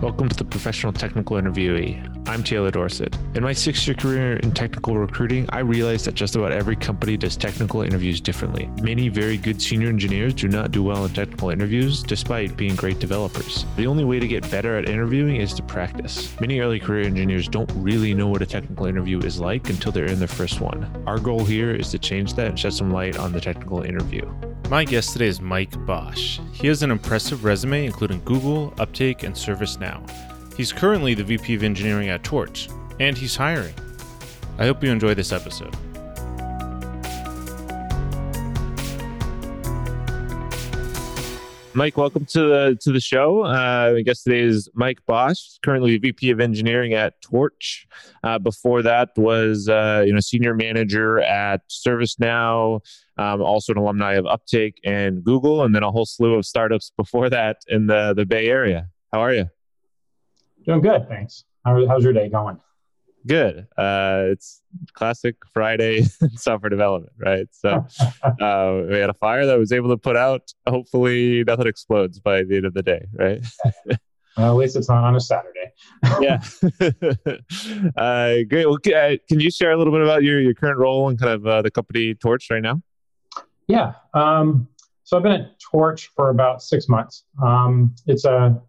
Welcome 0.00 0.28
to 0.28 0.36
the 0.36 0.44
Professional 0.44 0.92
Technical 0.92 1.36
Interviewee. 1.38 2.17
I'm 2.28 2.42
Taylor 2.42 2.70
Dorsett. 2.70 3.16
In 3.34 3.42
my 3.42 3.54
six 3.54 3.86
year 3.86 3.94
career 3.94 4.36
in 4.36 4.52
technical 4.52 4.98
recruiting, 4.98 5.48
I 5.48 5.60
realized 5.60 6.04
that 6.04 6.14
just 6.14 6.36
about 6.36 6.52
every 6.52 6.76
company 6.76 7.16
does 7.16 7.38
technical 7.38 7.80
interviews 7.80 8.20
differently. 8.20 8.68
Many 8.82 9.08
very 9.08 9.38
good 9.38 9.62
senior 9.62 9.88
engineers 9.88 10.34
do 10.34 10.46
not 10.46 10.70
do 10.70 10.82
well 10.82 11.06
in 11.06 11.14
technical 11.14 11.48
interviews 11.48 12.02
despite 12.02 12.54
being 12.54 12.76
great 12.76 12.98
developers. 12.98 13.64
The 13.78 13.86
only 13.86 14.04
way 14.04 14.20
to 14.20 14.28
get 14.28 14.48
better 14.50 14.76
at 14.76 14.90
interviewing 14.90 15.36
is 15.36 15.54
to 15.54 15.62
practice. 15.62 16.38
Many 16.38 16.60
early 16.60 16.78
career 16.78 17.06
engineers 17.06 17.48
don't 17.48 17.72
really 17.74 18.12
know 18.12 18.28
what 18.28 18.42
a 18.42 18.46
technical 18.46 18.84
interview 18.84 19.20
is 19.20 19.40
like 19.40 19.70
until 19.70 19.90
they're 19.90 20.04
in 20.04 20.18
their 20.18 20.28
first 20.28 20.60
one. 20.60 20.86
Our 21.06 21.18
goal 21.18 21.46
here 21.46 21.74
is 21.74 21.90
to 21.92 21.98
change 21.98 22.34
that 22.34 22.48
and 22.48 22.58
shed 22.58 22.74
some 22.74 22.90
light 22.90 23.16
on 23.18 23.32
the 23.32 23.40
technical 23.40 23.80
interview. 23.80 24.30
My 24.68 24.84
guest 24.84 25.14
today 25.14 25.28
is 25.28 25.40
Mike 25.40 25.74
Bosch. 25.86 26.40
He 26.52 26.66
has 26.66 26.82
an 26.82 26.90
impressive 26.90 27.44
resume, 27.44 27.86
including 27.86 28.22
Google, 28.26 28.74
Uptake, 28.76 29.22
and 29.22 29.34
ServiceNow. 29.34 30.06
He's 30.58 30.72
currently 30.72 31.14
the 31.14 31.22
VP 31.22 31.54
of 31.54 31.62
Engineering 31.62 32.08
at 32.08 32.24
Torch, 32.24 32.68
and 32.98 33.16
he's 33.16 33.36
hiring. 33.36 33.74
I 34.58 34.66
hope 34.66 34.82
you 34.82 34.90
enjoy 34.90 35.14
this 35.14 35.30
episode. 35.30 35.72
Mike, 41.74 41.96
welcome 41.96 42.24
to 42.24 42.40
the 42.40 42.78
to 42.80 42.90
the 42.90 42.98
show. 42.98 43.44
Uh, 43.44 43.94
I 43.98 44.02
guess 44.02 44.24
today 44.24 44.40
is 44.40 44.68
Mike 44.74 44.98
Bosch, 45.06 45.58
currently 45.62 45.96
VP 45.96 46.30
of 46.30 46.40
Engineering 46.40 46.92
at 46.92 47.22
Torch. 47.22 47.86
Uh, 48.24 48.40
before 48.40 48.82
that 48.82 49.10
was 49.16 49.68
uh, 49.68 50.02
you 50.04 50.12
know 50.12 50.18
senior 50.18 50.56
manager 50.56 51.20
at 51.20 51.60
ServiceNow, 51.68 52.80
um, 53.16 53.42
also 53.42 53.74
an 53.74 53.78
alumni 53.78 54.14
of 54.14 54.26
Uptake 54.26 54.80
and 54.84 55.22
Google, 55.22 55.62
and 55.62 55.72
then 55.72 55.84
a 55.84 55.92
whole 55.92 56.04
slew 56.04 56.34
of 56.34 56.44
startups 56.44 56.90
before 56.96 57.30
that 57.30 57.58
in 57.68 57.86
the 57.86 58.12
the 58.12 58.26
Bay 58.26 58.48
Area. 58.48 58.88
How 59.12 59.20
are 59.20 59.32
you? 59.32 59.48
Doing 60.68 60.82
good, 60.82 61.08
thanks. 61.08 61.44
How, 61.64 61.84
how's 61.88 62.04
your 62.04 62.12
day 62.12 62.28
going? 62.28 62.60
good. 63.26 63.66
Uh, 63.76 64.24
it's 64.30 64.62
classic 64.92 65.36
Friday 65.52 66.02
software 66.36 66.70
development, 66.70 67.12
right? 67.18 67.46
So 67.52 67.86
uh, 68.22 68.82
we 68.88 68.98
had 68.98 69.10
a 69.10 69.14
fire 69.14 69.46
that 69.46 69.58
was 69.58 69.72
able 69.72 69.88
to 69.90 69.96
put 69.96 70.16
out. 70.16 70.52
Hopefully, 70.68 71.44
nothing 71.44 71.66
explodes 71.66 72.20
by 72.20 72.42
the 72.42 72.56
end 72.56 72.66
of 72.66 72.74
the 72.74 72.82
day, 72.82 73.06
right? 73.12 73.40
well, 74.36 74.52
at 74.52 74.56
least 74.56 74.76
it's 74.76 74.88
not 74.88 75.04
on 75.04 75.16
a 75.16 75.20
Saturday. 75.20 75.72
yeah. 76.20 76.42
uh, 77.96 78.44
great. 78.48 78.66
Well, 78.66 78.78
uh, 78.94 79.16
can 79.28 79.40
you 79.40 79.50
share 79.50 79.72
a 79.72 79.76
little 79.76 79.92
bit 79.92 80.02
about 80.02 80.22
your, 80.22 80.40
your 80.40 80.54
current 80.54 80.78
role 80.78 81.08
and 81.08 81.18
kind 81.18 81.32
of 81.32 81.46
uh, 81.46 81.62
the 81.62 81.70
company 81.70 82.14
Torch 82.14 82.48
right 82.50 82.62
now? 82.62 82.82
Yeah. 83.68 83.92
Um, 84.14 84.68
so 85.04 85.16
I've 85.16 85.22
been 85.22 85.32
at 85.32 85.58
Torch 85.58 86.10
for 86.14 86.30
about 86.30 86.62
six 86.62 86.88
months. 86.88 87.24
Um, 87.42 87.94
it's 88.06 88.24
a, 88.24 88.60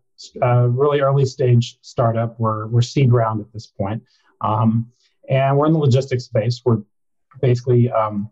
a, 0.42 0.68
really 0.68 1.02
early 1.02 1.26
stage 1.26 1.78
startup. 1.82 2.40
We're, 2.40 2.68
we're 2.68 2.82
seed 2.82 3.12
round 3.12 3.42
at 3.42 3.52
this 3.54 3.68
point. 3.68 4.04
Um, 4.42 4.92
and 5.30 5.58
we're 5.58 5.68
in 5.68 5.74
the 5.74 5.80
logistics 5.80 6.26
space. 6.26 6.62
We're 6.66 6.82
basically 7.42 7.92
um, 7.92 8.30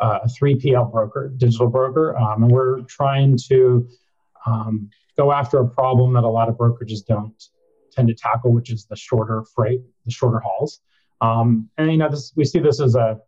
a 0.00 0.28
3PL 0.28 0.90
broker, 0.92 1.32
digital 1.36 1.68
broker, 1.68 2.16
um, 2.16 2.42
and 2.42 2.52
we're 2.52 2.80
trying 2.82 3.38
to 3.48 3.88
um, 4.46 4.90
go 5.16 5.32
after 5.32 5.58
a 5.58 5.68
problem 5.68 6.12
that 6.14 6.24
a 6.24 6.28
lot 6.28 6.48
of 6.48 6.56
brokerages 6.56 7.04
don't 7.06 7.34
tend 7.92 8.08
to 8.08 8.14
tackle, 8.14 8.52
which 8.52 8.70
is 8.70 8.86
the 8.86 8.96
shorter 8.96 9.44
freight, 9.54 9.80
the 10.04 10.10
shorter 10.10 10.40
hauls. 10.40 10.80
Um, 11.20 11.70
and 11.78 11.90
you 11.90 11.96
know, 11.96 12.08
this, 12.08 12.32
we 12.34 12.44
see 12.44 12.58
this 12.58 12.80
as 12.80 12.96
a 12.96 13.20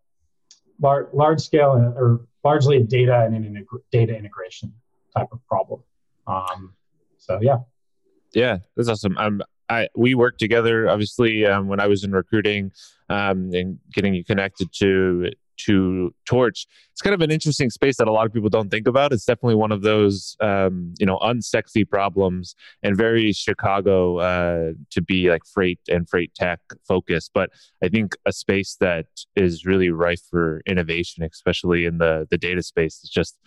lar- 0.80 1.08
large 1.12 1.40
scale 1.40 1.72
uh, 1.72 1.98
or 1.98 2.26
largely 2.44 2.78
a 2.78 2.82
data 2.82 3.22
and 3.24 3.34
an 3.34 3.44
integ- 3.44 3.82
data 3.92 4.16
integration 4.16 4.72
type 5.16 5.28
of 5.32 5.44
problem. 5.46 5.82
Um, 6.26 6.74
so 7.18 7.38
yeah. 7.40 7.58
Yeah, 8.36 8.58
that's 8.76 8.90
awesome. 8.90 9.16
I'm 9.16 9.40
I 9.70 9.88
we 9.96 10.14
worked 10.14 10.38
together 10.38 10.90
obviously 10.90 11.46
um, 11.46 11.68
when 11.68 11.80
I 11.80 11.86
was 11.86 12.04
in 12.04 12.12
recruiting 12.12 12.70
um, 13.08 13.50
and 13.54 13.78
getting 13.94 14.12
you 14.14 14.24
connected 14.24 14.68
to 14.80 15.30
to 15.64 16.14
Torch. 16.26 16.66
It's 16.92 17.00
kind 17.00 17.14
of 17.14 17.22
an 17.22 17.30
interesting 17.30 17.70
space 17.70 17.96
that 17.96 18.08
a 18.08 18.12
lot 18.12 18.26
of 18.26 18.34
people 18.34 18.50
don't 18.50 18.68
think 18.68 18.86
about. 18.86 19.14
It's 19.14 19.24
definitely 19.24 19.54
one 19.54 19.72
of 19.72 19.80
those 19.80 20.36
um, 20.40 20.92
you 21.00 21.06
know 21.06 21.16
unsexy 21.20 21.88
problems 21.88 22.54
and 22.82 22.94
very 22.94 23.32
Chicago 23.32 24.18
uh, 24.18 24.72
to 24.90 25.00
be 25.00 25.30
like 25.30 25.46
freight 25.46 25.80
and 25.88 26.06
freight 26.06 26.34
tech 26.34 26.60
focused. 26.86 27.30
But 27.32 27.48
I 27.82 27.88
think 27.88 28.16
a 28.26 28.34
space 28.34 28.76
that 28.80 29.06
is 29.34 29.64
really 29.64 29.88
rife 29.88 30.20
for 30.30 30.60
innovation, 30.66 31.24
especially 31.24 31.86
in 31.86 31.96
the 31.96 32.26
the 32.30 32.36
data 32.36 32.62
space. 32.62 33.02
is 33.02 33.08
just 33.08 33.38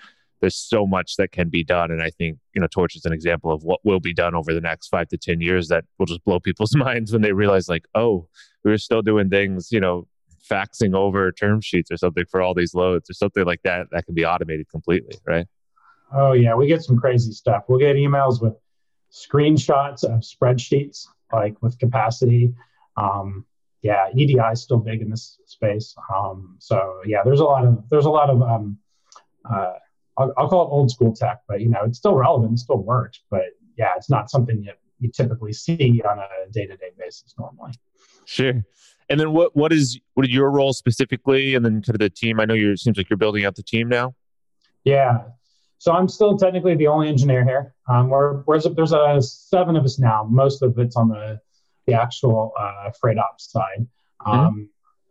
there's 0.42 0.56
so 0.56 0.86
much 0.86 1.16
that 1.18 1.32
can 1.32 1.50
be 1.50 1.64
done. 1.64 1.92
And 1.92 2.02
I 2.02 2.10
think, 2.10 2.38
you 2.54 2.62
know, 2.62 2.68
Torch 2.68 2.96
is 2.96 3.06
an 3.06 3.14
example 3.14 3.52
of 3.52 3.64
what 3.64 3.80
will 3.84 4.00
be 4.00 4.14
done 4.14 4.36
over 4.36 4.54
the 4.54 4.62
next 4.62 4.88
five 4.88 5.08
to 5.10 5.18
10 5.18 5.42
years 5.42 5.68
that 5.68 5.86
will 5.98 6.06
just 6.06 6.24
blow 6.24 6.40
people's 6.44 6.76
minds 6.76 7.12
when 7.12 7.22
they 7.22 7.34
realize, 7.34 7.68
like, 7.68 7.86
oh, 7.96 8.28
we 8.64 8.72
are 8.72 8.78
still 8.78 9.02
doing 9.02 9.30
things, 9.30 9.72
you 9.72 9.80
know, 9.80 10.08
faxing 10.50 10.96
over 10.96 11.32
term 11.32 11.62
sheets 11.62 11.92
or 11.92 11.98
something 11.98 12.26
for 12.30 12.42
all 12.42 12.54
these 12.54 12.74
loads 12.74 13.10
or 13.10 13.14
something 13.14 13.46
like 13.46 13.62
that 13.64 13.88
that 13.92 14.06
can 14.06 14.16
be 14.16 14.26
automated 14.26 14.68
completely, 14.70 15.16
right? 15.26 15.46
Oh, 16.14 16.32
yeah. 16.32 16.56
We 16.56 16.68
get 16.68 16.82
some 16.82 16.98
crazy 16.98 17.32
stuff. 17.34 17.66
We'll 17.68 17.80
get 17.80 17.96
emails 17.96 18.42
with 18.42 18.54
screenshots 19.12 20.04
of 20.04 20.22
spreadsheets, 20.22 21.06
like 21.32 21.62
with 21.62 21.78
capacity. 21.78 22.54
Um, 22.98 23.46
yeah, 23.82 24.08
EDI 24.16 24.40
is 24.52 24.62
still 24.62 24.80
big 24.80 25.02
in 25.02 25.10
this 25.10 25.40
space. 25.46 25.96
Um, 26.14 26.58
so 26.60 27.02
yeah, 27.06 27.24
there's 27.24 27.40
a 27.40 27.46
lot 27.46 27.66
of 27.66 27.84
there's 27.90 28.06
a 28.06 28.10
lot 28.10 28.30
of 28.30 28.42
um, 28.42 28.78
uh, 29.50 29.74
I'll, 30.20 30.34
I'll, 30.38 30.50
call 30.50 30.68
it 30.68 30.70
old 30.70 30.92
school 30.92 31.16
tech, 31.16 31.42
but 31.48 31.62
you 31.62 31.70
know, 31.70 31.80
it's 31.86 31.98
still 31.98 32.16
relevant, 32.16 32.54
it 32.54 32.60
still 32.60 32.84
works, 32.84 33.22
but 33.32 33.46
yeah, 33.78 33.94
it's 33.96 34.10
not 34.10 34.30
something 34.30 34.62
that 34.66 34.78
you 35.00 35.10
typically 35.10 35.54
see 35.54 36.02
on 36.08 36.20
a 36.20 36.28
day 36.52 36.66
to 36.66 36.76
day 36.76 36.92
basis 36.98 37.34
normally. 37.40 37.72
Sure. 38.26 38.64
And 39.10 39.20
then 39.20 39.32
what 39.32 39.56
what 39.56 39.74
is 39.74 40.00
what 40.14 40.26
is 40.26 40.32
your 40.32 40.52
role 40.52 40.74
specifically, 40.74 41.56
and 41.56 41.66
then 41.66 41.82
kind 41.82 41.96
of 41.96 42.00
the 42.00 42.10
team? 42.10 42.40
I 42.40 42.46
know 42.46 42.54
you. 42.54 42.72
It 42.72 42.80
seems 42.80 42.98
like 42.98 43.10
you're 43.10 43.18
building 43.18 43.44
out 43.44 43.56
the 43.56 43.64
team 43.64 43.90
now. 43.90 44.14
Yeah. 44.84 45.20
So 45.80 45.94
I'm 45.94 46.10
still 46.10 46.38
technically 46.38 46.76
the 46.76 46.88
only 46.88 47.08
engineer 47.08 47.44
here. 47.46 47.74
Um, 47.88 48.10
we're, 48.10 48.44
we're 48.44 48.60
there's 48.60 48.92
a 48.92 49.22
seven 49.22 49.78
of 49.78 49.86
us 49.86 49.98
now. 49.98 50.28
Most 50.30 50.62
of 50.62 50.78
it's 50.78 50.96
on 50.96 51.08
the 51.08 51.40
the 51.88 51.94
actual 51.94 52.54
uh, 52.60 52.92
freight 53.00 53.18
ops 53.18 53.52
side. 53.52 53.88
Mm-hmm. 54.22 54.32
Um, 54.32 54.54
mm-hmm. 54.54 54.64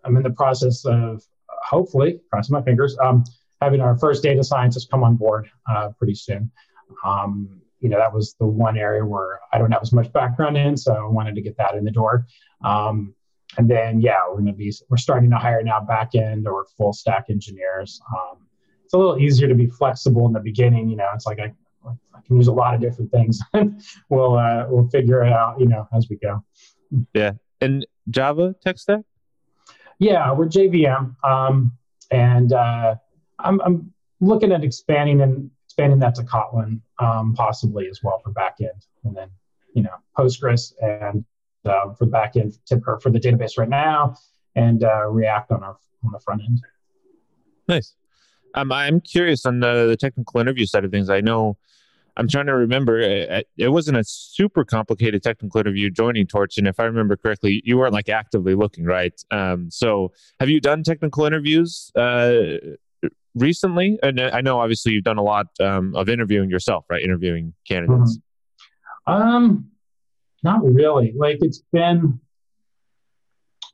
I'm 0.05 0.17
in 0.17 0.23
the 0.23 0.31
process 0.31 0.85
of 0.85 1.23
hopefully, 1.49 2.21
crossing 2.31 2.53
my 2.53 2.63
fingers, 2.63 2.97
um, 3.03 3.25
having 3.61 3.81
our 3.81 3.99
first 3.99 4.23
data 4.23 4.45
scientist 4.45 4.91
come 4.91 5.03
on 5.03 5.17
board 5.17 5.51
uh, 5.71 5.91
pretty 5.99 6.15
soon. 6.15 6.51
Um, 7.05 7.61
you 7.81 7.89
know, 7.89 7.99
that 7.99 8.13
was 8.13 8.35
the 8.41 8.47
one 8.47 8.77
area 8.77 9.05
where 9.05 9.41
I 9.53 9.59
don't 9.59 9.71
have 9.71 9.83
as 9.83 9.93
much 9.93 10.13
background 10.13 10.57
in, 10.57 10.77
so 10.77 10.95
I 10.95 11.09
wanted 11.09 11.35
to 11.37 11.43
get 11.43 11.57
that 11.59 11.75
in 11.75 11.85
the 11.85 11.91
door. 11.91 12.27
Um, 12.65 13.15
and 13.57 13.69
then, 13.69 14.01
yeah, 14.01 14.19
we're 14.29 14.35
going 14.35 14.47
to 14.47 14.53
be 14.53 14.73
we're 14.91 14.97
starting 14.97 15.31
to 15.31 15.39
hire 15.39 15.63
now 15.63 15.81
back 15.81 16.15
end 16.15 16.47
or 16.47 16.67
full 16.77 16.93
stack 16.93 17.27
engineers. 17.31 18.01
Um, 18.15 18.47
it's 18.85 18.95
a 18.95 18.99
little 18.99 19.19
easier 19.19 19.49
to 19.49 19.55
be 19.55 19.67
flexible 19.67 20.27
in 20.27 20.33
the 20.33 20.41
beginning. 20.41 20.89
You 20.89 20.97
know, 20.97 21.07
it's 21.15 21.27
like 21.27 21.39
I, 21.39 21.53
I 21.87 22.21
can 22.27 22.37
use 22.37 22.49
a 22.49 22.53
lot 22.53 22.75
of 22.75 22.81
different 22.81 23.11
things. 23.11 23.41
we'll 24.09 24.37
uh, 24.37 24.67
we'll 24.69 24.89
figure 24.89 25.23
it 25.25 25.33
out. 25.33 25.61
You 25.61 25.67
know, 25.67 25.89
as 25.95 26.09
we 26.09 26.17
go. 26.17 26.45
Yeah, 27.15 27.33
and 27.61 27.87
Java 28.11 28.55
tech 28.63 28.79
stack. 28.79 29.01
Yeah, 29.99 30.33
we're 30.33 30.47
JVM, 30.47 31.23
um, 31.25 31.73
and 32.11 32.53
uh, 32.53 32.97
I'm, 33.39 33.61
I'm 33.61 33.93
looking 34.21 34.53
at 34.53 34.65
expanding 34.65 35.21
and 35.21 35.51
expanding 35.67 35.99
that 36.01 36.15
to 36.17 36.23
Kotlin 36.23 36.81
um, 36.99 37.35
possibly 37.35 37.89
as 37.89 38.03
well 38.03 38.21
for 38.23 38.33
backend, 38.33 38.87
and 39.05 39.17
then 39.17 39.29
you 39.75 39.83
know 39.83 39.95
Postgres 40.17 40.73
and 40.83 41.25
uh, 41.65 41.93
for 41.95 42.07
backend 42.07 42.59
for, 42.83 43.01
for 43.01 43.11
the 43.11 43.21
database 43.21 43.59
right 43.59 43.69
now, 43.69 44.15
and 44.57 44.85
uh, 44.85 45.07
React 45.07 45.53
on 45.53 45.63
our 45.63 45.77
on 46.05 46.13
the 46.13 46.21
front 46.21 46.43
end. 46.43 46.61
Nice. 47.69 47.95
Um, 48.55 48.73
I'm 48.73 49.01
curious 49.01 49.45
on 49.45 49.61
the, 49.61 49.87
the 49.87 49.97
technical 49.97 50.41
interview 50.41 50.65
side 50.65 50.85
of 50.85 50.91
things. 50.91 51.11
I 51.11 51.21
know 51.21 51.59
I'm 52.17 52.29
trying 52.29 52.47
to 52.47 52.55
remember. 52.55 52.99
It, 52.99 53.47
it, 53.57 53.69
wasn't 53.69 53.99
a 53.99 54.05
super 54.05 54.65
complicated 54.65 55.23
technical 55.23 55.61
interview 55.61 55.91
joining 55.91 56.27
Torch, 56.27 56.59
and 56.59 56.67
if 56.67 56.81
I 56.81 56.85
remember 56.85 57.17
correctly, 57.17 57.63
you 57.65 57.79
weren't 57.79 57.93
like 57.93 58.09
actively 58.09 58.55
looking, 58.55 58.85
right? 58.85 59.15
Um, 59.31 59.71
so, 59.71 60.13
have 60.41 60.49
you 60.49 60.61
done 60.61 60.83
technical 60.83 61.25
interviews 61.27 61.93
uh, 61.95 62.59
recently? 63.35 63.99
And 64.03 64.21
I 64.21 64.41
know 64.41 64.61
obviously 64.61 64.93
you've 64.93 65.05
done 65.05 65.19
a 65.19 65.23
lot 65.23 65.47
um, 65.61 65.95
of 65.95 66.09
interviewing 66.09 66.51
yourself, 66.51 66.85
right? 66.89 67.03
Interviewing 67.03 67.55
candidates. 67.67 68.19
Mm-hmm. 69.07 69.13
Um, 69.13 69.71
not 70.43 70.65
really. 70.65 71.13
Like 71.17 71.39
it's 71.41 71.63
been. 71.73 72.21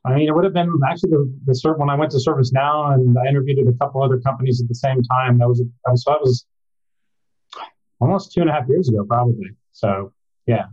I 0.05 0.13
mean, 0.13 0.27
it 0.27 0.35
would 0.35 0.43
have 0.43 0.53
been 0.53 0.71
actually 0.87 1.09
the, 1.09 1.39
the 1.45 1.73
when 1.77 1.89
I 1.89 1.95
went 1.95 2.11
to 2.11 2.17
ServiceNow 2.17 2.93
and 2.93 3.17
I 3.17 3.27
interviewed 3.27 3.57
at 3.57 3.73
a 3.73 3.77
couple 3.77 4.03
other 4.03 4.19
companies 4.19 4.61
at 4.61 4.67
the 4.67 4.75
same 4.75 5.01
time. 5.01 5.39
That 5.39 5.47
was 5.47 5.59
that 5.59 5.91
was, 5.91 6.03
that 6.05 6.21
was 6.21 6.45
almost 7.99 8.31
two 8.31 8.41
and 8.41 8.49
a 8.49 8.53
half 8.53 8.67
years 8.69 8.87
ago, 8.87 9.03
probably. 9.03 9.49
So 9.71 10.13
yeah, 10.45 10.65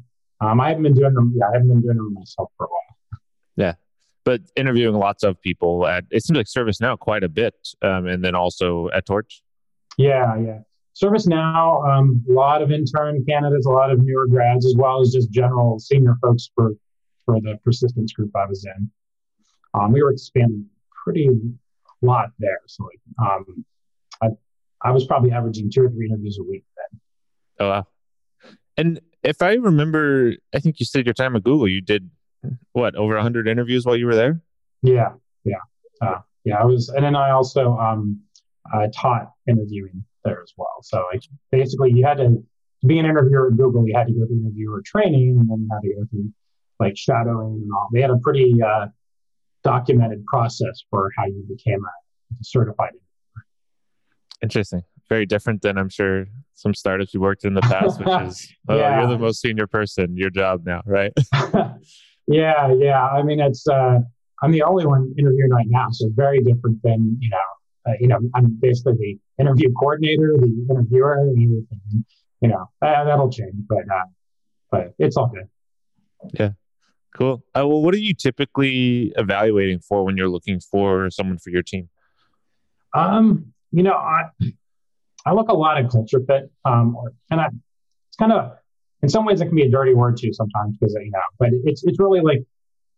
um, 0.43 0.61
I 0.61 0.69
haven't 0.69 0.82
been 0.82 0.93
doing 0.93 1.14
them. 1.14 1.32
Yeah, 1.34 1.46
I 1.49 1.52
haven't 1.55 1.69
been 1.69 1.81
doing 1.81 1.96
them 1.96 2.12
myself 2.12 2.50
for 2.58 2.67
a 2.67 2.69
while. 2.69 2.92
But 4.25 4.41
interviewing 4.57 4.95
lots 4.95 5.25
of 5.25 5.41
people 5.41 5.87
at 5.87 6.05
it 6.11 6.25
seems 6.25 6.37
like 6.37 6.47
ServiceNow 6.47 6.99
quite 6.99 7.25
a 7.25 7.29
bit, 7.29 7.55
um, 7.83 8.07
and 8.07 8.25
then 8.25 8.35
also 8.35 8.89
at 8.95 9.07
Torch. 9.07 9.43
Yeah, 9.99 10.37
yeah. 10.39 10.59
ServiceNow, 11.01 11.89
um, 11.89 12.25
a 12.29 12.33
lot 12.33 12.63
of 12.63 12.71
intern 12.71 13.25
candidates, 13.27 13.67
a 13.67 13.71
lot 13.71 13.91
of 13.91 13.99
newer 14.03 14.27
grads, 14.27 14.67
as 14.67 14.75
well 14.77 15.01
as 15.01 15.13
just 15.13 15.31
general 15.31 15.79
senior 15.79 16.17
folks 16.23 16.51
for 16.55 16.73
for 17.25 17.41
the 17.41 17.59
persistence 17.65 18.13
group 18.13 18.31
I 18.37 18.47
was 18.47 18.65
in. 18.65 18.91
Um, 19.75 19.93
we 19.93 20.03
were 20.03 20.13
expanding 20.13 20.67
pretty 21.05 21.29
a 21.29 22.07
lot 22.07 22.31
there, 22.39 22.61
so 22.67 22.85
like, 22.85 23.01
um, 23.27 23.65
I 24.23 24.29
I 24.83 24.93
was 24.93 25.07
probably 25.07 25.33
averaging 25.33 25.71
two 25.71 25.83
or 25.85 25.89
three 25.89 26.07
interviews 26.07 26.39
a 26.39 26.45
week 26.45 26.65
then. 26.77 27.01
Oh 27.59 27.69
wow! 27.71 27.87
And 28.77 29.01
if 29.23 29.41
I 29.41 29.55
remember, 29.55 30.35
I 30.55 30.59
think 30.59 30.79
you 30.79 30.87
said 30.87 31.07
your 31.07 31.15
time 31.15 31.37
at 31.37 31.45
Google, 31.45 31.69
you 31.69 31.81
did 31.81 32.11
what 32.73 32.94
over 32.97 33.15
100 33.15 33.49
interviews 33.49 33.85
while 33.85 33.97
you 33.97 34.06
were 34.06 34.15
there. 34.15 34.41
Yeah, 34.83 35.11
yeah, 35.44 35.56
uh, 36.00 36.19
yeah. 36.44 36.56
I 36.56 36.65
was, 36.65 36.89
and 36.89 37.05
then 37.05 37.15
I 37.15 37.31
also 37.31 37.77
um, 37.79 38.21
I 38.73 38.89
taught 38.89 39.31
interviewing 39.49 40.05
there 40.25 40.43
as 40.43 40.53
well. 40.56 40.79
So 40.83 41.05
like 41.12 41.23
basically, 41.50 41.93
you 41.93 42.05
had 42.05 42.19
to 42.19 42.43
be 42.87 42.99
an 42.99 43.06
interviewer 43.06 43.49
at 43.49 43.56
Google. 43.56 43.87
You 43.87 43.97
had 43.97 44.09
to 44.09 44.12
go 44.12 44.27
through 44.27 44.41
interviewer 44.41 44.83
training, 44.85 45.39
and 45.39 45.49
then 45.49 45.61
you 45.61 45.69
had 45.73 45.83
to 45.83 45.94
go 45.94 46.06
through 46.11 46.33
like 46.81 46.97
shadowing 46.97 47.61
and 47.62 47.71
all. 47.73 47.89
They 47.93 48.00
had 48.00 48.11
a 48.11 48.19
pretty 48.19 48.56
uh, 48.62 48.87
documented 49.62 50.25
process 50.27 50.83
for 50.91 51.11
how 51.17 51.27
you 51.27 51.44
became 51.49 51.81
a 51.85 52.35
certified 52.43 52.91
interviewer. 52.91 53.47
Interesting. 54.43 54.83
Very 55.09 55.27
different 55.27 55.62
than 55.62 55.79
I'm 55.79 55.89
sure 55.89 56.27
some 56.55 56.75
startups 56.75 57.12
you 57.15 57.21
worked 57.21 57.44
in 57.44 57.55
the 57.55 57.61
past, 57.62 57.99
which 57.99 58.09
is 58.23 58.49
oh, 58.69 58.77
yeah. 58.77 59.00
you're 59.00 59.09
the 59.09 59.19
most 59.19 59.41
senior 59.41 59.67
person, 59.67 60.17
your 60.17 60.31
job 60.31 60.65
now, 60.65 60.83
right? 60.87 61.12
yeah, 62.27 62.73
yeah. 62.73 63.07
I 63.07 63.23
mean, 63.23 63.41
it's 63.41 63.67
uh, 63.67 63.99
I'm 64.43 64.53
the 64.53 64.63
only 64.63 64.87
one 64.87 65.15
interviewing 65.19 65.51
right 65.51 65.67
now, 65.69 65.89
so 65.91 66.11
very 66.15 66.41
different 66.41 66.83
than 66.83 67.19
you 67.21 67.31
know 67.31 67.39
uh, 67.87 67.93
you 68.01 68.09
know, 68.09 68.19
I'm 68.35 68.57
basically 68.61 68.95
the 69.37 69.43
interview 69.43 69.73
coordinator, 69.73 70.37
the 70.39 70.67
interviewer, 70.71 71.19
everything. 71.19 71.67
You 72.41 72.49
know, 72.49 72.69
uh, 72.81 73.05
that'll 73.05 73.31
change, 73.31 73.55
but 73.69 73.85
uh, 73.93 74.05
but 74.71 74.95
it's 74.99 75.17
all 75.17 75.29
good. 75.29 75.49
Yeah, 76.39 76.51
cool. 77.17 77.45
Uh, 77.57 77.67
well, 77.67 77.83
what 77.83 77.95
are 77.95 77.99
you 77.99 78.15
typically 78.15 79.13
evaluating 79.17 79.81
for 79.81 80.05
when 80.05 80.17
you're 80.17 80.29
looking 80.29 80.61
for 80.61 81.11
someone 81.11 81.39
for 81.39 81.51
your 81.51 81.63
team? 81.63 81.89
Um, 82.95 83.53
you 83.71 83.83
know, 83.83 83.95
I 83.95 84.25
I 85.25 85.33
look 85.33 85.49
a 85.49 85.55
lot 85.55 85.79
at 85.79 85.91
culture 85.91 86.21
fit, 86.27 86.51
um, 86.65 86.97
or, 86.97 87.13
and 87.31 87.41
I 87.41 87.47
it's 87.47 88.17
kind 88.19 88.33
of 88.33 88.53
in 89.03 89.09
some 89.09 89.25
ways 89.25 89.41
it 89.41 89.47
can 89.47 89.57
be 89.57 89.63
a 89.63 89.71
dirty 89.71 89.95
word 89.95 90.17
too 90.17 90.33
sometimes 90.33 90.77
because 90.79 90.95
you 90.95 91.11
know, 91.11 91.21
but 91.39 91.51
it's 91.65 91.85
it's 91.85 91.99
really 91.99 92.21
like, 92.21 92.43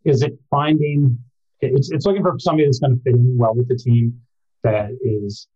is 0.04 0.22
it 0.22 0.38
finding? 0.50 1.18
It's 1.60 1.90
it's 1.90 2.04
looking 2.04 2.22
for 2.22 2.38
somebody 2.38 2.66
that's 2.66 2.78
going 2.78 2.96
to 2.96 3.02
fit 3.02 3.14
in 3.14 3.36
well 3.38 3.54
with 3.54 3.68
the 3.68 3.76
team 3.76 4.20
that 4.62 4.90
is, 5.02 5.48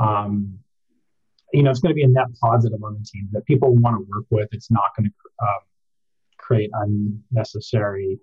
um, 0.00 0.58
you 1.52 1.62
know, 1.62 1.70
it's 1.70 1.80
going 1.80 1.90
to 1.90 1.94
be 1.94 2.02
a 2.02 2.08
net 2.08 2.26
positive 2.40 2.82
on 2.82 2.94
the 2.94 3.04
team 3.04 3.28
that 3.32 3.44
people 3.46 3.74
want 3.76 3.96
to 3.96 4.06
work 4.10 4.24
with. 4.30 4.48
It's 4.52 4.70
not 4.70 4.90
going 4.96 5.08
to 5.08 5.46
um, 5.46 5.60
create 6.38 6.70
unnecessary, 6.72 8.18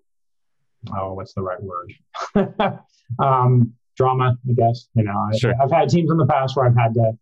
oh, 0.94 1.14
what's 1.14 1.34
the 1.34 1.42
right 1.42 1.62
word? 1.62 1.94
um, 3.20 3.74
drama, 3.96 4.38
I 4.50 4.54
guess. 4.54 4.90
You 4.96 5.04
know, 5.04 5.30
sure. 5.38 5.54
I, 5.62 5.64
I've 5.64 5.72
had 5.72 5.88
teams 5.88 6.12
in 6.12 6.18
the 6.18 6.28
past 6.28 6.58
where 6.58 6.66
I've 6.66 6.78
had 6.78 6.94
to 6.96 7.14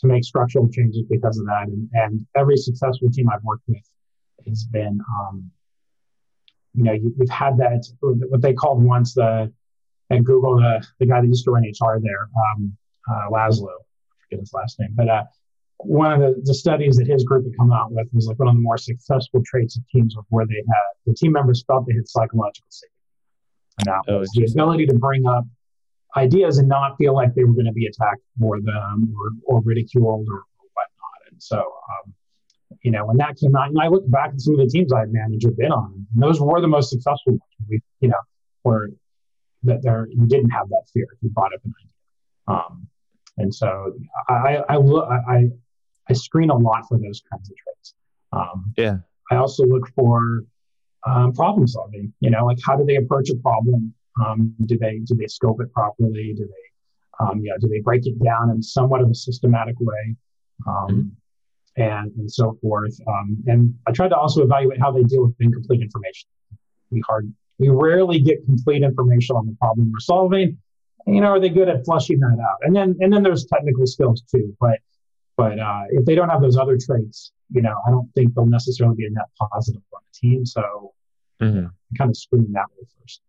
to 0.00 0.06
make 0.06 0.22
structural 0.22 0.68
changes 0.68 1.04
because 1.08 1.38
of 1.38 1.46
that, 1.46 1.68
and, 1.68 1.88
and 1.94 2.26
every 2.36 2.56
successful 2.56 3.10
team 3.10 3.30
I've 3.30 3.42
worked 3.42 3.64
with 3.66 3.82
has 4.48 4.64
been, 4.64 5.00
um, 5.20 5.50
you 6.74 6.84
know, 6.84 6.92
you, 6.92 7.14
we've 7.18 7.30
had 7.30 7.58
that 7.58 7.86
what 8.00 8.42
they 8.42 8.52
called 8.52 8.82
once 8.82 9.14
the 9.14 9.52
at 10.10 10.24
Google, 10.24 10.56
the, 10.56 10.86
the 11.00 11.06
guy 11.06 11.20
that 11.20 11.26
used 11.26 11.44
to 11.44 11.50
run 11.50 11.64
HR 11.64 11.98
there, 12.00 12.28
um, 12.54 12.76
uh, 13.10 13.30
Laszlo, 13.30 13.68
I 13.68 14.14
forget 14.22 14.40
his 14.40 14.52
last 14.52 14.78
name, 14.78 14.90
but 14.94 15.08
uh, 15.08 15.24
one 15.78 16.12
of 16.12 16.20
the, 16.20 16.40
the, 16.44 16.54
studies 16.54 16.96
that 16.96 17.06
his 17.06 17.24
group 17.24 17.44
had 17.44 17.56
come 17.56 17.72
out 17.72 17.92
with 17.92 18.06
was 18.12 18.26
like 18.26 18.38
one 18.38 18.48
of 18.48 18.54
the 18.54 18.60
more 18.60 18.78
successful 18.78 19.42
traits 19.44 19.76
of 19.76 19.86
teams 19.88 20.16
was 20.16 20.24
where 20.30 20.46
they 20.46 20.54
had 20.54 20.82
the 21.06 21.14
team 21.14 21.32
members 21.32 21.64
felt 21.66 21.86
they 21.86 21.94
had 21.94 22.08
psychological 22.08 22.66
safety. 22.70 22.92
And 23.78 23.86
that 23.86 24.12
oh, 24.12 24.20
was 24.20 24.30
the 24.30 24.44
ability 24.50 24.86
to 24.86 24.94
bring 24.94 25.26
up 25.26 25.44
ideas 26.16 26.58
and 26.58 26.68
not 26.68 26.96
feel 26.96 27.14
like 27.14 27.34
they 27.34 27.44
were 27.44 27.52
going 27.52 27.66
to 27.66 27.72
be 27.72 27.86
attacked 27.86 28.22
for 28.40 28.60
them 28.60 29.14
or, 29.18 29.56
or 29.56 29.60
ridiculed 29.62 30.26
or, 30.28 30.38
or 30.38 30.66
whatnot. 30.72 31.30
And 31.30 31.42
so, 31.42 31.58
um, 31.58 32.14
you 32.82 32.90
know, 32.90 33.06
when 33.06 33.16
that 33.18 33.36
came 33.36 33.54
out, 33.56 33.68
and 33.68 33.78
I 33.80 33.88
look 33.88 34.08
back 34.10 34.30
at 34.32 34.40
some 34.40 34.54
of 34.54 34.60
the 34.60 34.66
teams 34.66 34.92
I've 34.92 35.10
managed 35.10 35.46
or 35.46 35.52
been 35.52 35.72
on, 35.72 36.06
and 36.14 36.22
those 36.22 36.40
were 36.40 36.60
the 36.60 36.68
most 36.68 36.90
successful 36.90 37.32
ones. 37.32 37.42
We, 37.68 37.80
you 38.00 38.08
know, 38.08 38.20
where 38.62 38.88
that 39.64 39.82
there 39.82 40.06
you 40.10 40.26
didn't 40.26 40.50
have 40.50 40.68
that 40.68 40.82
fear 40.92 41.06
if 41.12 41.18
you 41.22 41.30
brought 41.30 41.52
up 41.54 41.60
an 41.64 41.72
idea. 41.80 42.58
Um, 42.58 42.88
and 43.38 43.54
so 43.54 43.92
I, 44.28 44.62
I 44.68 44.76
I 44.76 45.48
I 46.08 46.12
screen 46.12 46.50
a 46.50 46.56
lot 46.56 46.84
for 46.88 46.98
those 46.98 47.22
kinds 47.30 47.50
of 47.50 47.56
traits. 47.56 47.94
Um, 48.32 48.72
yeah. 48.76 48.98
I 49.30 49.36
also 49.36 49.64
look 49.64 49.88
for 49.94 50.44
um, 51.06 51.32
problem 51.32 51.66
solving. 51.66 52.12
You 52.20 52.30
know, 52.30 52.46
like 52.46 52.58
how 52.64 52.76
do 52.76 52.84
they 52.84 52.96
approach 52.96 53.30
a 53.30 53.36
problem? 53.36 53.94
Um, 54.24 54.54
do 54.64 54.78
they 54.78 55.00
do 55.04 55.14
they 55.14 55.26
scope 55.26 55.60
it 55.60 55.72
properly? 55.72 56.34
Do 56.36 56.46
they 56.46 57.24
um, 57.24 57.40
yeah 57.42 57.54
do 57.60 57.68
they 57.68 57.80
break 57.80 58.06
it 58.06 58.22
down 58.22 58.50
in 58.50 58.62
somewhat 58.62 59.00
of 59.02 59.10
a 59.10 59.14
systematic 59.14 59.76
way? 59.80 60.16
Um, 60.66 60.86
mm-hmm. 60.88 61.08
And, 61.76 62.10
and 62.16 62.30
so 62.30 62.56
forth. 62.62 62.98
Um, 63.06 63.36
and 63.46 63.74
I 63.86 63.92
tried 63.92 64.08
to 64.08 64.16
also 64.16 64.42
evaluate 64.42 64.80
how 64.80 64.90
they 64.92 65.02
deal 65.02 65.24
with 65.26 65.34
incomplete 65.40 65.82
information. 65.82 66.28
We 66.90 67.02
hard 67.06 67.30
we 67.58 67.68
rarely 67.68 68.20
get 68.20 68.44
complete 68.44 68.82
information 68.82 69.36
on 69.36 69.46
the 69.46 69.56
problem 69.60 69.90
we're 69.92 70.00
solving. 70.00 70.58
You 71.06 71.20
know, 71.20 71.28
are 71.28 71.40
they 71.40 71.48
good 71.48 71.68
at 71.68 71.84
flushing 71.84 72.18
that 72.20 72.38
out? 72.40 72.58
And 72.62 72.74
then 72.74 72.96
and 73.00 73.12
then 73.12 73.22
there's 73.22 73.46
technical 73.46 73.86
skills 73.86 74.22
too. 74.22 74.56
But 74.60 74.78
but 75.36 75.58
uh, 75.58 75.82
if 75.90 76.04
they 76.04 76.14
don't 76.14 76.28
have 76.28 76.40
those 76.40 76.56
other 76.56 76.78
traits, 76.78 77.32
you 77.52 77.62
know, 77.62 77.74
I 77.86 77.90
don't 77.90 78.10
think 78.14 78.34
they'll 78.34 78.46
necessarily 78.46 78.96
be 78.96 79.06
a 79.06 79.10
net 79.10 79.26
positive 79.38 79.82
on 79.94 80.00
the 80.02 80.28
team. 80.28 80.46
So 80.46 80.94
mm-hmm. 81.40 81.66
kind 81.98 82.10
of 82.10 82.16
screen 82.16 82.52
that 82.52 82.66
way 82.76 82.86
first. 83.00 83.20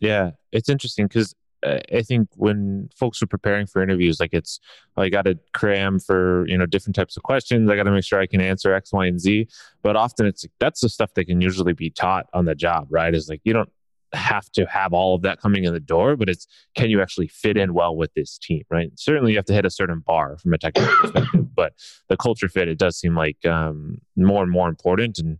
Yeah, 0.00 0.32
it's 0.52 0.68
interesting 0.68 1.06
because 1.06 1.34
I 1.64 2.02
think 2.02 2.28
when 2.36 2.88
folks 2.94 3.22
are 3.22 3.26
preparing 3.26 3.66
for 3.66 3.82
interviews, 3.82 4.20
like 4.20 4.32
it's, 4.32 4.60
I 4.96 5.08
got 5.08 5.22
to 5.22 5.38
cram 5.52 5.98
for, 5.98 6.46
you 6.46 6.58
know, 6.58 6.66
different 6.66 6.96
types 6.96 7.16
of 7.16 7.22
questions. 7.22 7.70
I 7.70 7.76
got 7.76 7.84
to 7.84 7.90
make 7.90 8.04
sure 8.04 8.20
I 8.20 8.26
can 8.26 8.40
answer 8.40 8.74
X, 8.74 8.92
Y, 8.92 9.06
and 9.06 9.20
Z. 9.20 9.48
But 9.82 9.96
often 9.96 10.26
it's 10.26 10.44
that's 10.60 10.80
the 10.80 10.88
stuff 10.88 11.14
that 11.14 11.24
can 11.24 11.40
usually 11.40 11.72
be 11.72 11.90
taught 11.90 12.26
on 12.32 12.44
the 12.44 12.54
job, 12.54 12.88
right? 12.90 13.14
Is 13.14 13.28
like, 13.28 13.40
you 13.44 13.52
don't 13.52 13.70
have 14.12 14.50
to 14.52 14.64
have 14.66 14.92
all 14.92 15.14
of 15.14 15.22
that 15.22 15.40
coming 15.40 15.64
in 15.64 15.72
the 15.72 15.80
door, 15.80 16.16
but 16.16 16.28
it's, 16.28 16.46
can 16.76 16.90
you 16.90 17.02
actually 17.02 17.28
fit 17.28 17.56
in 17.56 17.74
well 17.74 17.96
with 17.96 18.12
this 18.14 18.38
team, 18.38 18.62
right? 18.70 18.90
Certainly 18.96 19.32
you 19.32 19.38
have 19.38 19.44
to 19.46 19.54
hit 19.54 19.64
a 19.64 19.70
certain 19.70 20.00
bar 20.00 20.38
from 20.38 20.52
a 20.54 20.58
technical 20.58 20.94
perspective, 21.00 21.54
but 21.54 21.72
the 22.08 22.16
culture 22.16 22.48
fit, 22.48 22.68
it 22.68 22.78
does 22.78 22.98
seem 22.98 23.16
like 23.16 23.44
um, 23.44 24.00
more 24.16 24.42
and 24.42 24.52
more 24.52 24.68
important. 24.68 25.18
And, 25.18 25.38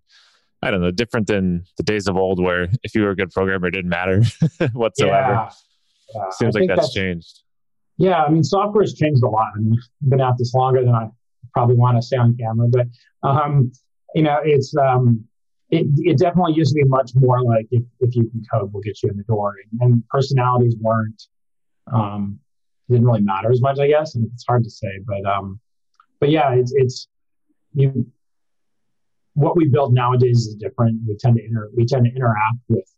I 0.65 0.71
don't 0.71 0.81
know, 0.81 0.91
different 0.91 1.27
than 1.27 1.67
the 1.77 1.83
days 1.83 2.09
of 2.09 2.17
old 2.17 2.43
where 2.43 2.69
if 2.83 2.95
you 2.95 3.03
were 3.03 3.11
a 3.11 3.17
good 3.17 3.31
programmer, 3.31 3.67
it 3.67 3.73
didn't 3.73 3.91
matter 3.91 4.23
whatsoever. 4.73 5.33
Yeah. 5.33 5.51
Uh, 6.15 6.31
Seems 6.31 6.55
like 6.55 6.69
that's, 6.69 6.81
that's, 6.81 6.95
changed. 6.95 7.41
Yeah, 7.97 8.25
I 8.25 8.31
mean, 8.31 8.43
software 8.43 8.83
has 8.83 8.95
changed 8.95 9.23
a 9.23 9.29
lot. 9.29 9.53
I 9.57 9.61
mean, 9.61 9.79
I've 10.03 10.11
been 10.11 10.21
at 10.21 10.37
this 10.39 10.55
longer 10.55 10.85
than 10.85 10.95
I 10.95 11.09
probably 11.53 11.77
want 11.77 11.97
to 11.97 12.03
say 12.03 12.17
on 12.17 12.37
camera, 12.37 12.69
but 12.69 12.87
um, 13.23 13.73
you 14.15 14.23
know, 14.23 14.39
it's 14.45 14.75
um, 14.77 15.25
it, 15.71 15.87
it 15.99 16.19
definitely 16.19 16.55
used 16.55 16.75
to 16.75 16.83
be 16.83 16.89
much 16.89 17.13
more 17.15 17.43
like 17.43 17.67
if, 17.71 17.83
if 18.01 18.15
you 18.15 18.29
can 18.31 18.43
code, 18.53 18.73
we'll 18.73 18.83
get 18.83 19.03
you 19.03 19.11
in 19.11 19.17
the 19.17 19.23
door, 19.25 19.55
and, 19.73 19.81
and 19.93 20.09
personalities 20.09 20.77
weren't 20.81 21.23
um, 21.93 22.39
didn't 22.89 23.07
really 23.07 23.23
matter 23.23 23.51
as 23.51 23.61
much, 23.61 23.79
I 23.79 23.89
guess. 23.89 24.15
And 24.15 24.29
it's 24.33 24.45
hard 24.47 24.65
to 24.65 24.71
say, 24.71 25.01
but 25.07 25.25
um, 25.25 25.61
but 26.21 26.31
yeah, 26.31 26.53
it's 26.55 26.73
it's 26.75 27.09
you. 27.75 28.07
What 29.35 29.57
we 29.57 29.69
build 29.69 29.95
nowadays 29.95 30.47
is 30.47 30.55
different. 30.55 31.01
We 31.07 31.17
tend 31.17 31.37
to 31.37 31.45
inter, 31.45 31.71
we 31.75 31.85
tend 31.87 32.05
to 32.05 32.11
interact 32.11 32.59
with 32.69 32.89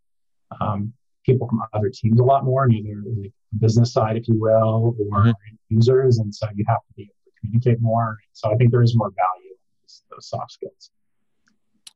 um, 0.61 0.93
people 1.27 1.49
from 1.49 1.61
other 1.75 1.91
teams 1.93 2.21
a 2.21 2.23
lot 2.23 2.45
more, 2.45 2.71
either 2.71 3.03
the 3.05 3.31
business 3.59 3.93
side, 3.93 4.17
if 4.17 4.29
you 4.29 4.39
will, 4.39 4.97
or 5.11 5.25
mm-hmm. 5.25 5.31
users. 5.69 6.19
And 6.19 6.35
so 6.35 6.47
you 6.55 6.65
have 6.69 6.79
to 6.79 6.95
be 6.97 7.03
able 7.03 7.15
to 7.25 7.33
communicate 7.41 7.81
more. 7.81 8.17
So 8.33 8.53
I 8.53 8.55
think 8.55 8.71
there 8.71 8.83
is 8.83 8.97
more 8.97 9.11
value 9.11 9.51
in 9.51 9.57
those, 9.83 10.03
those 10.11 10.29
soft 10.29 10.53
skills. 10.53 10.91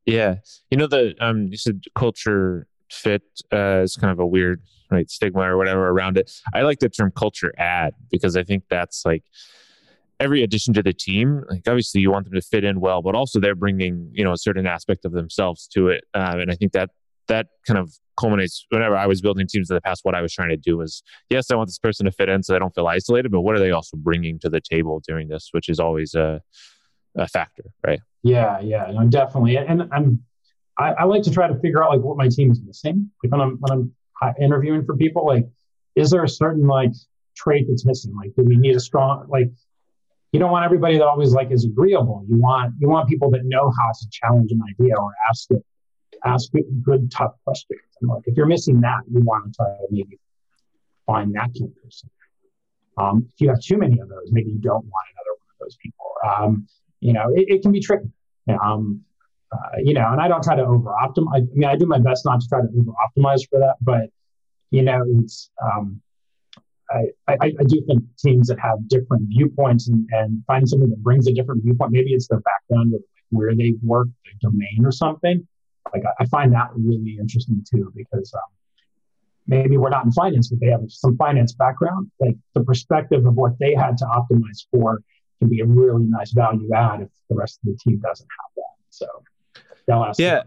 Yeah. 0.04 0.37
You 0.70 0.78
know, 0.78 0.87
the, 0.87 1.14
um, 1.20 1.46
you 1.46 1.56
said 1.56 1.84
culture 1.94 2.66
fit 2.90 3.22
uh, 3.52 3.82
is 3.82 3.96
kind 3.96 4.10
of 4.10 4.18
a 4.18 4.26
weird 4.26 4.62
right 4.90 5.08
stigma 5.08 5.42
or 5.42 5.56
whatever 5.56 5.88
around 5.88 6.18
it. 6.18 6.30
I 6.52 6.62
like 6.62 6.80
the 6.80 6.88
term 6.88 7.12
culture 7.14 7.54
add 7.56 7.94
because 8.10 8.37
I 8.37 8.42
think 8.42 8.64
that's 8.68 9.04
like 9.04 9.25
every 10.18 10.42
addition 10.42 10.75
to 10.75 10.82
the 10.82 10.92
team. 10.92 11.44
Like 11.49 11.62
obviously 11.68 12.00
you 12.00 12.10
want 12.10 12.25
them 12.26 12.34
to 12.34 12.42
fit 12.42 12.64
in 12.64 12.80
well, 12.80 13.02
but 13.02 13.14
also 13.14 13.38
they're 13.40 13.54
bringing 13.54 14.10
you 14.12 14.25
know 14.25 14.32
a 14.32 14.38
certain 14.38 14.66
aspect 14.66 15.04
of 15.04 15.12
themselves 15.12 15.68
to 15.68 15.88
it, 15.88 16.04
um, 16.14 16.40
and 16.40 16.50
I 16.50 16.54
think 16.54 16.72
that 16.72 16.90
that 17.30 17.46
kind 17.66 17.78
of 17.78 17.92
culminates 18.18 18.66
whenever 18.68 18.96
I 18.96 19.06
was 19.06 19.20
building 19.20 19.46
teams 19.46 19.70
in 19.70 19.75
the 19.75 19.80
past. 19.80 20.04
What 20.04 20.14
I 20.14 20.20
was 20.20 20.32
trying 20.32 20.50
to 20.50 20.56
do 20.56 20.76
was, 20.76 21.02
yes, 21.30 21.50
I 21.50 21.56
want 21.56 21.68
this 21.68 21.78
person 21.78 22.04
to 22.04 22.12
fit 22.12 22.28
in 22.28 22.42
so 22.42 22.52
they 22.52 22.58
don't 22.58 22.75
feel 22.75 22.87
isolated, 22.87 23.32
but 23.32 23.40
what 23.40 23.56
are 23.56 23.58
they 23.58 23.70
also 23.70 23.96
bringing 23.96 24.38
to 24.40 24.50
the 24.50 24.60
table 24.60 25.02
during 25.06 25.28
this, 25.28 25.49
which 25.52 25.68
is 25.68 25.80
always 25.80 26.14
a, 26.14 26.42
a 27.16 27.26
factor, 27.26 27.64
right? 27.87 28.00
Yeah, 28.22 28.60
yeah, 28.60 28.90
no, 28.92 29.08
definitely. 29.08 29.56
And 29.56 29.88
I'm, 29.90 30.22
I, 30.78 30.92
I 30.92 31.04
like 31.04 31.22
to 31.22 31.30
try 31.30 31.49
to 31.49 31.58
figure 31.60 31.82
out 31.82 31.90
like 31.90 32.00
what 32.00 32.16
my 32.16 32.28
team's 32.28 32.60
missing. 32.62 33.10
Like 33.22 33.32
when 33.32 33.40
I'm 33.40 33.56
when 33.60 33.72
I'm 33.72 34.34
interviewing 34.40 34.84
for 34.84 34.96
people, 34.96 35.26
like, 35.26 35.46
is 35.94 36.10
there 36.10 36.25
a 36.25 36.28
certain 36.28 36.66
like 36.66 36.92
trait 37.37 37.66
that's 37.68 37.87
missing? 37.87 38.14
Like, 38.16 38.34
do 38.37 38.44
we 38.44 38.56
need 38.56 38.76
a 38.76 38.80
strong 38.80 39.26
like? 39.28 39.50
You 40.32 40.38
don't 40.38 40.52
want 40.52 40.64
everybody 40.64 40.96
that 40.96 41.06
always 41.06 41.32
like 41.32 41.50
is 41.50 41.64
agreeable. 41.64 42.25
You 42.28 42.38
want 42.38 42.75
you 42.78 42.88
want 42.88 43.08
people 43.08 43.30
that 43.30 43.40
know 43.44 43.72
how 43.78 43.90
to 43.90 44.06
challenge 44.12 44.52
an 44.52 44.60
idea 44.70 44.94
or 44.96 45.12
ask 45.28 45.50
it, 45.50 45.64
ask 46.24 46.50
good, 46.82 47.10
tough 47.10 47.32
questions. 47.44 47.80
And 48.00 48.10
like, 48.10 48.22
if 48.26 48.36
you're 48.36 48.46
missing 48.46 48.80
that, 48.82 49.00
you 49.10 49.20
want 49.20 49.52
to 49.52 49.56
try 49.56 49.66
to 49.66 49.86
maybe 49.90 50.18
find 51.06 51.34
that 51.34 51.50
kind 51.58 51.70
of 51.70 51.82
person. 51.82 52.10
Um, 52.98 53.26
if 53.32 53.40
you 53.40 53.48
have 53.48 53.60
too 53.60 53.78
many 53.78 53.98
of 54.00 54.08
those, 54.08 54.30
maybe 54.30 54.50
you 54.50 54.58
don't 54.58 54.84
want 54.84 55.06
another 55.14 55.38
one 55.38 55.48
of 55.52 55.58
those 55.60 55.76
people. 55.82 56.12
Um, 56.26 56.66
you 57.00 57.12
know, 57.12 57.30
it, 57.34 57.46
it, 57.48 57.62
can 57.62 57.72
be 57.72 57.80
tricky. 57.80 58.10
Um, 58.62 59.02
uh, 59.52 59.78
you 59.82 59.94
know, 59.94 60.08
and 60.12 60.20
I 60.20 60.28
don't 60.28 60.42
try 60.42 60.54
to 60.54 60.62
over 60.62 60.90
optimize. 60.90 61.48
I 61.50 61.54
mean, 61.54 61.68
I 61.68 61.76
do 61.76 61.86
my 61.86 61.98
best 61.98 62.24
not 62.24 62.40
to 62.40 62.48
try 62.48 62.60
to 62.60 62.68
over 62.68 62.92
optimize 62.92 63.48
for 63.48 63.58
that, 63.60 63.76
but 63.80 64.10
you 64.70 64.82
know, 64.82 65.02
it's 65.18 65.50
um, 65.62 66.00
I, 66.90 67.06
I, 67.28 67.36
I, 67.42 67.64
do 67.66 67.82
think 67.86 68.02
teams 68.18 68.48
that 68.48 68.58
have 68.60 68.88
different 68.88 69.28
viewpoints 69.28 69.88
and, 69.88 70.08
and 70.10 70.44
find 70.46 70.68
something 70.68 70.90
that 70.90 71.02
brings 71.02 71.26
a 71.26 71.32
different 71.32 71.62
viewpoint, 71.62 71.92
maybe 71.92 72.12
it's 72.12 72.26
their 72.28 72.40
background 72.40 72.94
or 72.94 72.98
where 73.30 73.54
they 73.54 73.74
work, 73.82 74.08
their 74.24 74.50
domain 74.50 74.84
or 74.84 74.90
something. 74.90 75.46
Like 75.92 76.02
I, 76.04 76.22
I 76.22 76.26
find 76.26 76.52
that 76.52 76.68
really 76.75 77.16
interesting 77.18 77.64
too, 77.68 77.92
because 77.94 78.32
um, 78.34 78.40
maybe 79.46 79.76
we're 79.76 79.90
not 79.90 80.04
in 80.04 80.12
finance, 80.12 80.49
but 80.49 80.60
they 80.60 80.68
have 80.68 80.82
some 80.88 81.16
finance 81.16 81.52
background. 81.52 82.10
Like 82.20 82.37
the 82.54 82.62
perspective 82.62 83.26
of 83.26 83.34
what 83.34 83.58
they 83.58 83.75
had 83.75 83.99
to 83.99 84.04
optimize 84.04 84.66
for 84.70 85.02
can 85.38 85.49
be 85.49 85.60
a 85.60 85.66
really 85.66 86.04
nice 86.04 86.32
value 86.32 86.68
add 86.75 87.02
if 87.02 87.08
the 87.28 87.34
rest 87.34 87.58
of 87.62 87.72
the 87.72 87.78
team 87.82 88.00
doesn't 88.00 88.28
have 88.40 88.50
that. 88.56 88.76
So 88.90 89.06
they'll 89.87 90.04
ask. 90.04 90.20
Yeah. 90.20 90.42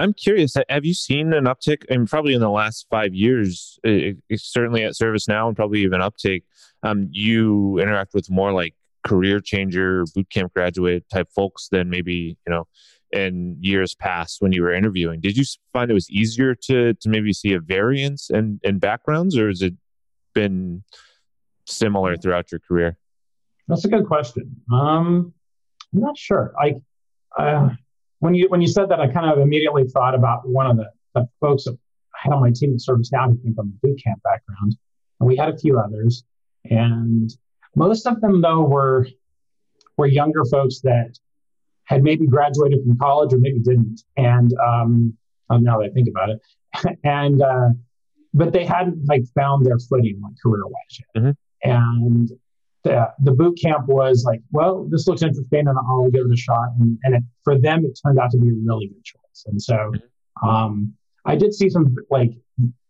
I'm 0.00 0.12
curious. 0.12 0.56
Have 0.68 0.84
you 0.84 0.94
seen 0.94 1.32
an 1.32 1.44
uptick? 1.44 1.84
And 1.90 2.08
probably 2.08 2.32
in 2.32 2.40
the 2.40 2.50
last 2.50 2.86
five 2.88 3.14
years, 3.14 3.80
it, 3.82 4.16
certainly 4.36 4.84
at 4.84 4.92
ServiceNow 4.92 5.48
and 5.48 5.56
probably 5.56 5.80
even 5.82 6.00
Uptake. 6.00 6.44
Um, 6.84 7.08
you 7.10 7.80
interact 7.80 8.14
with 8.14 8.30
more 8.30 8.52
like 8.52 8.74
career 9.04 9.40
changer, 9.40 10.04
bootcamp 10.16 10.52
graduate 10.52 11.04
type 11.12 11.28
folks 11.34 11.68
than 11.68 11.90
maybe 11.90 12.36
you 12.46 12.52
know 12.52 12.68
in 13.12 13.56
years 13.60 13.94
past 13.94 14.40
when 14.40 14.52
you 14.52 14.62
were 14.62 14.72
interviewing. 14.72 15.20
Did 15.20 15.36
you 15.36 15.44
find 15.72 15.90
it 15.90 15.94
was 15.94 16.10
easier 16.10 16.54
to 16.54 16.94
to 16.94 17.08
maybe 17.08 17.32
see 17.32 17.52
a 17.54 17.60
variance 17.60 18.30
in 18.30 18.60
in 18.62 18.78
backgrounds, 18.78 19.36
or 19.36 19.48
has 19.48 19.62
it 19.62 19.74
been 20.34 20.82
similar 21.66 22.16
throughout 22.16 22.50
your 22.52 22.60
career? 22.60 22.96
That's 23.66 23.84
a 23.84 23.88
good 23.88 24.06
question. 24.06 24.56
Um, 24.72 25.32
I'm 25.92 26.00
not 26.00 26.18
sure. 26.18 26.54
I 26.58 26.74
uh, 27.38 27.70
when 28.20 28.34
you 28.34 28.48
when 28.48 28.60
you 28.60 28.68
said 28.68 28.88
that, 28.90 29.00
I 29.00 29.08
kind 29.08 29.30
of 29.30 29.38
immediately 29.38 29.84
thought 29.86 30.14
about 30.14 30.48
one 30.48 30.66
of 30.66 30.76
the, 30.76 30.90
the 31.14 31.28
folks 31.40 31.64
that 31.64 31.78
I 32.14 32.18
had 32.22 32.32
on 32.32 32.40
my 32.40 32.50
team 32.50 32.74
at 32.74 32.80
ServiceNow 32.80 33.30
who 33.30 33.38
came 33.42 33.54
from 33.54 33.68
a 33.68 33.86
boot 33.86 34.00
camp 34.02 34.20
background, 34.22 34.76
and 35.20 35.28
we 35.28 35.36
had 35.36 35.48
a 35.48 35.56
few 35.56 35.78
others, 35.78 36.24
and 36.64 37.30
most 37.74 38.06
of 38.06 38.20
them 38.20 38.40
though 38.40 38.62
were 38.62 39.06
were 39.96 40.06
younger 40.06 40.44
folks 40.44 40.80
that 40.80 41.18
had 41.88 42.02
maybe 42.02 42.26
graduated 42.26 42.82
from 42.84 42.98
college 42.98 43.32
or 43.32 43.38
maybe 43.38 43.58
didn't. 43.60 44.02
And 44.16 44.52
um, 44.64 45.14
oh, 45.50 45.56
now 45.56 45.78
that 45.78 45.86
I 45.86 45.88
think 45.90 46.08
about 46.08 46.30
it, 46.30 46.40
and 47.04 47.42
uh, 47.42 47.70
but 48.34 48.52
they 48.52 48.64
hadn't 48.64 49.06
like 49.06 49.22
found 49.34 49.64
their 49.64 49.78
footing 49.78 50.20
like 50.22 50.34
career 50.42 50.64
wise 50.66 51.00
yet. 51.14 51.22
Mm-hmm. 51.22 51.70
And 51.70 52.30
the, 52.84 53.08
the 53.24 53.32
boot 53.32 53.58
camp 53.60 53.88
was 53.88 54.24
like, 54.24 54.40
well, 54.52 54.86
this 54.90 55.08
looks 55.08 55.22
interesting, 55.22 55.66
and 55.66 55.76
I'll 55.88 56.10
give 56.10 56.26
it 56.26 56.32
a 56.32 56.36
shot. 56.36 56.68
And, 56.78 56.98
and 57.02 57.16
it, 57.16 57.22
for 57.42 57.58
them, 57.58 57.84
it 57.84 57.98
turned 58.04 58.18
out 58.18 58.30
to 58.32 58.38
be 58.38 58.48
a 58.48 58.52
really 58.64 58.88
good 58.88 59.04
choice. 59.04 59.44
And 59.46 59.60
so 59.60 59.74
mm-hmm. 59.74 60.48
um, 60.48 60.94
I 61.24 61.36
did 61.36 61.54
see 61.54 61.70
some 61.70 61.96
like 62.10 62.32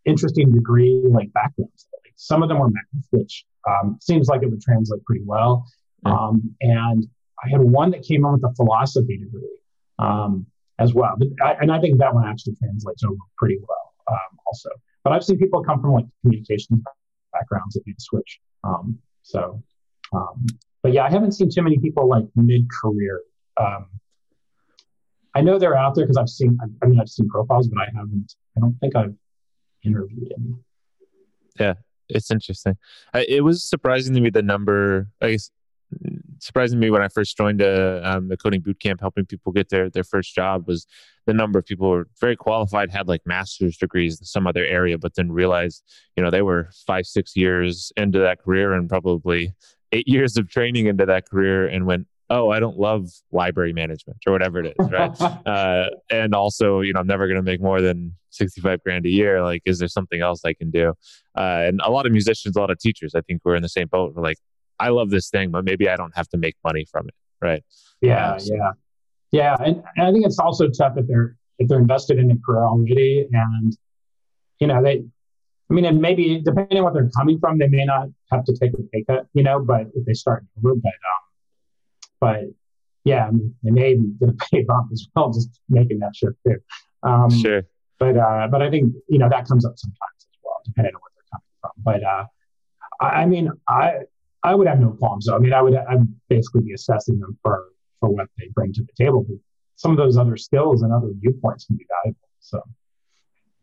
interesting 0.04 0.52
degree 0.52 1.00
like 1.08 1.32
backgrounds. 1.32 1.86
Like, 1.92 2.12
some 2.16 2.42
of 2.42 2.48
them 2.48 2.58
were 2.58 2.68
math, 2.68 3.06
which 3.10 3.44
um, 3.68 3.98
seems 4.02 4.28
like 4.28 4.42
it 4.42 4.50
would 4.50 4.60
translate 4.60 5.04
pretty 5.04 5.24
well. 5.24 5.64
Mm-hmm. 6.04 6.16
Um, 6.16 6.54
and 6.60 7.06
I 7.44 7.48
had 7.50 7.60
one 7.60 7.90
that 7.90 8.02
came 8.02 8.24
in 8.24 8.32
with 8.32 8.44
a 8.44 8.54
philosophy 8.54 9.18
degree 9.18 9.58
um, 9.98 10.46
as 10.78 10.94
well. 10.94 11.16
I, 11.44 11.54
and 11.60 11.72
I 11.72 11.80
think 11.80 11.98
that 11.98 12.14
one 12.14 12.26
actually 12.26 12.54
translates 12.56 13.04
over 13.04 13.16
pretty 13.36 13.58
well 13.60 13.94
um, 14.10 14.38
also. 14.46 14.70
But 15.04 15.12
I've 15.12 15.24
seen 15.24 15.38
people 15.38 15.62
come 15.62 15.80
from 15.80 15.92
like 15.92 16.06
communications 16.22 16.82
backgrounds 17.32 17.74
that 17.74 17.86
need 17.86 17.94
to 17.94 18.00
switch. 18.00 18.40
Um, 18.64 18.98
so, 19.22 19.62
um, 20.12 20.46
but 20.82 20.92
yeah, 20.92 21.04
I 21.04 21.10
haven't 21.10 21.32
seen 21.32 21.50
too 21.50 21.62
many 21.62 21.78
people 21.78 22.08
like 22.08 22.24
mid 22.34 22.66
career. 22.82 23.20
Um, 23.56 23.86
I 25.34 25.40
know 25.40 25.58
they're 25.58 25.76
out 25.76 25.94
there 25.94 26.04
because 26.04 26.16
I've 26.16 26.28
seen, 26.28 26.58
I 26.82 26.86
mean, 26.86 27.00
I've 27.00 27.08
seen 27.08 27.28
profiles, 27.28 27.68
but 27.68 27.80
I 27.80 27.86
haven't, 27.94 28.34
I 28.56 28.60
don't 28.60 28.76
think 28.80 28.96
I've 28.96 29.14
interviewed 29.84 30.32
any. 30.36 30.54
Yeah, 31.60 31.74
it's 32.08 32.30
interesting. 32.30 32.76
it 33.14 33.44
was 33.44 33.62
surprising 33.62 34.14
to 34.14 34.20
me 34.20 34.30
the 34.30 34.42
number. 34.42 35.08
I 35.20 35.32
guess 35.32 35.50
surprising 36.40 36.78
me 36.78 36.90
when 36.90 37.02
I 37.02 37.08
first 37.08 37.36
joined 37.36 37.62
uh, 37.62 38.00
um, 38.02 38.28
the 38.28 38.36
coding 38.36 38.60
boot 38.60 38.80
camp, 38.80 39.00
helping 39.00 39.26
people 39.26 39.52
get 39.52 39.68
their 39.68 39.90
their 39.90 40.04
first 40.04 40.34
job 40.34 40.66
was 40.66 40.86
the 41.26 41.34
number 41.34 41.58
of 41.58 41.66
people 41.66 41.86
who 41.86 41.90
were 41.90 42.08
very 42.20 42.36
qualified, 42.36 42.90
had 42.90 43.08
like 43.08 43.22
master's 43.26 43.76
degrees 43.76 44.18
in 44.20 44.24
some 44.24 44.46
other 44.46 44.64
area, 44.64 44.98
but 44.98 45.14
then 45.14 45.30
realized 45.30 45.82
you 46.16 46.22
know 46.22 46.30
they 46.30 46.42
were 46.42 46.70
five 46.86 47.06
six 47.06 47.36
years 47.36 47.92
into 47.96 48.18
that 48.18 48.42
career 48.42 48.72
and 48.72 48.88
probably 48.88 49.52
eight 49.92 50.08
years 50.16 50.36
of 50.36 50.48
training 50.48 50.86
into 50.86 51.06
that 51.06 51.28
career 51.28 51.66
and 51.66 51.86
went 51.86 52.06
oh 52.30 52.50
i 52.50 52.60
don't 52.60 52.78
love 52.78 53.08
library 53.32 53.72
management 53.72 54.18
or 54.26 54.32
whatever 54.34 54.60
it 54.60 54.76
is 54.78 54.90
right? 54.90 55.16
Uh, 55.46 55.88
and 56.10 56.34
also 56.34 56.80
you 56.80 56.92
know 56.92 57.00
i'm 57.00 57.06
never 57.06 57.26
going 57.26 57.38
to 57.38 57.42
make 57.42 57.60
more 57.60 57.80
than 57.80 58.12
65 58.30 58.82
grand 58.84 59.06
a 59.06 59.08
year. 59.08 59.42
Like 59.42 59.62
is 59.64 59.78
there 59.78 59.88
something 59.88 60.20
else 60.20 60.44
i 60.44 60.52
can 60.52 60.70
do? 60.70 60.94
Uh, 61.36 61.64
and 61.66 61.80
a 61.82 61.90
lot 61.90 62.06
of 62.06 62.12
musicians 62.12 62.56
a 62.56 62.60
lot 62.60 62.70
of 62.70 62.78
teachers 62.78 63.14
i 63.14 63.20
think 63.22 63.40
we're 63.44 63.56
in 63.56 63.62
the 63.62 63.68
same 63.68 63.88
boat 63.88 64.14
we're 64.14 64.22
like 64.22 64.38
I 64.78 64.90
love 64.90 65.10
this 65.10 65.30
thing, 65.30 65.50
but 65.50 65.64
maybe 65.64 65.88
I 65.88 65.96
don't 65.96 66.14
have 66.16 66.28
to 66.30 66.36
make 66.36 66.56
money 66.64 66.86
from 66.90 67.08
it. 67.08 67.14
Right. 67.40 67.62
Yeah. 68.00 68.32
Um, 68.32 68.40
so. 68.40 68.54
Yeah. 68.54 68.70
Yeah. 69.30 69.56
And, 69.64 69.82
and 69.96 70.06
I 70.06 70.12
think 70.12 70.26
it's 70.26 70.38
also 70.38 70.68
tough 70.68 70.94
if 70.96 71.06
they're, 71.06 71.36
if 71.58 71.68
they're 71.68 71.78
invested 71.78 72.18
in 72.18 72.30
a 72.30 72.36
career 72.44 72.64
already 72.64 73.28
and, 73.32 73.76
you 74.58 74.66
know, 74.66 74.82
they, 74.82 75.04
I 75.70 75.74
mean, 75.74 75.84
and 75.84 76.00
maybe 76.00 76.40
depending 76.40 76.78
on 76.78 76.84
what 76.84 76.94
they're 76.94 77.10
coming 77.10 77.38
from, 77.38 77.58
they 77.58 77.68
may 77.68 77.84
not 77.84 78.08
have 78.32 78.44
to 78.44 78.56
take 78.56 78.72
a 78.72 78.82
pay 78.92 79.04
cut, 79.04 79.26
you 79.34 79.42
know, 79.42 79.60
but 79.60 79.82
if 79.94 80.04
they 80.06 80.14
start 80.14 80.44
over, 80.58 80.74
but, 80.74 80.88
um, 80.88 81.24
but 82.20 82.40
yeah, 83.04 83.26
I 83.26 83.30
mean, 83.30 83.54
they 83.62 83.70
may 83.70 83.96
get 84.18 84.30
a 84.30 84.32
pay 84.50 84.62
bump 84.62 84.90
as 84.92 85.06
well, 85.14 85.30
just 85.34 85.60
making 85.68 85.98
that 85.98 86.16
shift 86.16 86.36
too. 86.46 86.56
Um, 87.02 87.30
sure. 87.30 87.62
But, 87.98 88.16
uh, 88.16 88.48
but 88.50 88.62
I 88.62 88.70
think, 88.70 88.92
you 89.08 89.18
know, 89.18 89.28
that 89.28 89.46
comes 89.46 89.64
up 89.64 89.74
sometimes 89.76 89.98
as 90.20 90.38
well, 90.42 90.60
depending 90.64 90.94
on 90.94 91.00
what 91.00 91.12
they're 91.14 91.24
coming 91.32 91.52
from. 91.60 91.72
But, 91.84 92.04
uh, 92.04 92.24
I, 93.00 93.22
I 93.22 93.26
mean, 93.26 93.50
I, 93.68 93.92
I 94.48 94.54
would 94.54 94.66
have 94.66 94.80
no 94.80 94.90
qualms. 94.98 95.26
Though. 95.26 95.36
I 95.36 95.38
mean, 95.38 95.52
I 95.52 95.60
would 95.60 95.74
I'd 95.74 96.06
basically 96.28 96.62
be 96.62 96.72
assessing 96.72 97.18
them 97.18 97.38
for 97.42 97.66
for 98.00 98.08
what 98.08 98.28
they 98.38 98.48
bring 98.54 98.72
to 98.74 98.82
the 98.82 99.04
table. 99.04 99.24
But 99.28 99.38
some 99.76 99.90
of 99.90 99.98
those 99.98 100.16
other 100.16 100.36
skills 100.36 100.82
and 100.82 100.92
other 100.92 101.10
viewpoints 101.20 101.66
can 101.66 101.76
be 101.76 101.86
valuable. 102.02 102.28
So 102.40 102.62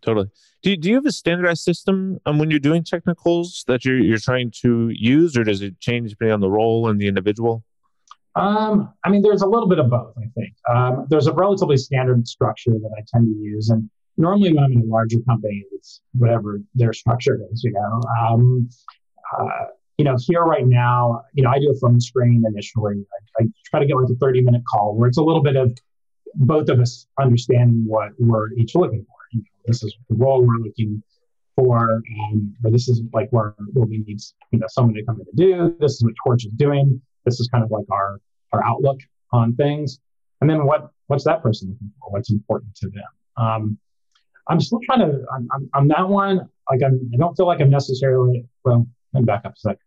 totally. 0.02 0.28
Do 0.62 0.70
you, 0.70 0.78
do 0.78 0.90
you 0.90 0.96
have 0.96 1.06
a 1.06 1.12
standardized 1.12 1.64
system 1.64 2.20
um, 2.26 2.38
when 2.38 2.52
you're 2.52 2.60
doing 2.60 2.84
technicals 2.84 3.64
that 3.68 3.84
you're 3.84 3.98
you're 3.98 4.20
trying 4.20 4.52
to 4.62 4.90
use, 4.90 5.36
or 5.36 5.44
does 5.44 5.62
it 5.62 5.80
change 5.80 6.12
depending 6.12 6.34
on 6.34 6.42
the 6.42 6.50
role 6.50 6.88
and 6.88 7.02
the 7.02 7.08
individual? 7.08 7.64
Um, 8.36 8.94
I 9.04 9.10
mean, 9.10 9.22
there's 9.22 9.42
a 9.42 9.48
little 9.48 9.68
bit 9.68 9.80
of 9.80 9.90
both. 9.90 10.14
I 10.18 10.28
think 10.36 10.54
um, 10.70 11.08
there's 11.10 11.28
a 11.28 11.34
relatively 11.34 11.78
standard 11.78 12.28
structure 12.28 12.72
that 12.72 12.92
I 12.98 13.02
tend 13.08 13.28
to 13.28 13.36
use, 13.42 13.70
and 13.70 13.90
normally 14.18 14.54
when 14.54 14.64
I'm 14.64 14.74
in 14.74 14.82
a 14.82 14.86
larger 14.86 15.20
company, 15.28 15.64
it's 15.72 16.02
whatever 16.14 16.62
their 16.76 16.94
structure 16.94 17.40
is. 17.52 17.64
You 17.64 17.72
know, 17.72 18.02
um, 18.22 18.70
uh, 19.40 19.66
you 19.98 20.04
know, 20.06 20.16
here 20.20 20.44
right 20.44 20.66
now, 20.66 21.24
you 21.34 21.44
know, 21.44 21.50
I 21.50 21.60
do 21.60 21.72
a 21.72 21.80
phone 21.80 22.02
screen 22.02 22.44
initially. 22.46 23.06
I, 23.40 23.44
I, 23.44 23.48
try 23.66 23.80
to 23.80 23.86
get 23.86 23.96
like 23.96 24.10
a 24.10 24.16
30 24.16 24.42
minute 24.42 24.64
call 24.70 24.96
where 24.96 25.08
it's 25.08 25.18
a 25.18 25.24
little 25.24 25.42
bit 25.42 25.56
of 25.56 25.72
both 26.36 26.70
of 26.70 26.80
us 26.80 27.08
understanding 27.20 27.84
what 27.88 28.10
we're 28.20 28.52
each 28.54 28.76
looking 28.76 29.06
for. 29.08 29.16
You 29.32 29.40
know, 29.40 29.46
this 29.66 29.84
is 29.84 29.96
the 30.10 30.16
role 30.16 30.42
we're 30.42 30.58
looking 30.58 31.02
for, 31.56 32.02
um, 32.20 32.54
or 32.64 32.72
this 32.72 32.90
is 32.90 33.02
like 33.14 33.30
where, 33.30 33.56
where 33.74 33.86
we 33.86 34.00
need, 34.00 34.20
you 34.52 34.60
know, 34.60 34.68
someone 34.68 34.96
to 34.96 35.06
come 35.06 35.20
in 35.20 35.26
to 35.26 35.32
do. 35.36 35.78
This 35.80 35.94
is 35.94 36.04
what 36.04 36.14
Torch 36.26 36.46
is 36.46 36.52
doing. 36.58 37.02
This 37.24 37.40
is 37.40 37.48
kind 37.48 37.64
of 37.64 37.72
like 37.72 37.86
our, 37.90 38.20
our 38.52 38.64
outlook 38.66 39.00
on 39.32 39.56
things. 39.56 40.00
And 40.42 40.50
then 40.50 40.66
what, 40.66 40.90
what's 41.08 41.24
that 41.24 41.42
person 41.42 41.70
looking 41.70 41.92
for? 42.00 42.12
What's 42.12 42.32
important 42.32 42.76
to 42.78 42.90
them? 42.90 43.04
Um, 43.38 43.78
I'm 44.48 44.60
still 44.60 44.80
trying 44.86 45.00
to, 45.00 45.26
I'm, 45.34 45.48
I'm, 45.54 45.70
I'm 45.74 45.88
that 45.88 46.08
one, 46.08 46.50
like 46.70 46.82
I'm, 46.86 47.10
I 47.14 47.18
don't 47.18 47.36
feel 47.36 47.48
like 47.48 47.62
I'm 47.62 47.70
necessarily, 47.70 48.46
well, 48.64 48.86
let 49.16 49.22
me 49.22 49.26
back 49.26 49.46
up 49.46 49.54
a 49.54 49.60
sec 49.60 49.78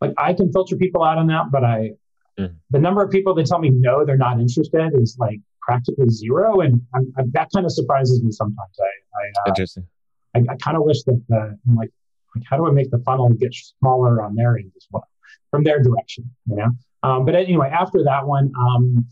like 0.00 0.12
I 0.16 0.32
can 0.32 0.52
filter 0.52 0.76
people 0.76 1.04
out 1.04 1.18
on 1.18 1.26
that, 1.28 1.50
but 1.50 1.64
I 1.64 1.90
mm. 2.38 2.54
the 2.70 2.78
number 2.78 3.02
of 3.02 3.10
people 3.10 3.34
that 3.34 3.46
tell 3.46 3.58
me 3.58 3.70
no, 3.70 4.04
they're 4.04 4.16
not 4.16 4.40
interested 4.40 4.92
is 4.94 5.16
like 5.18 5.40
practically 5.60 6.08
zero, 6.08 6.60
and 6.60 6.80
I'm, 6.94 7.12
I'm, 7.18 7.30
that 7.32 7.48
kind 7.54 7.66
of 7.66 7.72
surprises 7.72 8.22
me 8.22 8.30
sometimes. 8.32 8.76
I, 8.80 8.84
I 8.84 9.46
uh, 9.46 9.48
interesting. 9.48 9.86
I, 10.34 10.40
I 10.50 10.56
kind 10.56 10.76
of 10.76 10.84
wish 10.84 11.02
that 11.04 11.20
the, 11.28 11.58
I'm 11.68 11.76
like, 11.76 11.90
like 12.34 12.44
how 12.48 12.56
do 12.56 12.66
I 12.66 12.70
make 12.70 12.90
the 12.90 12.98
funnel 12.98 13.28
get 13.30 13.54
smaller 13.54 14.22
on 14.22 14.34
their 14.34 14.56
end 14.56 14.72
as 14.76 14.86
well 14.90 15.06
from 15.50 15.64
their 15.64 15.82
direction, 15.82 16.30
you 16.46 16.56
know? 16.56 16.68
Um, 17.02 17.24
but 17.24 17.34
anyway, 17.34 17.68
after 17.68 18.04
that 18.04 18.24
one, 18.24 18.52
um, 18.56 19.06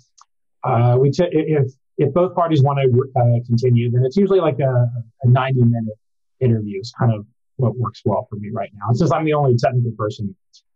uh, 0.62 0.96
we 0.98 1.10
t- 1.10 1.28
if 1.30 1.72
if 1.96 2.14
both 2.14 2.34
parties 2.34 2.62
want 2.62 2.78
to 2.78 3.20
uh, 3.20 3.44
continue, 3.46 3.90
then 3.90 4.04
it's 4.04 4.16
usually 4.16 4.40
like 4.40 4.60
a, 4.60 4.88
a 5.22 5.28
90 5.28 5.60
minute 5.64 5.98
interview 6.40 6.80
kind 6.98 7.12
of 7.12 7.26
what 7.58 7.76
works 7.76 8.02
well 8.04 8.26
for 8.30 8.36
me 8.36 8.50
right 8.52 8.70
now. 8.74 8.92
Since 8.92 9.12
I'm 9.12 9.24
the 9.24 9.34
only 9.34 9.56
technical 9.56 9.92
person, 9.92 10.34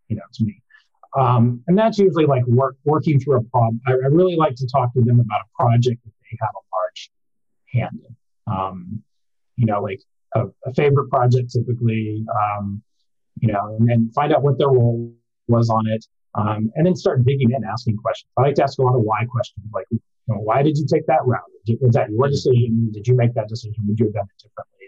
you 0.09 0.17
know, 0.17 0.23
it's 0.29 0.41
me. 0.41 0.61
Um, 1.19 1.63
and 1.67 1.77
that's 1.77 1.99
usually 1.99 2.27
like 2.27 2.47
work, 2.47 2.77
working 2.85 3.21
through 3.21 3.39
a 3.39 3.43
problem. 3.45 3.81
I, 3.87 3.93
I, 3.93 4.09
really 4.11 4.37
like 4.37 4.55
to 4.57 4.67
talk 4.67 4.95
to 4.95 5.03
them 5.03 5.21
about 5.21 5.41
a 5.43 5.63
project 5.63 6.03
that 6.05 6.13
they 6.23 6.39
have 6.41 6.51
a 6.55 6.65
large 6.75 7.11
hand 7.73 8.01
in. 8.07 8.17
Um, 8.53 9.03
you 9.57 9.67
know, 9.67 9.83
like 9.83 10.01
a, 10.35 10.47
a, 10.65 10.73
favorite 10.75 11.11
project 11.11 11.53
typically, 11.53 12.25
um, 12.35 12.83
you 13.41 13.53
know, 13.53 13.77
and 13.79 13.87
then 13.87 14.11
find 14.15 14.33
out 14.33 14.43
what 14.43 14.59
their 14.59 14.71
role 14.71 15.13
was 15.49 15.69
on 15.69 15.87
it, 15.87 16.05
um, 16.35 16.71
and 16.77 16.87
then 16.87 16.97
start 16.97 17.25
digging 17.27 17.51
in, 17.51 17.63
asking 17.63 17.99
questions. 17.99 18.31
I 18.39 18.43
like 18.43 18.55
to 18.55 18.63
ask 18.63 18.79
a 18.79 18.83
lot 18.83 18.97
of 18.97 19.03
why 19.03 19.27
questions, 19.27 19.67
like, 19.73 19.87
you 19.91 20.01
know, 20.29 20.37
why 20.41 20.63
did 20.63 20.79
you 20.79 20.87
take 20.87 21.07
that 21.07 21.21
route? 21.27 21.41
Was 21.81 21.95
that 21.95 22.11
your 22.11 22.29
decision? 22.29 22.91
Did 22.93 23.07
you 23.07 23.15
make 23.15 23.35
that 23.35 23.49
decision? 23.49 23.85
Would 23.87 24.01
you 24.01 24.07
have 24.07 24.15
done 24.15 24.25
it 24.25 24.43
differently? 24.43 24.82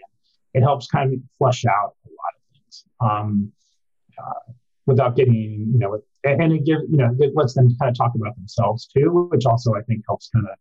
It 0.55 0.61
helps 0.61 0.87
kind 0.87 1.13
of 1.13 1.19
flush 1.37 1.65
out 1.65 1.95
a 2.05 2.09
lot 2.21 2.33
of 2.35 2.41
things 2.53 2.85
um, 3.01 3.51
uh, 4.17 4.51
without 4.85 5.15
getting, 5.15 5.69
you 5.73 5.79
know, 5.79 5.99
and 6.23 6.53
it 6.53 6.65
gives, 6.65 6.83
you 6.89 6.97
know, 6.97 7.15
it 7.19 7.33
lets 7.35 7.53
them 7.53 7.67
kind 7.79 7.89
of 7.89 7.97
talk 7.97 8.13
about 8.15 8.35
themselves 8.37 8.87
too, 8.87 9.27
which 9.31 9.45
also 9.45 9.73
I 9.75 9.81
think 9.81 10.03
helps 10.07 10.29
kind 10.33 10.45
of 10.47 10.55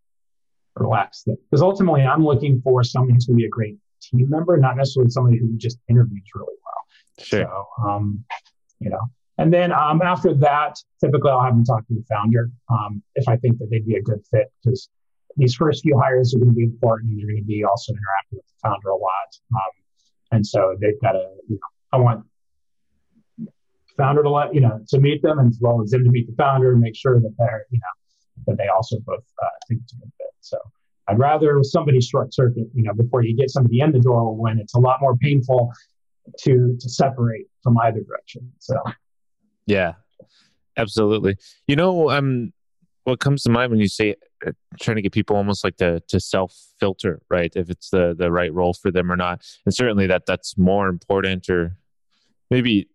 relax 0.82 1.22
them. 1.22 1.36
Because 1.48 1.62
ultimately, 1.62 2.02
I'm 2.02 2.24
looking 2.24 2.60
for 2.62 2.82
someone 2.82 3.14
who's 3.14 3.26
going 3.26 3.36
to 3.36 3.42
be 3.42 3.46
a 3.46 3.50
great 3.50 3.78
team 4.02 4.28
member, 4.28 4.56
not 4.56 4.76
necessarily 4.76 5.10
somebody 5.10 5.38
who 5.38 5.56
just 5.56 5.78
interviews 5.88 6.24
really 6.34 6.56
well. 6.64 7.24
Sure. 7.24 7.44
So, 7.44 7.88
um, 7.88 8.24
you 8.80 8.90
know, 8.90 9.00
and 9.38 9.52
then 9.52 9.72
um, 9.72 10.02
after 10.02 10.34
that, 10.34 10.76
typically 11.00 11.30
I'll 11.30 11.42
have 11.42 11.54
them 11.54 11.64
talk 11.64 11.86
to 11.86 11.94
the 11.94 12.04
founder 12.08 12.50
um, 12.68 13.02
if 13.14 13.28
I 13.28 13.36
think 13.36 13.58
that 13.58 13.68
they'd 13.70 13.86
be 13.86 13.96
a 13.96 14.02
good 14.02 14.22
fit 14.30 14.52
because 14.62 14.88
these 15.36 15.54
first 15.54 15.82
few 15.82 15.98
hires 15.98 16.34
are 16.34 16.38
going 16.38 16.50
to 16.50 16.54
be 16.54 16.64
important. 16.64 17.12
They're 17.16 17.26
going 17.26 17.42
to 17.42 17.46
be 17.46 17.64
also 17.64 17.92
interacting 17.92 18.38
with 18.38 18.46
the 18.46 18.68
founder 18.68 18.88
a 18.88 18.96
lot. 18.96 19.30
Um, 19.54 19.72
and 20.32 20.46
so 20.46 20.76
they've 20.80 21.00
got 21.00 21.12
to, 21.12 21.24
you 21.48 21.56
know, 21.56 21.68
I 21.92 21.98
want 21.98 22.24
founder 23.96 24.22
to 24.22 24.30
let, 24.30 24.54
you 24.54 24.60
know, 24.60 24.80
to 24.88 24.98
meet 24.98 25.22
them 25.22 25.38
as 25.38 25.58
well 25.60 25.80
as 25.82 25.90
them 25.90 26.04
to 26.04 26.10
meet 26.10 26.26
the 26.26 26.34
founder 26.36 26.72
and 26.72 26.80
make 26.80 26.96
sure 26.96 27.20
that 27.20 27.34
they're, 27.38 27.66
you 27.70 27.78
know, 27.78 28.46
that 28.46 28.58
they 28.58 28.68
also 28.68 28.98
both 29.00 29.24
uh, 29.42 29.46
think 29.68 29.80
it's 29.84 29.92
a 29.92 29.96
good 29.96 30.10
fit. 30.18 30.30
So 30.40 30.58
I'd 31.08 31.18
rather 31.18 31.60
somebody 31.62 32.00
short 32.00 32.32
circuit, 32.34 32.66
you 32.74 32.82
know, 32.82 32.94
before 32.94 33.22
you 33.22 33.36
get 33.36 33.50
somebody 33.50 33.80
in 33.80 33.92
the 33.92 34.00
door 34.00 34.34
when 34.34 34.58
it's 34.58 34.74
a 34.74 34.80
lot 34.80 35.00
more 35.00 35.16
painful 35.16 35.70
to 36.38 36.76
to 36.80 36.88
separate 36.88 37.46
from 37.62 37.76
either 37.78 38.00
direction. 38.00 38.50
So 38.58 38.76
yeah, 39.66 39.92
absolutely. 40.76 41.36
You 41.66 41.76
know, 41.76 42.10
um, 42.10 42.53
what 43.04 43.20
comes 43.20 43.42
to 43.42 43.50
mind 43.50 43.70
when 43.70 43.80
you 43.80 43.88
say 43.88 44.16
uh, 44.46 44.52
trying 44.80 44.96
to 44.96 45.02
get 45.02 45.12
people 45.12 45.36
almost 45.36 45.62
like 45.62 45.76
to 45.76 46.00
to 46.08 46.18
self 46.18 46.54
filter, 46.80 47.20
right? 47.30 47.52
If 47.54 47.70
it's 47.70 47.90
the 47.90 48.14
the 48.16 48.32
right 48.32 48.52
role 48.52 48.74
for 48.74 48.90
them 48.90 49.12
or 49.12 49.16
not, 49.16 49.42
and 49.64 49.74
certainly 49.74 50.06
that 50.06 50.26
that's 50.26 50.58
more 50.58 50.88
important, 50.88 51.48
or 51.48 51.76
maybe 52.50 52.88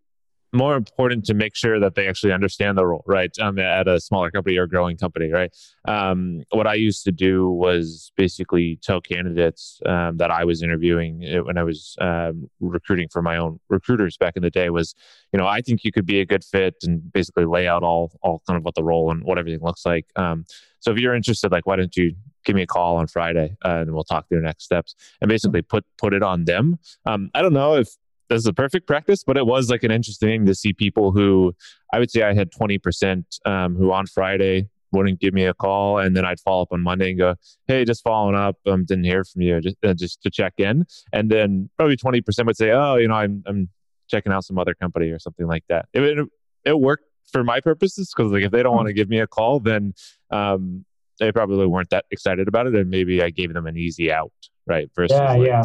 more 0.52 0.76
important 0.76 1.26
to 1.26 1.34
make 1.34 1.56
sure 1.56 1.80
that 1.80 1.96
they 1.96 2.08
actually 2.08 2.34
understand 2.34 2.78
the 2.78 2.86
role, 2.86 3.04
right? 3.06 3.32
Um, 3.40 3.60
at 3.60 3.88
a 3.88 4.00
smaller 4.00 4.32
company 4.32 4.58
or 4.58 4.68
growing 4.68 4.98
company, 4.98 5.32
right? 5.32 5.56
Um, 5.86 6.44
what 6.52 6.68
I 6.68 6.74
used 6.74 7.04
to 7.06 7.12
do 7.12 7.50
was 7.50 8.12
basically 8.16 8.80
tell 8.82 9.02
candidates 9.02 9.80
um, 9.86 10.18
that 10.18 10.32
I 10.32 10.46
was 10.46 10.64
interviewing 10.64 11.24
uh, 11.26 11.44
when 11.44 11.58
I 11.58 11.64
was 11.64 11.96
um, 12.02 12.50
recruiting 12.60 13.10
for 13.10 13.22
my 13.22 13.38
own 13.38 13.60
recruiters 13.70 14.18
back 14.18 14.36
in 14.36 14.44
the 14.44 14.50
day 14.50 14.70
was, 14.70 14.96
you 15.34 15.40
know, 15.40 15.48
I 15.48 15.62
think 15.62 15.84
you 15.84 15.92
could 15.92 16.06
be 16.06 16.20
a 16.20 16.26
good 16.26 16.44
fit, 16.44 16.76
and 16.84 17.12
basically 17.14 17.46
lay 17.46 17.68
out 17.68 17.84
all 17.84 18.12
all 18.22 18.42
kind 18.48 18.58
of 18.58 18.66
what 18.66 18.76
the 18.76 18.84
role 18.84 19.12
and 19.12 19.24
what 19.24 19.38
everything 19.38 19.62
looks 19.62 19.86
like. 19.86 20.08
Um, 20.16 20.46
so 20.80 20.92
if 20.92 20.98
you're 20.98 21.16
interested, 21.16 21.52
like, 21.52 21.68
why 21.68 21.76
don't 21.76 21.96
you 21.96 22.16
give 22.46 22.56
me 22.56 22.62
a 22.62 22.68
call 22.68 22.98
on 22.98 23.08
Friday 23.08 23.56
uh, 23.66 23.80
and 23.80 23.94
we'll 23.94 24.04
talk 24.04 24.28
through 24.28 24.42
next 24.42 24.64
steps 24.64 24.96
and 25.22 25.30
basically 25.30 25.62
put 25.62 25.86
put 25.98 26.14
it 26.14 26.24
on 26.24 26.46
them. 26.46 26.80
Um, 27.06 27.30
I 27.34 27.42
don't 27.42 27.54
know 27.54 27.76
if 27.76 27.90
this 28.30 28.40
is 28.40 28.46
a 28.46 28.54
perfect 28.54 28.88
practice, 28.88 29.24
but 29.24 29.38
it 29.38 29.46
was 29.46 29.70
like 29.70 29.84
an 29.84 29.92
interesting 29.92 30.30
thing 30.30 30.46
to 30.46 30.56
see 30.56 30.72
people 30.72 31.12
who 31.12 31.54
I 31.92 32.00
would 32.00 32.12
say 32.12 32.24
I 32.24 32.34
had 32.34 32.52
20% 32.52 33.24
um, 33.46 33.76
who 33.76 33.92
on 33.92 34.06
Friday 34.06 34.70
wouldn't 34.92 35.20
give 35.20 35.34
me 35.34 35.46
a 35.46 35.54
call. 35.54 36.00
And 36.00 36.16
then 36.16 36.26
I'd 36.26 36.40
follow 36.40 36.64
up 36.64 36.70
on 36.72 36.82
Monday 36.82 37.10
and 37.10 37.20
go, 37.20 37.36
Hey, 37.68 37.86
just 37.86 38.04
following 38.04 38.36
up. 38.36 38.58
Um, 38.68 38.86
didn't 38.86 39.04
hear 39.06 39.24
from 39.24 39.42
you 39.42 39.60
just, 39.62 39.76
uh, 39.84 39.94
just 39.94 40.22
to 40.24 40.30
check 40.30 40.54
in. 40.58 40.86
And 41.14 41.30
then 41.30 41.70
probably 41.78 41.98
20% 41.98 42.46
would 42.46 42.58
say, 42.58 42.72
Oh, 42.72 42.96
you 42.96 43.08
know, 43.08 43.16
I'm, 43.16 43.44
I'm 43.46 43.70
checking 44.08 44.32
out 44.32 44.44
some 44.44 44.58
other 44.58 44.74
company 44.74 45.10
or 45.10 45.20
something 45.20 45.48
like 45.48 45.64
that. 45.70 45.88
It, 45.94 46.04
it, 46.04 46.28
it 46.66 46.80
worked 46.80 47.06
for 47.32 47.44
my 47.44 47.60
purposes. 47.60 48.12
Cause 48.14 48.32
like, 48.32 48.44
if 48.44 48.52
they 48.52 48.64
don't 48.64 48.76
want 48.76 48.88
to 48.88 48.94
give 48.94 49.10
me 49.10 49.20
a 49.20 49.28
call, 49.28 49.60
then, 49.60 49.94
um, 50.32 50.86
they 51.20 51.32
probably 51.32 51.68
weren't 51.68 51.90
that 51.90 52.06
excited 52.12 52.48
about 52.48 52.68
it. 52.68 52.76
And 52.76 52.90
maybe 52.90 53.22
I 53.22 53.30
gave 53.30 53.54
them 53.54 53.68
an 53.68 53.78
easy 53.78 54.12
out, 54.12 54.32
right? 54.66 54.90
Versus 54.96 55.18
yeah, 55.18 55.34
like, 55.34 55.48
yeah. 55.48 55.64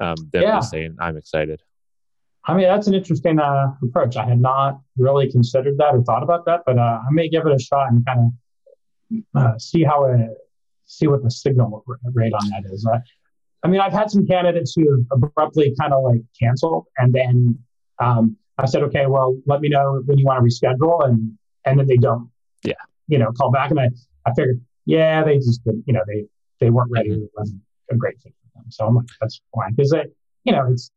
Um, 0.00 0.16
them 0.32 0.42
yeah. 0.42 0.56
just 0.56 0.70
saying, 0.70 0.96
I'm 0.98 1.16
excited. 1.16 1.62
I 2.46 2.54
mean, 2.54 2.66
that's 2.68 2.86
an 2.86 2.94
interesting 2.94 3.38
uh, 3.38 3.72
approach. 3.82 4.16
I 4.16 4.26
had 4.26 4.40
not 4.40 4.80
really 4.96 5.30
considered 5.30 5.76
that 5.78 5.94
or 5.94 6.02
thought 6.02 6.22
about 6.22 6.46
that, 6.46 6.62
but 6.64 6.78
uh, 6.78 7.00
I 7.06 7.10
may 7.10 7.28
give 7.28 7.46
it 7.46 7.52
a 7.52 7.58
shot 7.58 7.90
and 7.90 8.04
kind 8.06 8.32
of 9.14 9.18
uh, 9.34 9.58
see 9.58 9.84
how 9.84 10.04
it, 10.04 10.30
see 10.86 11.06
what 11.06 11.22
the 11.22 11.30
signal 11.30 11.84
rate 12.14 12.32
on 12.32 12.48
that 12.50 12.64
is. 12.72 12.86
I 13.62 13.68
mean, 13.68 13.80
I've 13.80 13.92
had 13.92 14.10
some 14.10 14.26
candidates 14.26 14.74
who 14.74 15.04
abruptly 15.12 15.74
kind 15.78 15.92
of 15.92 16.02
like 16.02 16.22
canceled, 16.40 16.86
and 16.96 17.12
then 17.12 17.58
um, 17.98 18.36
I 18.56 18.66
said, 18.66 18.82
okay, 18.84 19.06
well, 19.06 19.38
let 19.46 19.60
me 19.60 19.68
know 19.68 20.02
when 20.06 20.18
you 20.18 20.24
want 20.24 20.38
to 20.38 20.44
reschedule, 20.44 21.06
and 21.06 21.36
and 21.66 21.78
then 21.78 21.86
they 21.86 21.98
don't, 21.98 22.30
yeah, 22.64 22.72
you 23.06 23.18
know, 23.18 23.32
call 23.32 23.50
back, 23.50 23.70
and 23.70 23.78
I 23.78 23.90
I 24.26 24.32
figured, 24.34 24.62
yeah, 24.86 25.22
they 25.24 25.36
just 25.36 25.62
didn't, 25.64 25.84
you 25.86 25.92
know, 25.92 26.02
they 26.06 26.24
they 26.58 26.70
weren't 26.70 26.90
ready. 26.90 27.10
Mm-hmm. 27.10 27.24
It 27.24 27.30
wasn't 27.36 27.60
a 27.90 27.96
great 27.96 28.18
fit 28.22 28.32
for 28.42 28.58
them, 28.58 28.70
so 28.70 28.86
I'm 28.86 28.94
like, 28.94 29.06
that's 29.20 29.42
fine 29.54 29.74
because 29.74 29.90
they 29.90 30.04
you 30.44 30.52
know, 30.52 30.66
it's 30.70 30.90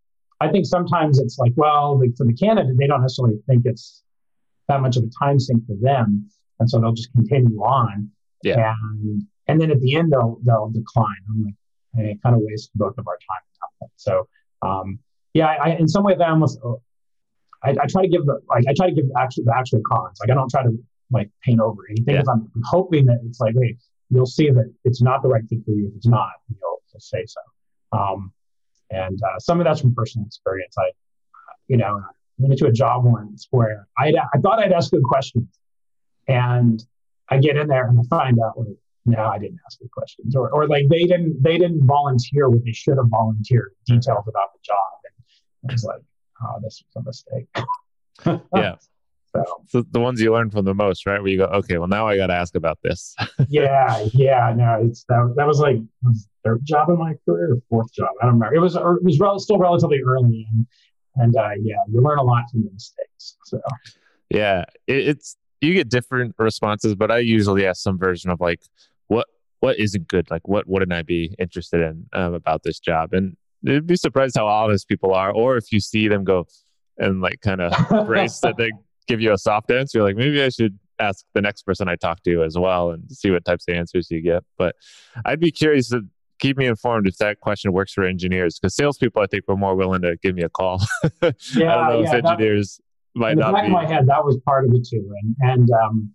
I 0.43 0.51
think 0.51 0.65
sometimes 0.65 1.19
it's 1.19 1.37
like, 1.37 1.53
well, 1.55 1.99
like 1.99 2.15
for 2.17 2.25
the 2.25 2.33
candidate, 2.33 2.77
they 2.77 2.87
don't 2.87 3.01
necessarily 3.01 3.37
think 3.47 3.63
it's 3.65 4.03
that 4.67 4.81
much 4.81 4.97
of 4.97 5.03
a 5.03 5.09
time 5.17 5.39
sink 5.39 5.65
for 5.65 5.75
them, 5.81 6.29
and 6.59 6.69
so 6.69 6.79
they'll 6.79 6.93
just 6.93 7.11
continue 7.13 7.57
on. 7.59 8.09
Yeah. 8.43 8.73
And 8.81 9.23
and 9.47 9.61
then 9.61 9.71
at 9.71 9.79
the 9.79 9.95
end 9.95 10.11
they'll 10.11 10.37
they'll 10.43 10.69
decline. 10.69 11.15
I'm 11.29 11.43
like, 11.45 11.53
and 11.93 12.07
it 12.07 12.17
kind 12.21 12.35
of 12.35 12.41
wastes 12.43 12.69
both 12.75 12.97
of 12.97 13.07
our 13.07 13.15
time 13.15 13.43
at 13.51 13.57
that 13.61 13.79
point. 13.79 13.91
So 13.95 14.27
um, 14.61 14.99
yeah, 15.33 15.47
I, 15.47 15.75
in 15.77 15.87
some 15.87 16.03
ways 16.03 16.17
I 16.19 16.29
almost 16.29 16.59
I, 17.63 17.69
I, 17.71 17.85
try 17.87 18.01
to 18.01 18.07
give 18.09 18.25
the 18.25 18.41
like 18.49 18.65
I 18.67 18.73
try 18.75 18.89
to 18.89 18.93
give 18.93 19.07
the 19.07 19.17
actual 19.17 19.45
the 19.45 19.55
actual 19.57 19.81
cons. 19.89 20.19
Like 20.19 20.29
I 20.29 20.33
don't 20.33 20.49
try 20.49 20.63
to 20.63 20.77
like 21.11 21.29
paint 21.43 21.61
over 21.61 21.81
anything. 21.89 22.15
Yeah. 22.15 22.23
I'm 22.29 22.51
hoping 22.65 23.05
that 23.05 23.19
it's 23.25 23.39
like, 23.39 23.53
hey, 23.59 23.77
you'll 24.09 24.25
see 24.25 24.49
that 24.49 24.73
it's 24.83 25.01
not 25.01 25.21
the 25.21 25.29
right 25.29 25.43
thing 25.47 25.63
for 25.65 25.71
you. 25.71 25.87
If 25.87 25.95
it's 25.97 26.07
not, 26.07 26.31
you'll, 26.49 26.81
you'll 26.91 26.99
say 26.99 27.23
so. 27.25 27.41
Um, 27.97 28.33
and 28.89 29.19
uh, 29.23 29.39
some 29.39 29.59
of 29.59 29.65
that's 29.65 29.81
from 29.81 29.93
personal 29.95 30.25
experience. 30.27 30.75
I, 30.77 30.91
you 31.67 31.77
know, 31.77 32.01
went 32.37 32.53
into 32.53 32.67
a 32.67 32.71
job 32.71 33.05
once 33.05 33.47
where 33.51 33.87
I 33.97 34.13
I 34.33 34.37
thought 34.39 34.59
I'd 34.59 34.71
ask 34.71 34.91
good 34.91 35.03
questions, 35.03 35.47
and 36.27 36.83
I 37.29 37.37
get 37.37 37.57
in 37.57 37.67
there 37.67 37.87
and 37.87 37.99
I 37.99 38.03
find 38.09 38.39
out 38.39 38.57
like, 38.57 38.77
no, 39.05 39.25
I 39.25 39.37
didn't 39.37 39.59
ask 39.65 39.79
good 39.79 39.91
questions, 39.91 40.35
or 40.35 40.49
or 40.51 40.67
like 40.67 40.87
they 40.89 41.03
didn't 41.03 41.41
they 41.41 41.57
didn't 41.57 41.85
volunteer 41.85 42.49
what 42.49 42.63
they 42.63 42.71
should 42.71 42.97
have 42.97 43.07
volunteered 43.07 43.71
details 43.85 44.25
about 44.27 44.53
the 44.53 44.59
job, 44.63 44.77
and 45.61 45.71
I 45.71 45.73
was 45.73 45.83
like, 45.83 46.01
oh, 46.43 46.59
this 46.61 46.83
was 46.95 47.01
a 47.01 47.05
mistake. 47.05 47.47
yeah. 48.55 48.75
So. 49.35 49.83
the 49.91 49.99
ones 49.99 50.21
you 50.21 50.31
learn 50.31 50.51
from 50.51 50.65
the 50.65 50.75
most, 50.75 51.05
right? 51.07 51.19
Where 51.19 51.31
you 51.31 51.39
go, 51.39 51.45
okay, 51.45 51.79
well 51.79 51.87
now 51.87 52.07
I 52.07 52.17
got 52.17 52.27
to 52.27 52.35
ask 52.35 52.55
about 52.55 52.77
this. 52.83 53.15
yeah, 53.49 54.05
yeah, 54.13 54.53
no, 54.55 54.79
it's 54.83 55.05
that, 55.09 55.33
that 55.37 55.47
was 55.47 55.59
like 55.59 55.77
third 56.43 56.59
job 56.63 56.89
in 56.89 56.99
my 56.99 57.15
career, 57.25 57.57
fourth 57.69 57.91
job. 57.93 58.09
I 58.21 58.25
don't 58.25 58.35
remember. 58.35 58.55
It 58.55 58.59
was 58.59 58.75
it 58.75 59.03
was 59.03 59.19
rel- 59.19 59.39
still 59.39 59.57
relatively 59.57 60.01
early, 60.05 60.47
and 60.51 60.67
and 61.15 61.35
uh, 61.35 61.49
yeah, 61.61 61.75
you 61.91 62.01
learn 62.01 62.19
a 62.19 62.23
lot 62.23 62.43
from 62.51 62.63
the 62.63 62.71
mistakes. 62.71 63.37
So 63.45 63.59
yeah, 64.29 64.65
it, 64.87 65.07
it's 65.07 65.37
you 65.61 65.73
get 65.73 65.89
different 65.89 66.35
responses, 66.37 66.93
but 66.93 67.09
I 67.09 67.19
usually 67.19 67.65
ask 67.65 67.81
some 67.81 67.97
version 67.97 68.29
of 68.29 68.39
like 68.39 68.61
what 69.07 69.27
what 69.61 69.79
isn't 69.79 70.07
good, 70.07 70.29
like 70.29 70.47
what 70.47 70.67
wouldn't 70.67 70.93
I 70.93 71.01
be 71.01 71.35
interested 71.39 71.81
in 71.81 72.05
um, 72.13 72.33
about 72.33 72.63
this 72.63 72.79
job, 72.79 73.13
and 73.13 73.35
you'd 73.61 73.87
be 73.87 73.95
surprised 73.95 74.35
how 74.37 74.47
honest 74.47 74.87
people 74.87 75.13
are, 75.13 75.31
or 75.31 75.57
if 75.57 75.71
you 75.71 75.79
see 75.79 76.07
them 76.07 76.23
go 76.23 76.45
and 76.97 77.21
like 77.21 77.41
kind 77.41 77.61
of 77.61 77.73
brace 78.05 78.39
that 78.41 78.57
they 78.57 78.71
give 79.07 79.21
you 79.21 79.33
a 79.33 79.37
soft 79.37 79.71
answer, 79.71 79.99
you're 79.99 80.07
like, 80.07 80.15
maybe 80.15 80.41
I 80.41 80.49
should 80.49 80.77
ask 80.99 81.25
the 81.33 81.41
next 81.41 81.63
person 81.63 81.87
I 81.87 81.95
talk 81.95 82.23
to 82.23 82.43
as 82.43 82.57
well 82.57 82.91
and 82.91 83.09
see 83.11 83.31
what 83.31 83.45
types 83.45 83.65
of 83.67 83.75
answers 83.75 84.09
you 84.09 84.21
get. 84.21 84.43
But 84.57 84.75
I'd 85.25 85.39
be 85.39 85.51
curious 85.51 85.89
to 85.89 86.01
keep 86.39 86.57
me 86.57 86.65
informed 86.65 87.07
if 87.07 87.17
that 87.17 87.39
question 87.39 87.73
works 87.73 87.93
for 87.93 88.03
engineers 88.03 88.59
because 88.59 88.75
salespeople, 88.75 89.21
I 89.21 89.27
think, 89.27 89.45
were 89.47 89.57
more 89.57 89.75
willing 89.75 90.01
to 90.01 90.17
give 90.21 90.35
me 90.35 90.43
a 90.43 90.49
call. 90.49 90.81
yeah, 91.03 91.09
I 91.21 91.29
don't 91.29 91.55
know 91.55 92.01
yeah, 92.01 92.07
if 92.07 92.25
engineers 92.25 92.79
that, 93.15 93.19
might 93.19 93.31
in 93.31 93.37
the 93.37 93.43
not 93.43 93.53
back 93.53 93.63
be. 93.63 93.67
of 93.67 93.73
my 93.73 93.85
head, 93.85 94.07
that 94.07 94.23
was 94.23 94.37
part 94.45 94.65
of 94.65 94.73
it 94.73 94.87
too. 94.87 95.13
And, 95.21 95.35
and, 95.39 95.69
um, 95.71 96.11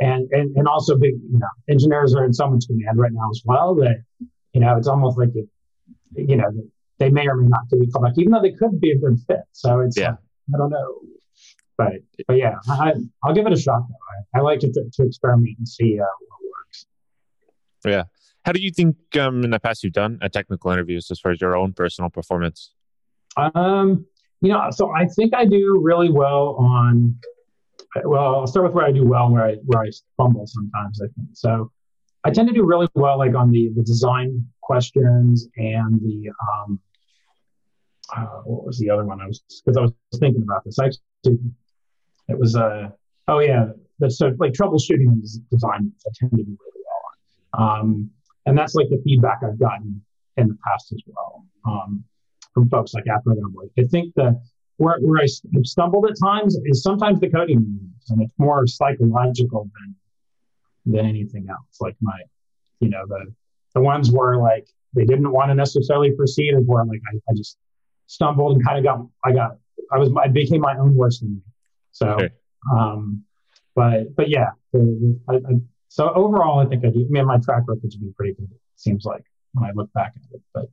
and, 0.00 0.28
and, 0.32 0.56
and 0.56 0.68
also 0.68 0.96
big, 0.96 1.14
you 1.30 1.38
know, 1.38 1.48
engineers 1.68 2.14
are 2.14 2.24
in 2.24 2.32
so 2.32 2.48
much 2.48 2.64
demand 2.64 2.98
right 2.98 3.12
now 3.12 3.30
as 3.30 3.42
well 3.44 3.74
that, 3.76 4.02
you 4.52 4.60
know, 4.60 4.76
it's 4.76 4.88
almost 4.88 5.18
like, 5.18 5.30
it, 5.34 5.48
you 6.16 6.36
know, 6.36 6.50
they 6.98 7.10
may 7.10 7.26
or 7.26 7.36
may 7.36 7.48
not 7.48 7.60
give 7.70 7.80
you 7.80 7.88
a 7.88 7.90
call 7.90 8.02
back, 8.02 8.14
even 8.16 8.32
though 8.32 8.42
they 8.42 8.52
could 8.52 8.80
be 8.80 8.90
a 8.90 8.98
good 8.98 9.18
fit. 9.26 9.40
So 9.52 9.80
it's, 9.80 9.96
yeah. 9.96 10.10
Like, 10.10 10.18
I 10.54 10.58
don't 10.58 10.70
know 10.70 10.98
but 11.76 11.92
but 12.26 12.36
yeah, 12.36 12.56
I, 12.68 12.92
will 13.24 13.34
give 13.34 13.46
it 13.46 13.52
a 13.52 13.58
shot. 13.58 13.82
Though. 13.88 14.38
I, 14.38 14.38
I 14.38 14.42
like 14.42 14.60
to, 14.60 14.72
to 14.72 15.02
experiment 15.02 15.56
and 15.58 15.68
see 15.68 15.98
uh, 16.00 16.04
what 16.28 16.40
works. 16.42 16.86
Yeah, 17.84 18.04
How 18.44 18.52
do 18.52 18.60
you 18.60 18.70
think 18.70 18.96
um, 19.18 19.44
in 19.44 19.50
the 19.50 19.60
past 19.60 19.82
you've 19.82 19.92
done 19.92 20.18
a 20.22 20.28
technical 20.28 20.70
interviews 20.70 21.10
as 21.10 21.20
far 21.20 21.32
as 21.32 21.40
your 21.40 21.56
own 21.56 21.72
personal 21.72 22.10
performance? 22.10 22.72
Um, 23.36 24.06
you 24.40 24.52
know, 24.52 24.68
so 24.70 24.92
I 24.94 25.06
think 25.06 25.34
I 25.34 25.44
do 25.44 25.80
really 25.82 26.10
well 26.10 26.56
on. 26.58 27.16
Well, 28.04 28.36
I'll 28.36 28.46
start 28.46 28.66
with 28.66 28.74
where 28.74 28.86
I 28.86 28.92
do 28.92 29.04
well, 29.04 29.26
and 29.26 29.34
where 29.34 29.44
I 29.44 29.54
where 29.64 29.82
I 29.82 29.90
fumble 30.16 30.46
sometimes. 30.46 31.00
I 31.00 31.06
think 31.16 31.28
so. 31.32 31.70
I 32.24 32.30
tend 32.30 32.48
to 32.48 32.54
do 32.54 32.64
really 32.64 32.88
well, 32.94 33.18
like 33.18 33.34
on 33.34 33.50
the 33.50 33.70
the 33.74 33.82
design 33.82 34.46
questions 34.62 35.48
and 35.56 36.00
the 36.00 36.30
um, 36.30 36.80
uh, 38.16 38.42
what 38.44 38.66
was 38.66 38.78
the 38.78 38.90
other 38.90 39.04
one? 39.04 39.20
I 39.20 39.26
was 39.26 39.42
because 39.64 39.76
I 39.76 39.82
was 39.82 39.92
thinking 40.18 40.42
about 40.42 40.64
this. 40.64 40.78
I 40.78 40.86
actually, 40.86 41.38
it 42.28 42.38
was 42.38 42.56
uh 42.56 42.88
oh 43.28 43.38
yeah, 43.38 43.66
so 44.08 44.32
like 44.38 44.52
troubleshooting 44.52 45.06
and 45.06 45.22
design. 45.50 45.92
I 46.06 46.10
tend 46.18 46.30
to 46.32 46.36
do 46.36 46.42
really 46.44 46.84
well 46.86 47.62
on, 47.62 47.80
um, 47.80 48.10
and 48.46 48.56
that's 48.56 48.74
like 48.74 48.88
the 48.90 49.00
feedback 49.04 49.40
I've 49.42 49.58
gotten 49.58 50.02
in 50.36 50.48
the 50.48 50.58
past 50.66 50.92
as 50.92 51.00
well 51.06 51.44
um, 51.66 52.04
from 52.52 52.68
folks 52.68 52.94
like 52.94 53.04
Apple 53.08 53.34
I 53.78 53.82
think 53.84 54.14
that 54.14 54.40
where, 54.76 54.98
where 55.00 55.22
I 55.22 55.26
stumbled 55.62 56.06
at 56.10 56.16
times 56.22 56.58
is 56.64 56.82
sometimes 56.82 57.20
the 57.20 57.30
coding 57.30 57.78
and 58.08 58.22
it's 58.22 58.34
more 58.38 58.66
psychological 58.66 59.70
than 59.74 59.94
than 60.86 61.06
anything 61.06 61.46
else. 61.48 61.80
Like 61.80 61.96
my, 62.00 62.18
you 62.80 62.90
know, 62.90 63.04
the 63.06 63.32
the 63.74 63.80
ones 63.80 64.10
where 64.10 64.36
like 64.36 64.66
they 64.94 65.04
didn't 65.04 65.30
want 65.30 65.50
to 65.50 65.54
necessarily 65.54 66.12
proceed 66.12 66.54
is 66.54 66.64
where 66.66 66.84
like 66.84 67.00
I, 67.12 67.16
I 67.30 67.34
just 67.36 67.56
stumbled 68.06 68.56
and 68.56 68.64
kind 68.64 68.78
of 68.78 68.84
got 68.84 69.06
I 69.24 69.32
got 69.32 69.56
I 69.92 69.98
was 69.98 70.10
I 70.22 70.28
became 70.28 70.60
my 70.60 70.76
own 70.76 70.94
worst 70.94 71.22
enemy. 71.22 71.40
So, 71.94 72.08
okay. 72.08 72.28
um, 72.70 73.24
but 73.74 74.14
but 74.14 74.28
yeah, 74.28 74.50
the, 74.72 75.18
I, 75.28 75.34
I, 75.34 75.60
so 75.88 76.12
overall 76.12 76.58
I 76.58 76.66
think 76.66 76.84
I 76.84 76.90
do. 76.90 77.00
I 77.00 77.08
mean, 77.08 77.24
my 77.24 77.38
track 77.38 77.62
record 77.66 77.90
to 77.90 77.98
be 77.98 78.12
pretty 78.16 78.34
good. 78.34 78.50
It 78.50 78.60
seems 78.76 79.04
like 79.04 79.24
when 79.52 79.70
I 79.70 79.72
look 79.74 79.92
back 79.92 80.12
at 80.16 80.22
it, 80.34 80.42
but 80.52 80.66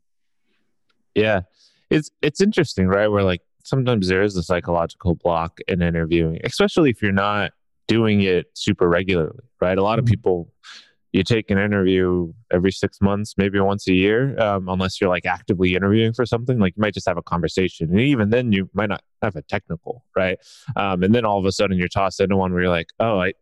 yeah, 1.15 1.41
it's 1.89 2.09
it's 2.21 2.41
interesting, 2.41 2.87
right? 2.87 3.07
Where 3.07 3.23
like 3.23 3.41
sometimes 3.63 4.07
there 4.07 4.23
is 4.23 4.35
a 4.35 4.43
psychological 4.43 5.15
block 5.15 5.59
in 5.67 5.81
interviewing, 5.81 6.39
especially 6.43 6.89
if 6.89 7.01
you're 7.01 7.11
not 7.11 7.51
doing 7.87 8.21
it 8.21 8.47
super 8.55 8.89
regularly, 8.89 9.45
right? 9.59 9.77
A 9.77 9.83
lot 9.83 9.99
of 9.99 10.05
mm-hmm. 10.05 10.11
people 10.11 10.53
you 11.11 11.23
take 11.23 11.51
an 11.51 11.57
interview 11.57 12.31
every 12.51 12.71
six 12.71 13.01
months, 13.01 13.33
maybe 13.37 13.59
once 13.59 13.87
a 13.87 13.93
year, 13.93 14.39
um, 14.39 14.69
unless 14.69 15.01
you're 15.01 15.09
like 15.09 15.25
actively 15.25 15.75
interviewing 15.75 16.13
for 16.13 16.25
something. 16.25 16.57
Like 16.57 16.73
you 16.77 16.81
might 16.81 16.93
just 16.93 17.07
have 17.07 17.17
a 17.17 17.21
conversation, 17.21 17.89
and 17.89 17.99
even 17.99 18.29
then, 18.29 18.51
you 18.51 18.69
might 18.73 18.89
not 18.89 19.03
have 19.21 19.35
a 19.35 19.41
technical, 19.41 20.05
right? 20.15 20.37
Um, 20.75 21.03
and 21.03 21.13
then 21.13 21.25
all 21.25 21.37
of 21.37 21.45
a 21.45 21.51
sudden, 21.51 21.77
you're 21.77 21.89
tossed 21.89 22.21
into 22.21 22.37
one 22.37 22.53
where 22.53 22.63
you're 22.63 22.71
like, 22.71 22.89
oh, 22.99 23.19
I, 23.19 23.33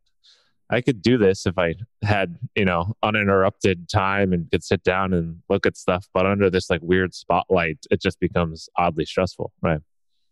I 0.71 0.82
could 0.82 1.01
do 1.01 1.17
this 1.17 1.45
if 1.45 1.58
I 1.58 1.75
had, 2.03 2.38
you 2.55 2.65
know, 2.65 2.95
uninterrupted 3.03 3.88
time 3.89 4.34
and 4.34 4.49
could 4.49 4.63
sit 4.63 4.84
down 4.84 5.13
and 5.13 5.41
look 5.49 5.65
at 5.65 5.77
stuff. 5.77 6.08
But 6.13 6.25
under 6.25 6.49
this 6.49 6.69
like 6.69 6.82
weird 6.82 7.13
spotlight, 7.13 7.86
it 7.91 8.01
just 8.01 8.19
becomes 8.19 8.67
oddly 8.77 9.05
stressful, 9.05 9.51
right? 9.62 9.82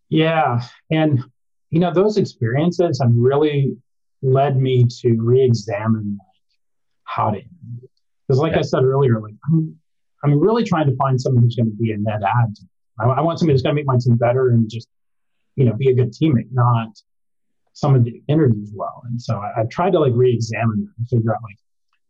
Yeah, 0.10 0.62
and 0.90 1.24
you 1.70 1.80
know, 1.80 1.94
those 1.94 2.18
experiences 2.18 3.00
have 3.02 3.12
really 3.14 3.76
led 4.22 4.58
me 4.58 4.86
to 5.02 5.18
re-examine 5.20 6.18
how 7.08 7.32
to 7.32 7.38
interview. 7.38 7.88
Because, 8.28 8.40
like 8.40 8.54
yeah. 8.54 8.60
I 8.60 8.62
said 8.62 8.84
earlier, 8.84 9.20
like 9.20 9.34
I'm, 9.52 9.76
I'm 10.24 10.40
really 10.40 10.64
trying 10.64 10.88
to 10.88 10.96
find 10.98 11.20
someone 11.20 11.44
who's 11.44 11.56
going 11.56 11.72
to 11.72 11.76
be 11.76 11.92
a 11.92 11.98
net 11.98 12.22
add. 12.24 12.56
I, 13.00 13.06
I 13.06 13.22
want 13.22 13.40
somebody 13.40 13.54
who's 13.54 13.62
going 13.62 13.76
to 13.76 13.80
make 13.80 13.88
my 13.88 13.98
team 14.00 14.16
better 14.16 14.50
and 14.50 14.70
just, 14.70 14.88
you 15.56 15.66
know, 15.66 15.74
be 15.74 15.90
a 15.90 15.96
good 15.96 16.12
teammate, 16.12 16.50
not 16.52 16.90
someone 17.74 18.04
that 18.04 18.14
interviews 18.28 18.72
well. 18.76 19.04
And 19.06 19.22
so 19.22 19.38
I, 19.38 19.52
have 19.56 19.70
tried 19.70 19.92
to 19.92 20.00
like 20.00 20.14
re-examine 20.16 20.82
that 20.82 20.94
and 20.98 21.08
figure 21.08 21.34
out 21.34 21.42
like 21.44 21.58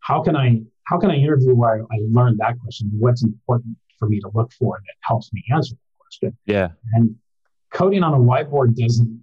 how 0.00 0.22
can 0.22 0.34
I 0.36 0.60
how 0.84 0.98
can 0.98 1.10
I 1.10 1.16
interview 1.16 1.54
where 1.54 1.76
I, 1.76 1.80
I 1.80 1.98
learned 2.10 2.38
that 2.40 2.58
question? 2.60 2.90
What's 2.98 3.22
important 3.22 3.76
for 3.98 4.08
me 4.08 4.20
to 4.20 4.30
look 4.34 4.50
for 4.52 4.78
that 4.78 4.94
helps 5.02 5.30
me 5.32 5.44
answer 5.52 5.74
that 5.74 5.98
question? 5.98 6.36
Yeah. 6.46 6.68
And 6.94 7.14
coding 7.72 8.02
on 8.02 8.14
a 8.14 8.18
whiteboard 8.18 8.74
doesn't 8.74 9.22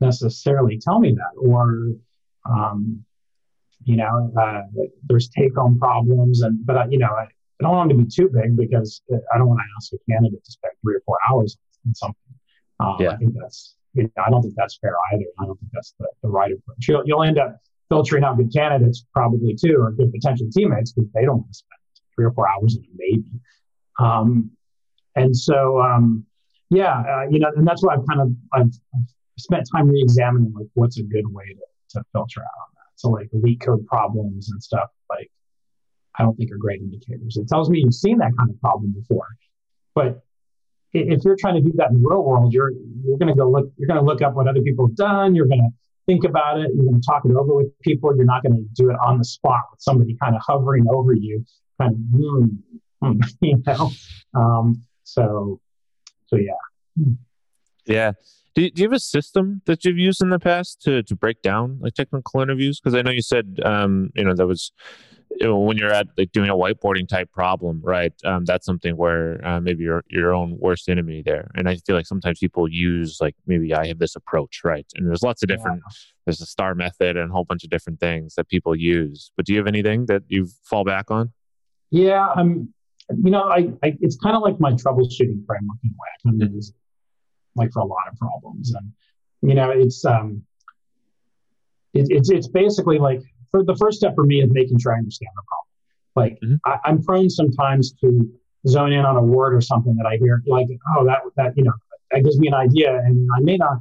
necessarily 0.00 0.78
tell 0.78 0.98
me 0.98 1.12
that, 1.12 1.38
or 1.38 1.92
um, 2.48 3.04
you 3.84 3.96
know, 3.96 4.32
uh, 4.40 4.62
there's 5.08 5.28
take 5.28 5.54
home 5.54 5.78
problems. 5.78 6.42
And, 6.42 6.64
but, 6.64 6.76
I, 6.76 6.86
you 6.88 6.98
know, 6.98 7.08
I, 7.08 7.22
I 7.22 7.60
don't 7.60 7.72
want 7.72 7.90
them 7.90 7.98
to 7.98 8.04
be 8.04 8.10
too 8.10 8.28
big 8.32 8.56
because 8.56 9.02
I 9.34 9.38
don't 9.38 9.48
want 9.48 9.60
to 9.60 9.64
ask 9.76 9.92
a 9.92 10.10
candidate 10.10 10.44
to 10.44 10.52
spend 10.52 10.72
three 10.82 10.96
or 10.96 11.02
four 11.06 11.18
hours 11.28 11.56
on 11.86 11.94
something. 11.94 12.34
Um, 12.80 12.96
yeah. 12.98 13.10
I 13.10 13.16
think 13.16 13.34
that's, 13.40 13.76
you 13.94 14.04
know, 14.04 14.22
I 14.24 14.30
don't 14.30 14.42
think 14.42 14.54
that's 14.56 14.78
fair 14.80 14.94
either. 15.12 15.24
I 15.40 15.46
don't 15.46 15.58
think 15.60 15.70
that's 15.72 15.94
the, 15.98 16.08
the 16.22 16.28
right 16.28 16.50
approach. 16.50 16.88
You'll, 16.88 17.02
you'll 17.04 17.22
end 17.22 17.38
up 17.38 17.58
filtering 17.88 18.24
out 18.24 18.36
good 18.36 18.52
candidates 18.52 19.04
probably 19.14 19.54
too, 19.54 19.76
or 19.78 19.92
good 19.92 20.12
potential 20.12 20.48
teammates 20.52 20.92
because 20.92 21.10
they 21.12 21.24
don't 21.24 21.38
want 21.38 21.52
to 21.52 21.54
spend 21.54 21.78
three 22.14 22.24
or 22.24 22.32
four 22.32 22.48
hours 22.48 22.76
on 22.76 22.84
a 22.84 22.88
maybe. 22.96 23.24
Um, 23.98 24.50
and 25.14 25.36
so, 25.36 25.80
um, 25.80 26.24
yeah, 26.70 27.00
uh, 27.00 27.28
you 27.30 27.38
know, 27.38 27.50
and 27.54 27.66
that's 27.66 27.82
why 27.82 27.94
I've 27.94 28.06
kind 28.08 28.20
of 28.22 28.30
I've, 28.52 28.70
spent 29.38 29.66
time 29.74 29.88
re-examining 29.88 30.52
like 30.54 30.66
what's 30.74 30.98
a 30.98 31.02
good 31.02 31.26
way 31.26 31.42
to, 31.48 31.98
to 31.98 32.04
filter 32.12 32.42
out. 32.42 32.68
So 32.96 33.10
like 33.10 33.28
LeetCode 33.34 33.86
problems 33.86 34.50
and 34.50 34.62
stuff 34.62 34.88
like 35.10 35.30
I 36.18 36.22
don't 36.22 36.36
think 36.36 36.52
are 36.52 36.58
great 36.58 36.80
indicators. 36.80 37.36
It 37.36 37.48
tells 37.48 37.70
me 37.70 37.80
you've 37.80 37.94
seen 37.94 38.18
that 38.18 38.32
kind 38.38 38.50
of 38.50 38.60
problem 38.60 38.92
before. 38.92 39.26
But 39.94 40.22
if 40.92 41.24
you're 41.24 41.36
trying 41.40 41.54
to 41.54 41.60
do 41.60 41.72
that 41.76 41.90
in 41.90 42.02
the 42.02 42.08
real 42.08 42.22
world, 42.22 42.52
you're 42.52 42.72
you're 43.04 43.18
going 43.18 43.32
to 43.32 43.34
go 43.34 43.50
look. 43.50 43.72
You're 43.76 43.88
going 43.88 44.00
to 44.00 44.04
look 44.04 44.22
up 44.22 44.34
what 44.34 44.46
other 44.46 44.60
people 44.60 44.86
have 44.86 44.96
done. 44.96 45.34
You're 45.34 45.46
going 45.46 45.60
to 45.60 45.70
think 46.06 46.24
about 46.24 46.60
it. 46.60 46.70
You're 46.74 46.84
going 46.84 47.00
to 47.00 47.06
talk 47.06 47.22
it 47.24 47.34
over 47.34 47.54
with 47.54 47.78
people. 47.80 48.14
You're 48.14 48.26
not 48.26 48.42
going 48.42 48.56
to 48.56 48.82
do 48.82 48.90
it 48.90 48.96
on 49.04 49.18
the 49.18 49.24
spot 49.24 49.62
with 49.70 49.80
somebody 49.80 50.16
kind 50.22 50.34
of 50.34 50.42
hovering 50.46 50.84
over 50.90 51.14
you, 51.14 51.44
kind 51.80 51.92
of 51.92 51.98
mm, 52.20 52.58
mm, 53.02 53.32
you 53.40 53.62
know. 53.66 53.90
Um, 54.34 54.82
so, 55.04 55.60
so 56.26 56.36
yeah. 56.36 56.52
Yeah. 57.86 58.12
Do, 58.54 58.68
do 58.68 58.82
you 58.82 58.88
have 58.88 58.96
a 58.96 59.00
system 59.00 59.62
that 59.66 59.84
you've 59.84 59.98
used 59.98 60.22
in 60.22 60.28
the 60.28 60.38
past 60.38 60.82
to, 60.82 61.02
to 61.04 61.16
break 61.16 61.40
down 61.42 61.78
like 61.80 61.94
technical 61.94 62.40
interviews? 62.40 62.80
Because 62.80 62.94
I 62.94 63.02
know 63.02 63.10
you 63.10 63.22
said, 63.22 63.60
um, 63.64 64.10
you 64.14 64.24
know, 64.24 64.34
that 64.34 64.46
was 64.46 64.72
when 65.40 65.76
you're 65.76 65.92
at 65.92 66.08
like 66.18 66.32
doing 66.32 66.50
a 66.50 66.54
whiteboarding 66.54 67.08
type 67.08 67.30
problem, 67.32 67.80
right? 67.82 68.12
Um, 68.24 68.44
that's 68.44 68.66
something 68.66 68.96
where 68.96 69.44
uh, 69.46 69.60
maybe 69.60 69.84
you're 69.84 70.04
your 70.08 70.34
own 70.34 70.58
worst 70.58 70.88
enemy 70.88 71.22
there. 71.24 71.50
And 71.54 71.68
I 71.68 71.76
feel 71.76 71.96
like 71.96 72.06
sometimes 72.06 72.38
people 72.38 72.68
use 72.68 73.18
like 73.20 73.34
maybe 73.46 73.74
I 73.74 73.86
have 73.86 73.98
this 73.98 74.16
approach, 74.16 74.60
right? 74.64 74.86
And 74.94 75.08
there's 75.08 75.22
lots 75.22 75.42
of 75.42 75.48
different. 75.48 75.80
Yeah. 75.84 75.92
There's 76.26 76.40
a 76.40 76.46
star 76.46 76.74
method 76.74 77.16
and 77.16 77.30
a 77.30 77.32
whole 77.32 77.44
bunch 77.44 77.64
of 77.64 77.70
different 77.70 78.00
things 78.00 78.34
that 78.34 78.48
people 78.48 78.76
use. 78.76 79.32
But 79.36 79.46
do 79.46 79.52
you 79.52 79.58
have 79.58 79.66
anything 79.66 80.06
that 80.06 80.22
you 80.28 80.48
fall 80.64 80.84
back 80.84 81.10
on? 81.10 81.32
Yeah, 81.90 82.26
I'm. 82.36 82.72
You 83.10 83.30
know, 83.30 83.42
I, 83.42 83.68
I 83.82 83.96
it's 84.00 84.16
kind 84.16 84.36
of 84.36 84.42
like 84.42 84.60
my 84.60 84.72
troubleshooting 84.72 85.44
framework 85.46 85.78
in 85.82 85.90
a 85.90 85.96
way. 85.98 86.08
I 86.14 86.28
kind 86.28 86.42
of 86.42 86.52
use 86.52 86.72
like 87.56 87.72
for 87.72 87.80
a 87.80 87.86
lot 87.86 88.08
of 88.10 88.16
problems. 88.18 88.74
And 88.74 88.92
you 89.42 89.54
know, 89.54 89.70
it's 89.70 90.04
um, 90.04 90.42
it, 91.94 92.06
it's 92.10 92.30
it's 92.30 92.48
basically 92.48 92.98
like 92.98 93.20
for 93.50 93.64
the 93.64 93.76
first 93.76 93.98
step 93.98 94.14
for 94.14 94.24
me 94.24 94.42
is 94.42 94.50
making 94.52 94.78
sure 94.78 94.94
I 94.94 94.98
understand 94.98 95.30
the 95.36 95.42
problem. 95.46 95.72
Like 96.14 96.38
mm-hmm. 96.42 96.56
I, 96.64 96.88
I'm 96.88 97.02
prone 97.02 97.30
sometimes 97.30 97.92
to 98.00 98.30
zone 98.66 98.92
in 98.92 99.04
on 99.04 99.16
a 99.16 99.22
word 99.22 99.54
or 99.54 99.60
something 99.60 99.96
that 99.96 100.06
I 100.06 100.16
hear, 100.16 100.42
like 100.46 100.68
oh 100.96 101.04
that 101.06 101.20
that 101.36 101.56
you 101.56 101.64
know 101.64 101.72
that 102.10 102.22
gives 102.24 102.38
me 102.38 102.48
an 102.48 102.54
idea, 102.54 102.96
and 102.96 103.28
I 103.36 103.40
may 103.40 103.56
not. 103.56 103.78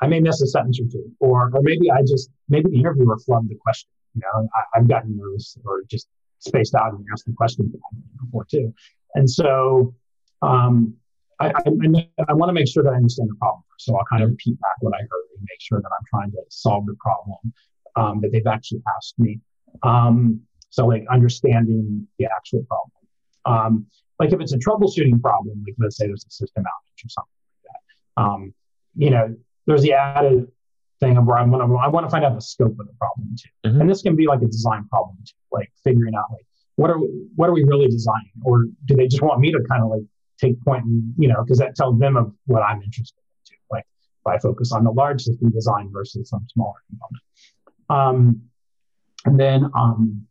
I 0.00 0.08
may 0.08 0.18
miss 0.18 0.42
a 0.42 0.48
sentence 0.48 0.80
or 0.80 0.90
two, 0.90 1.12
or 1.20 1.50
or 1.54 1.60
maybe 1.62 1.90
I 1.90 2.00
just 2.02 2.30
maybe 2.48 2.70
the 2.70 2.78
interviewer 2.78 3.16
flubbed 3.18 3.48
the 3.48 3.56
question. 3.56 3.88
You 4.14 4.22
know, 4.22 4.48
I, 4.54 4.78
have 4.78 4.88
gotten 4.88 5.16
nervous 5.16 5.56
or 5.64 5.82
just 5.88 6.08
spaced 6.38 6.74
out 6.74 6.92
and 6.92 7.04
asked 7.12 7.24
the 7.24 7.32
question 7.32 7.72
before 8.20 8.44
too, 8.44 8.74
and 9.14 9.30
so 9.30 9.94
um, 10.42 10.94
I, 11.42 11.48
I, 11.48 12.24
I 12.28 12.32
want 12.34 12.48
to 12.48 12.52
make 12.52 12.68
sure 12.68 12.82
that 12.82 12.90
I 12.90 12.96
understand 12.96 13.30
the 13.30 13.34
problem. 13.36 13.62
So 13.78 13.96
I'll 13.96 14.04
kind 14.04 14.22
of 14.22 14.30
repeat 14.30 14.60
back 14.60 14.76
what 14.80 14.94
I 14.94 15.00
heard 15.00 15.26
and 15.36 15.46
make 15.50 15.60
sure 15.60 15.80
that 15.80 15.88
I'm 15.88 16.04
trying 16.08 16.30
to 16.32 16.38
solve 16.48 16.86
the 16.86 16.96
problem 17.00 17.52
um, 17.96 18.20
that 18.20 18.32
they've 18.32 18.46
actually 18.46 18.82
asked 18.96 19.18
me. 19.18 19.40
Um, 19.82 20.40
so 20.70 20.86
like 20.86 21.04
understanding 21.10 22.06
the 22.18 22.26
actual 22.26 22.64
problem. 22.64 22.90
Um, 23.44 23.86
like 24.18 24.32
if 24.32 24.40
it's 24.40 24.52
a 24.52 24.58
troubleshooting 24.58 25.20
problem, 25.20 25.62
like 25.66 25.74
let's 25.78 25.96
say 25.96 26.06
there's 26.06 26.24
a 26.24 26.30
system 26.30 26.62
outage 26.62 27.04
or 27.04 27.08
something 27.08 27.32
like 27.48 27.72
that. 27.72 28.22
Um, 28.22 28.54
you 28.94 29.10
know, 29.10 29.34
there's 29.66 29.82
the 29.82 29.94
added 29.94 30.46
thing 31.00 31.16
of 31.16 31.26
where 31.26 31.38
I 31.38 31.44
want 31.44 31.68
to 31.68 31.76
I 31.76 31.88
want 31.88 32.06
to 32.06 32.10
find 32.10 32.24
out 32.24 32.34
the 32.34 32.40
scope 32.40 32.78
of 32.78 32.86
the 32.86 32.94
problem 32.98 33.34
too. 33.36 33.68
Mm-hmm. 33.68 33.80
And 33.80 33.90
this 33.90 34.02
can 34.02 34.14
be 34.16 34.26
like 34.26 34.42
a 34.42 34.46
design 34.46 34.86
problem 34.88 35.16
too, 35.26 35.34
like 35.50 35.70
figuring 35.82 36.14
out 36.14 36.26
like 36.30 36.46
what 36.76 36.90
are 36.90 36.98
what 37.36 37.48
are 37.48 37.52
we 37.52 37.64
really 37.64 37.86
designing, 37.86 38.32
or 38.44 38.64
do 38.86 38.94
they 38.96 39.08
just 39.08 39.22
want 39.22 39.40
me 39.40 39.50
to 39.52 39.60
kind 39.68 39.82
of 39.82 39.90
like 39.90 40.04
take 40.42 40.62
point 40.64 40.84
in, 40.84 41.14
you 41.18 41.28
know, 41.28 41.42
because 41.42 41.58
that 41.58 41.76
tells 41.76 41.98
them 41.98 42.16
of 42.16 42.32
what 42.46 42.62
I'm 42.62 42.82
interested 42.82 43.18
in 43.18 43.56
too. 43.56 43.60
Like 43.70 43.86
if 44.20 44.26
I 44.26 44.38
focus 44.38 44.72
on 44.72 44.84
the 44.84 44.90
large 44.90 45.22
system 45.22 45.50
design 45.50 45.90
versus 45.92 46.28
some 46.30 46.46
smaller 46.52 46.80
component. 46.88 47.22
Um, 47.88 48.42
and 49.24 49.38
then, 49.38 49.70
um, 49.74 50.26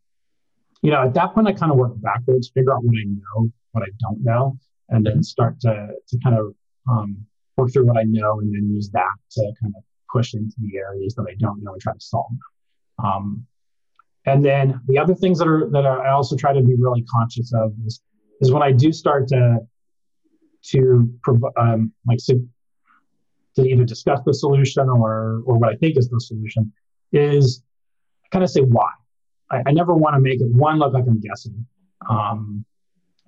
you 0.82 0.90
know, 0.90 1.02
at 1.02 1.14
that 1.14 1.32
point, 1.34 1.48
I 1.48 1.52
kind 1.52 1.72
of 1.72 1.78
work 1.78 1.92
backwards, 1.96 2.50
figure 2.52 2.74
out 2.74 2.84
what 2.84 2.94
I 2.94 3.04
know, 3.06 3.50
what 3.72 3.84
I 3.84 3.90
don't 4.00 4.22
know, 4.22 4.58
and 4.88 5.06
then 5.06 5.22
start 5.22 5.60
to, 5.60 5.88
to 6.08 6.18
kind 6.22 6.36
of 6.36 6.54
um, 6.90 7.24
work 7.56 7.72
through 7.72 7.86
what 7.86 7.96
I 7.96 8.02
know 8.04 8.40
and 8.40 8.52
then 8.52 8.68
use 8.70 8.90
that 8.90 9.14
to 9.32 9.52
kind 9.60 9.74
of 9.76 9.82
push 10.12 10.34
into 10.34 10.54
the 10.58 10.76
areas 10.76 11.14
that 11.14 11.26
I 11.28 11.34
don't 11.38 11.62
know 11.62 11.72
and 11.72 11.80
try 11.80 11.92
to 11.92 12.00
solve 12.00 12.30
them. 12.30 13.06
Um, 13.06 13.46
and 14.26 14.44
then 14.44 14.80
the 14.86 14.98
other 14.98 15.14
things 15.14 15.38
that 15.38 15.48
are 15.48 15.68
that 15.70 15.84
I 15.84 16.10
also 16.10 16.36
try 16.36 16.52
to 16.52 16.60
be 16.60 16.74
really 16.78 17.02
conscious 17.10 17.52
of 17.54 17.72
is 17.86 18.02
is 18.40 18.52
when 18.52 18.62
I 18.62 18.72
do 18.72 18.92
start 18.92 19.28
to 19.28 19.58
to 20.70 21.12
provide 21.22 21.52
um, 21.58 21.92
like 22.06 22.18
to, 22.26 22.46
to 23.56 23.62
either 23.62 23.84
discuss 23.84 24.20
the 24.24 24.34
solution 24.34 24.88
or 24.88 25.42
or 25.44 25.58
what 25.58 25.70
I 25.70 25.76
think 25.76 25.96
is 25.96 26.08
the 26.08 26.20
solution 26.20 26.72
is 27.12 27.62
kind 28.30 28.42
of 28.42 28.50
say 28.50 28.60
why. 28.60 28.88
I, 29.50 29.62
I 29.66 29.72
never 29.72 29.94
want 29.94 30.14
to 30.16 30.20
make 30.20 30.40
it 30.40 30.48
one 30.48 30.78
look 30.78 30.92
like 30.92 31.04
I'm 31.06 31.20
guessing. 31.20 31.66
Um, 32.08 32.64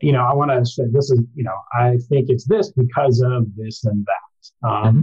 you 0.01 0.13
know, 0.13 0.25
I 0.25 0.35
want 0.35 0.51
to 0.51 0.65
say 0.67 0.85
this 0.91 1.11
is, 1.11 1.21
you 1.35 1.45
know, 1.45 1.57
I 1.73 1.97
think 2.09 2.29
it's 2.29 2.47
this 2.47 2.73
because 2.73 3.21
of 3.21 3.47
this 3.57 3.85
and 3.85 4.07
that. 4.07 4.69
Um, 4.69 4.85
mm-hmm. 4.85 5.01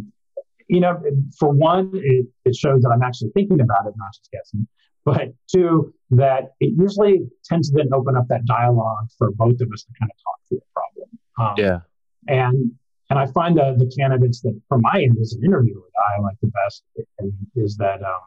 You 0.67 0.79
know, 0.79 1.01
for 1.37 1.49
one, 1.49 1.91
it, 1.93 2.27
it 2.45 2.55
shows 2.55 2.81
that 2.81 2.89
I'm 2.89 3.01
actually 3.01 3.31
thinking 3.31 3.59
about 3.59 3.87
it, 3.87 3.93
not 3.97 4.13
just 4.13 4.29
guessing. 4.31 4.67
But 5.03 5.33
two, 5.51 5.93
that 6.11 6.51
it 6.59 6.73
usually 6.77 7.27
tends 7.43 7.69
to 7.71 7.77
then 7.77 7.89
open 7.93 8.15
up 8.15 8.27
that 8.29 8.45
dialogue 8.45 9.09
for 9.17 9.31
both 9.31 9.59
of 9.59 9.69
us 9.73 9.83
to 9.83 9.93
kind 9.99 10.11
of 10.11 10.17
talk 10.23 10.39
through 10.47 10.59
the 10.59 10.65
problem. 10.73 11.09
Um, 11.39 11.53
yeah. 11.57 11.79
And 12.27 12.71
and 13.09 13.19
I 13.19 13.25
find 13.25 13.57
that 13.57 13.77
the 13.77 13.91
candidates 13.97 14.39
that, 14.41 14.59
from 14.69 14.81
my 14.81 15.01
end 15.01 15.17
as 15.19 15.33
an 15.33 15.43
interviewer, 15.43 15.81
that 15.81 16.03
I 16.17 16.21
like 16.21 16.37
the 16.41 16.47
best 16.47 16.83
is 17.55 17.75
that 17.77 18.01
um, 18.01 18.21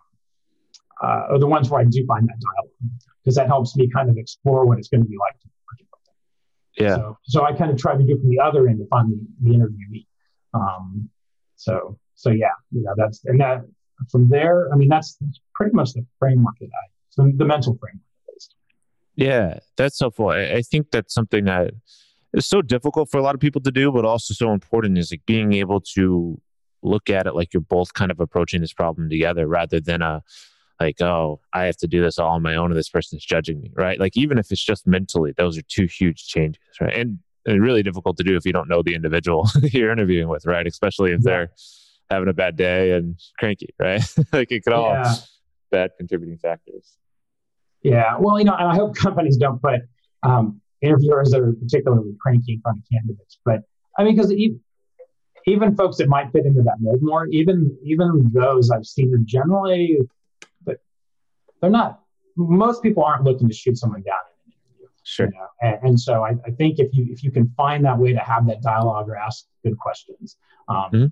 uh, 1.03 1.33
are 1.33 1.39
the 1.39 1.47
ones 1.47 1.71
where 1.71 1.81
I 1.81 1.85
do 1.85 2.05
find 2.07 2.29
that 2.29 2.37
dialogue 2.39 3.01
because 3.23 3.35
that 3.37 3.47
helps 3.47 3.75
me 3.77 3.89
kind 3.89 4.11
of 4.11 4.19
explore 4.19 4.67
what 4.67 4.79
it's 4.79 4.89
going 4.89 5.03
to 5.03 5.09
be 5.09 5.17
like 5.17 5.41
to 5.41 5.49
work 5.49 5.79
with 5.81 6.05
them. 6.05 6.87
Yeah. 6.87 6.97
So, 6.97 7.19
so 7.23 7.45
I 7.47 7.55
kind 7.55 7.71
of 7.71 7.79
try 7.79 7.97
to 7.97 8.05
do 8.05 8.19
from 8.19 8.29
the 8.29 8.41
other 8.41 8.69
end 8.69 8.79
to 8.81 8.87
find 8.89 9.11
the, 9.11 9.27
the 9.41 9.57
interviewee. 9.57 10.07
Um, 10.53 11.09
so 11.57 11.99
so 12.15 12.31
yeah, 12.31 12.53
you 12.71 12.83
know 12.83 12.93
that's 12.97 13.25
and 13.25 13.41
that 13.41 13.65
from 14.11 14.29
there, 14.29 14.71
I 14.73 14.77
mean 14.77 14.89
that's, 14.89 15.15
that's 15.15 15.41
pretty 15.55 15.75
much 15.75 15.95
the 15.95 16.05
framework 16.19 16.59
that 16.61 16.67
I 16.67 16.85
so 17.09 17.31
the 17.35 17.45
mental 17.45 17.79
framework. 17.81 18.03
Yeah, 19.17 19.61
that's 19.77 20.01
helpful. 20.01 20.29
I, 20.29 20.57
I 20.57 20.63
think 20.63 20.91
that's 20.91 21.15
something 21.15 21.45
that 21.45 21.73
is 22.35 22.47
so 22.47 22.63
difficult 22.63 23.11
for 23.11 23.19
a 23.19 23.23
lot 23.23 23.35
of 23.35 23.41
people 23.41 23.61
to 23.63 23.71
do, 23.71 23.91
but 23.93 24.05
also 24.05 24.35
so 24.35 24.53
important 24.53 24.99
is 24.99 25.11
like 25.11 25.23
being 25.27 25.53
able 25.55 25.81
to 25.81 26.41
look 26.83 27.09
at 27.09 27.27
it 27.27 27.35
like 27.35 27.55
you're 27.55 27.61
both 27.61 27.95
kind 27.95 28.11
of 28.11 28.21
approaching 28.21 28.61
this 28.61 28.73
problem 28.73 29.09
together 29.09 29.47
rather 29.47 29.81
than 29.81 30.03
a 30.03 30.23
like, 30.81 31.01
oh, 31.01 31.41
I 31.53 31.65
have 31.65 31.77
to 31.79 31.87
do 31.87 32.03
this 32.03 32.19
all 32.19 32.33
on 32.33 32.43
my 32.43 32.57
own 32.57 32.71
and 32.71 32.79
this 32.79 32.89
person's 32.89 33.25
judging 33.25 33.61
me, 33.61 33.71
right? 33.75 33.99
Like, 33.99 34.17
even 34.17 34.39
if 34.39 34.51
it's 34.51 34.65
just 34.65 34.87
mentally, 34.87 35.33
those 35.37 35.57
are 35.57 35.63
two 35.63 35.87
huge 35.87 36.27
changes, 36.27 36.63
right? 36.81 36.95
And, 36.95 37.21
and 37.47 37.63
really 37.63 37.83
difficult 37.83 38.17
to 38.17 38.25
do 38.25 38.37
if 38.37 38.45
you 38.45 38.53
don't 38.53 38.69
know 38.69 38.83
the 38.83 38.95
individual 38.95 39.49
you're 39.63 39.93
interviewing 39.93 40.29
with, 40.29 40.47
right? 40.47 40.67
Especially 40.67 41.13
if 41.13 41.21
yeah. 41.21 41.31
they're 41.31 41.53
having 42.11 42.29
a 42.29 42.33
bad 42.33 42.57
day 42.57 42.93
and 42.93 43.19
cranky, 43.39 43.75
right? 43.79 44.03
like, 44.33 44.51
it 44.51 44.65
could 44.65 44.73
all 44.73 44.91
yeah. 44.91 45.15
bad 45.71 45.91
contributing 45.97 46.39
factors. 46.39 46.97
Yeah. 47.83 48.17
Well, 48.19 48.39
you 48.39 48.45
know, 48.45 48.55
and 48.55 48.69
I 48.69 48.75
hope 48.75 48.97
companies 48.97 49.37
don't 49.37 49.61
put 49.61 49.83
um, 50.23 50.61
interviewers 50.83 51.31
that 51.31 51.41
are 51.41 51.53
particularly 51.53 52.15
cranky 52.21 52.55
in 52.55 52.61
front 52.61 52.79
of 52.79 52.85
candidates. 52.93 53.39
But 53.45 53.63
I 53.99 54.05
mean, 54.05 54.17
because 54.17 54.33
even, 54.33 54.61
even 55.47 55.77
folks 55.77 55.99
that 55.99 56.09
might 56.09 56.33
fit 56.33 56.47
into 56.47 56.63
that 56.63 56.77
mold 56.81 57.01
more, 57.03 57.27
even 57.27 57.77
even 57.83 58.31
those 58.33 58.71
I've 58.71 58.87
seen 58.87 59.15
are 59.15 59.19
generally 59.25 59.99
but 60.65 60.79
they're 61.61 61.71
not. 61.71 62.01
Most 62.37 62.83
people 62.83 63.05
aren't 63.05 63.25
looking 63.25 63.49
to 63.49 63.55
shoot 63.55 63.77
someone 63.77 64.03
down 64.03 64.19
in 64.47 64.53
an 64.53 64.59
interview. 64.69 64.89
Sure. 65.05 65.27
You 65.27 65.33
know? 65.33 65.47
and, 65.63 65.89
and, 65.89 66.01
so 66.01 66.25
I, 66.25 66.31
I, 66.45 66.51
think 66.51 66.79
if 66.81 66.93
you 66.93 67.07
if 67.11 67.23
you 67.23 67.31
can 67.31 67.53
find 67.57 67.85
that 67.85 67.99
way 67.99 68.13
to 68.13 68.19
have 68.19 68.47
that 68.47 68.61
dialogue 68.61 69.09
or 69.09 69.17
ask 69.17 69.45
good 69.63 69.79
questions, 69.79 70.37
um, 70.69 70.77
mm-hmm. 70.93 71.07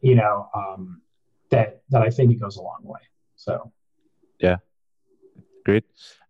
you 0.00 0.14
know, 0.14 0.48
um, 0.54 1.02
that 1.50 1.82
that 1.90 2.02
I 2.02 2.08
think 2.08 2.32
it 2.32 2.40
goes 2.40 2.56
a 2.56 2.62
long 2.62 2.80
way. 2.82 3.00
So. 3.36 3.72
Yeah. 4.40 4.56
Great. 5.64 5.84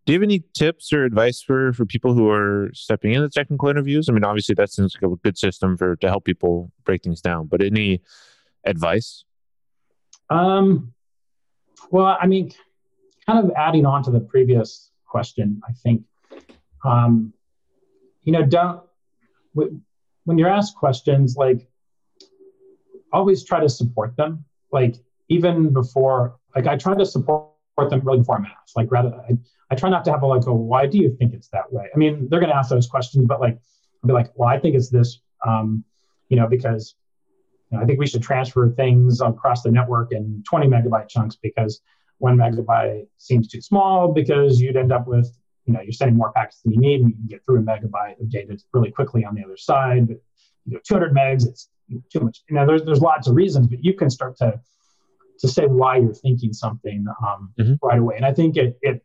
Do 0.07 0.13
you 0.13 0.19
have 0.19 0.23
any 0.23 0.45
tips 0.55 0.93
or 0.93 1.05
advice 1.05 1.43
for 1.43 1.73
for 1.73 1.85
people 1.85 2.15
who 2.15 2.31
are 2.31 2.71
stepping 2.73 3.13
into 3.13 3.29
technical 3.29 3.69
interviews? 3.69 4.09
I 4.09 4.13
mean, 4.13 4.25
obviously 4.25 4.55
that 4.55 4.73
seems 4.73 4.97
like 4.97 5.11
a 5.11 5.17
good 5.17 5.37
system 5.37 5.77
for 5.77 5.97
to 5.97 6.09
help 6.09 6.25
people 6.25 6.73
break 6.85 7.03
things 7.03 7.21
down. 7.21 7.47
But 7.49 7.61
any 7.61 8.01
advice? 8.65 9.25
Um. 10.31 10.95
Well, 11.91 12.17
I 12.21 12.27
mean, 12.27 12.53
kind 13.27 13.45
of 13.45 13.53
adding 13.57 13.87
on 13.87 14.03
to 14.05 14.11
the 14.11 14.19
previous 14.19 14.91
question, 15.05 15.61
I 15.69 15.73
think, 15.73 16.03
um, 16.85 17.33
you 18.25 18.33
know, 18.33 18.45
don't, 18.45 18.83
when 19.53 20.39
you're 20.39 20.49
asked 20.49 20.75
questions, 20.75 21.37
like, 21.37 21.69
always 23.13 23.45
try 23.45 23.61
to 23.61 23.69
support 23.69 24.17
them. 24.17 24.45
Like, 24.73 24.97
even 25.29 25.73
before, 25.73 26.39
like, 26.57 26.67
I 26.67 26.77
try 26.77 26.97
to 26.97 27.07
support 27.07 27.51
them 27.91 28.01
really 28.05 28.19
before 28.19 28.37
I'm 28.37 28.47
asked. 28.47 28.77
Like, 28.77 28.91
rather, 28.91 29.15
I, 29.15 29.37
I 29.71 29.75
try 29.75 29.91
not 29.91 30.05
to 30.07 30.11
have 30.11 30.23
a, 30.23 30.27
like, 30.27 30.47
a, 30.47 30.55
why 30.55 30.87
do 30.87 30.99
you 30.99 31.15
think 31.19 31.35
it's 31.35 31.49
that 31.49 31.73
way? 31.73 31.89
I 31.95 31.99
mean, 31.99 32.29
they're 32.29 32.41
going 32.41 32.51
to 32.51 32.57
ask 32.57 32.71
those 32.71 32.87
questions, 32.87 33.27
but 33.27 33.41
like, 33.41 33.59
I'll 34.03 34.09
be 34.09 34.13
like, 34.13 34.33
well, 34.35 34.49
I 34.49 34.59
think 34.59 34.77
it's 34.77 34.91
this, 34.91 35.21
um, 35.47 35.85
you 36.29 36.37
know, 36.37 36.47
because 36.47 36.95
you 37.71 37.77
know, 37.77 37.83
I 37.83 37.87
think 37.87 37.99
we 37.99 38.07
should 38.07 38.23
transfer 38.23 38.71
things 38.71 39.21
across 39.21 39.63
the 39.63 39.71
network 39.71 40.13
in 40.13 40.43
20 40.49 40.69
megabyte 40.69 41.09
chunks 41.09 41.37
because 41.37 41.81
one 42.19 42.37
megabyte 42.37 43.07
seems 43.19 43.49
too 43.49 43.61
small 43.61 44.13
because 44.13 44.61
you'd 44.61 44.77
end 44.77 44.93
up 44.93 45.07
with, 45.07 45.37
you 45.67 45.73
know, 45.73 45.81
you're 45.81 45.93
sending 45.93 46.17
more 46.17 46.33
packets 46.33 46.61
than 46.63 46.73
you 46.73 46.81
need 46.81 47.01
and 47.01 47.11
you 47.11 47.17
can 47.17 47.27
get 47.27 47.45
through 47.45 47.59
a 47.59 47.63
megabyte 47.63 48.21
of 48.21 48.31
data 48.31 48.57
really 48.73 48.91
quickly 48.91 49.25
on 49.25 49.35
the 49.35 49.45
other 49.45 49.57
side. 49.57 50.07
But, 50.07 50.19
you 50.65 50.75
know, 50.75 50.81
200 50.87 51.13
megs, 51.13 51.47
it's 51.47 51.69
too 52.13 52.21
much. 52.21 52.43
You 52.49 52.57
know, 52.57 52.67
there's, 52.67 52.85
there's 52.85 53.01
lots 53.01 53.27
of 53.27 53.35
reasons, 53.35 53.67
but 53.67 53.85
you 53.85 53.95
can 53.95 54.11
start 54.11 54.37
to, 54.39 54.61
to 55.41 55.49
say 55.49 55.67
why 55.67 55.97
you're 55.97 56.15
thinking 56.15 56.53
something 56.53 57.05
um, 57.27 57.53
mm-hmm. 57.59 57.75
right 57.83 57.99
away. 57.99 58.17
And 58.17 58.25
I 58.25 58.33
think 58.33 58.57
it, 58.57 58.79
it 58.83 59.05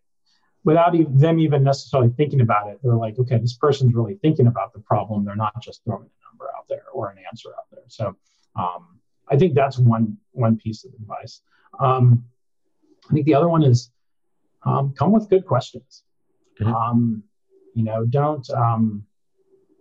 without 0.64 0.96
even, 0.96 1.18
them 1.18 1.40
even 1.40 1.64
necessarily 1.64 2.10
thinking 2.10 2.42
about 2.42 2.70
it, 2.70 2.80
they're 2.84 2.96
like, 2.96 3.18
okay, 3.20 3.38
this 3.38 3.56
person's 3.56 3.94
really 3.94 4.16
thinking 4.16 4.48
about 4.48 4.74
the 4.74 4.80
problem. 4.80 5.26
They're 5.26 5.36
not 5.36 5.62
just 5.62 5.84
throwing 5.84 6.04
a 6.04 6.30
number 6.30 6.52
out 6.58 6.66
there 6.70 6.84
or 6.94 7.10
an 7.10 7.18
answer 7.30 7.50
out 7.50 7.66
there. 7.72 7.84
So 7.88 8.16
um, 8.56 9.00
I 9.30 9.38
think 9.38 9.56
that's 9.56 9.78
one 9.78 10.18
one 10.32 10.58
piece 10.58 10.86
of 10.86 10.94
advice. 10.94 11.42
Um, 11.80 12.26
I 13.10 13.14
think 13.14 13.26
the 13.26 13.34
other 13.34 13.50
one 13.50 13.64
is 13.64 13.92
um, 14.64 14.94
come 14.98 15.12
with 15.12 15.30
good 15.30 15.46
questions. 15.46 16.04
Mm-hmm. 16.60 16.74
Um, 16.74 17.24
you 17.74 17.84
know, 17.84 18.06
don't 18.06 18.48
um, 18.52 19.04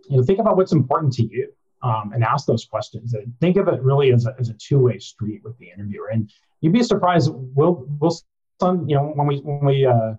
you 0.09 0.17
know 0.17 0.23
think 0.23 0.39
about 0.39 0.57
what's 0.57 0.71
important 0.71 1.13
to 1.13 1.23
you 1.23 1.53
um, 1.83 2.11
and 2.13 2.23
ask 2.23 2.45
those 2.45 2.65
questions. 2.65 3.13
And 3.13 3.33
think 3.39 3.57
of 3.57 3.67
it 3.67 3.81
really 3.81 4.11
as 4.11 4.25
a, 4.25 4.35
as 4.39 4.49
a 4.49 4.53
two 4.53 4.79
way 4.79 4.99
street 4.99 5.41
with 5.43 5.57
the 5.57 5.69
interviewer. 5.69 6.09
And 6.09 6.31
you'd 6.61 6.73
be 6.73 6.83
surprised. 6.83 7.31
We'll 7.33 7.85
we'll 7.99 8.15
some 8.59 8.87
you 8.87 8.95
know 8.95 9.11
when 9.15 9.27
we 9.27 9.37
when 9.39 9.65
we 9.65 9.85
uh, 9.85 10.13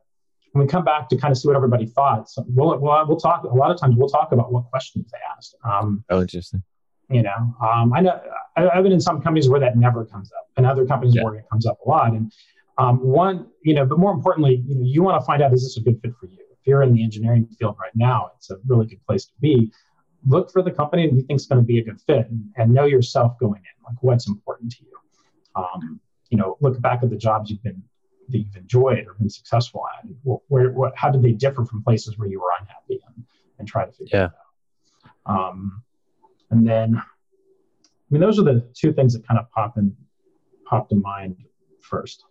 when 0.52 0.66
we 0.66 0.70
come 0.70 0.84
back 0.84 1.08
to 1.08 1.16
kind 1.16 1.32
of 1.32 1.38
see 1.38 1.48
what 1.48 1.56
everybody 1.56 1.86
thought. 1.86 2.28
So 2.30 2.44
we'll, 2.48 2.78
we'll 2.78 3.06
we'll 3.06 3.20
talk 3.20 3.44
a 3.44 3.54
lot 3.54 3.70
of 3.70 3.78
times. 3.78 3.96
We'll 3.96 4.08
talk 4.08 4.32
about 4.32 4.52
what 4.52 4.64
questions 4.70 5.10
they 5.10 5.18
asked. 5.36 5.54
Um, 5.64 6.04
oh, 6.10 6.20
interesting. 6.20 6.62
You 7.10 7.22
know, 7.22 7.56
um, 7.60 7.92
I 7.92 8.00
know 8.00 8.20
I, 8.56 8.74
have 8.74 8.84
been 8.84 8.92
in 8.92 9.00
some 9.00 9.20
companies 9.20 9.48
where 9.48 9.60
that 9.60 9.76
never 9.76 10.04
comes 10.04 10.30
up, 10.32 10.48
and 10.56 10.66
other 10.66 10.86
companies 10.86 11.14
yeah. 11.14 11.24
where 11.24 11.34
it 11.34 11.44
comes 11.50 11.66
up 11.66 11.78
a 11.84 11.88
lot. 11.88 12.12
And 12.12 12.32
um, 12.78 12.96
one, 13.04 13.46
you 13.62 13.74
know, 13.74 13.84
but 13.84 13.98
more 13.98 14.12
importantly, 14.12 14.62
you 14.66 14.76
know, 14.76 14.82
you 14.84 15.02
want 15.02 15.20
to 15.20 15.24
find 15.24 15.42
out 15.42 15.52
is 15.52 15.62
this 15.62 15.76
a 15.76 15.80
good 15.80 16.00
fit 16.00 16.12
for 16.18 16.26
you? 16.26 16.38
If 16.50 16.66
you're 16.66 16.82
in 16.82 16.94
the 16.94 17.02
engineering 17.02 17.46
field 17.58 17.76
right 17.80 17.94
now, 17.94 18.30
it's 18.36 18.50
a 18.50 18.56
really 18.66 18.86
good 18.86 19.04
place 19.06 19.26
to 19.26 19.32
be. 19.40 19.70
Look 20.26 20.52
for 20.52 20.62
the 20.62 20.70
company 20.70 21.08
that 21.08 21.14
you 21.14 21.22
think 21.22 21.40
is 21.40 21.46
going 21.46 21.60
to 21.60 21.66
be 21.66 21.78
a 21.78 21.84
good 21.84 22.00
fit, 22.00 22.28
and, 22.30 22.44
and, 22.56 22.72
know 22.72 22.84
yourself 22.84 23.38
going 23.40 23.60
in, 23.60 23.84
like 23.84 23.96
what's 24.02 24.28
important 24.28 24.72
to 24.72 24.84
you. 24.84 24.92
Um, 25.56 26.00
you 26.30 26.38
know, 26.38 26.56
look 26.60 26.80
back 26.80 27.02
at 27.02 27.10
the 27.10 27.16
jobs 27.16 27.50
you've 27.50 27.62
been 27.62 27.82
that 28.28 28.38
you've 28.38 28.56
enjoyed 28.56 29.06
or 29.06 29.14
been 29.14 29.28
successful 29.28 29.82
at. 29.98 30.08
Where, 30.48 30.70
what, 30.70 30.96
how 30.96 31.10
did 31.10 31.22
they 31.22 31.32
differ 31.32 31.64
from 31.64 31.82
places 31.82 32.18
where 32.18 32.28
you 32.28 32.40
were 32.40 32.50
unhappy, 32.60 33.00
and, 33.06 33.24
and 33.58 33.68
try 33.68 33.84
to 33.84 33.92
figure 33.92 34.06
yeah. 34.12 34.24
it 34.24 34.30
out. 35.26 35.50
Um, 35.50 35.82
and 36.50 36.66
then, 36.66 36.96
I 36.96 37.02
mean, 38.10 38.20
those 38.20 38.38
are 38.38 38.44
the 38.44 38.64
two 38.74 38.92
things 38.92 39.14
that 39.14 39.26
kind 39.26 39.40
of 39.40 39.50
pop 39.50 39.76
in, 39.78 39.96
popped 40.66 40.92
in 40.92 41.02
mind 41.02 41.36
first. 41.80 42.24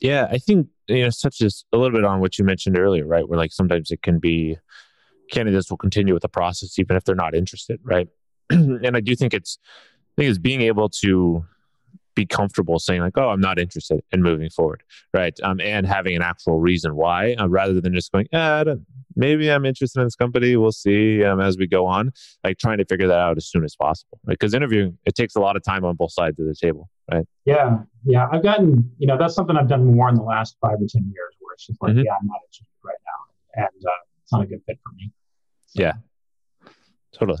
Yeah, 0.00 0.28
I 0.30 0.38
think 0.38 0.68
you 0.88 1.00
know, 1.00 1.06
it 1.06 1.16
touches 1.20 1.64
a 1.72 1.76
little 1.76 1.96
bit 1.96 2.04
on 2.04 2.20
what 2.20 2.38
you 2.38 2.44
mentioned 2.44 2.76
earlier, 2.76 3.06
right? 3.06 3.26
Where 3.28 3.38
like 3.38 3.52
sometimes 3.52 3.90
it 3.90 4.02
can 4.02 4.18
be 4.18 4.58
candidates 5.30 5.70
will 5.70 5.76
continue 5.76 6.14
with 6.14 6.22
the 6.22 6.28
process 6.28 6.78
even 6.78 6.96
if 6.96 7.04
they're 7.04 7.14
not 7.14 7.34
interested, 7.34 7.80
right? 7.82 8.08
and 8.50 8.96
I 8.96 9.00
do 9.00 9.14
think 9.14 9.34
it's 9.34 9.58
I 10.16 10.22
think 10.22 10.30
it's 10.30 10.38
being 10.38 10.62
able 10.62 10.88
to 11.00 11.44
be 12.14 12.26
comfortable 12.26 12.78
saying 12.78 13.00
like, 13.00 13.18
"Oh, 13.18 13.30
I'm 13.30 13.40
not 13.40 13.58
interested 13.58 14.00
in 14.12 14.22
moving 14.22 14.50
forward," 14.50 14.82
right? 15.12 15.34
Um, 15.42 15.60
and 15.60 15.86
having 15.86 16.14
an 16.16 16.22
actual 16.22 16.60
reason 16.60 16.94
why, 16.96 17.34
uh, 17.34 17.48
rather 17.48 17.80
than 17.80 17.94
just 17.94 18.12
going, 18.12 18.28
ah, 18.32 18.64
"Maybe 19.16 19.50
I'm 19.50 19.64
interested 19.64 20.00
in 20.00 20.06
this 20.06 20.16
company. 20.16 20.56
We'll 20.56 20.72
see 20.72 21.24
um, 21.24 21.40
as 21.40 21.58
we 21.58 21.66
go 21.66 21.86
on." 21.86 22.12
Like 22.44 22.58
trying 22.58 22.78
to 22.78 22.84
figure 22.84 23.08
that 23.08 23.18
out 23.18 23.36
as 23.36 23.46
soon 23.46 23.64
as 23.64 23.74
possible, 23.74 24.20
right? 24.26 24.38
Because 24.38 24.54
interviewing 24.54 24.98
it 25.04 25.14
takes 25.14 25.34
a 25.34 25.40
lot 25.40 25.56
of 25.56 25.62
time 25.62 25.84
on 25.84 25.96
both 25.96 26.12
sides 26.12 26.38
of 26.38 26.46
the 26.46 26.54
table, 26.54 26.88
right? 27.12 27.26
Yeah, 27.44 27.78
yeah. 28.04 28.28
I've 28.30 28.42
gotten, 28.42 28.90
you 28.98 29.06
know, 29.06 29.18
that's 29.18 29.34
something 29.34 29.56
I've 29.56 29.68
done 29.68 29.84
more 29.84 30.08
in 30.08 30.14
the 30.14 30.22
last 30.22 30.56
five 30.60 30.74
or 30.74 30.86
ten 30.88 31.04
years, 31.04 31.34
where 31.40 31.54
it's 31.54 31.66
just 31.66 31.82
like, 31.82 31.92
mm-hmm. 31.92 32.02
yeah, 32.04 32.12
I'm 32.20 32.26
not 32.26 32.38
interested 32.46 32.66
right 32.84 32.98
now, 33.04 33.64
and 33.64 33.86
uh, 33.86 34.03
it's 34.24 34.32
not 34.32 34.42
a 34.42 34.46
good 34.46 34.62
fit 34.66 34.78
for 34.82 34.92
me. 34.96 35.12
So. 35.66 35.82
Yeah, 35.82 35.92
totally. 37.12 37.40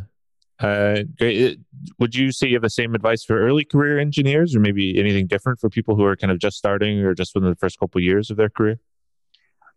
Uh, 0.60 1.02
great. 1.18 1.58
Would 1.98 2.14
you 2.14 2.30
say 2.30 2.46
you 2.46 2.54
have 2.54 2.62
the 2.62 2.70
same 2.70 2.94
advice 2.94 3.24
for 3.24 3.38
early 3.38 3.64
career 3.64 3.98
engineers, 3.98 4.54
or 4.54 4.60
maybe 4.60 4.98
anything 4.98 5.26
different 5.26 5.58
for 5.58 5.68
people 5.68 5.96
who 5.96 6.04
are 6.04 6.16
kind 6.16 6.30
of 6.30 6.38
just 6.38 6.56
starting 6.56 7.00
or 7.00 7.12
just 7.12 7.34
within 7.34 7.50
the 7.50 7.56
first 7.56 7.78
couple 7.80 7.98
of 7.98 8.04
years 8.04 8.30
of 8.30 8.36
their 8.36 8.48
career? 8.48 8.78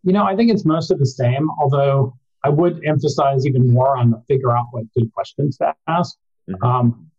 You 0.03 0.13
know, 0.13 0.23
I 0.23 0.35
think 0.35 0.51
it's 0.51 0.65
most 0.65 0.91
of 0.91 0.99
the 0.99 1.05
same, 1.05 1.49
although 1.59 2.15
I 2.43 2.49
would 2.49 2.85
emphasize 2.85 3.47
even 3.47 3.73
more 3.73 3.97
on 3.97 4.11
the 4.11 4.21
figure 4.27 4.55
out 4.55 4.67
what 4.71 4.83
good 4.93 5.11
questions 5.13 5.57
to 5.57 5.73
ask. 5.87 6.15
Mm-hmm. 6.49 6.63
Um, 6.63 7.11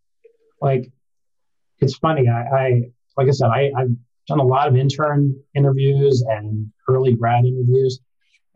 like, 0.62 0.90
it's 1.81 1.96
funny. 1.98 2.29
I, 2.29 2.42
I 2.42 2.83
like 3.16 3.27
I 3.27 3.33
said, 3.33 3.48
I, 3.48 3.72
I've 3.77 3.90
done 4.29 4.38
a 4.38 4.44
lot 4.44 4.68
of 4.68 4.77
intern 4.77 5.35
interviews 5.55 6.22
and 6.29 6.70
early 6.88 7.14
grad 7.14 7.44
interviews, 7.44 8.01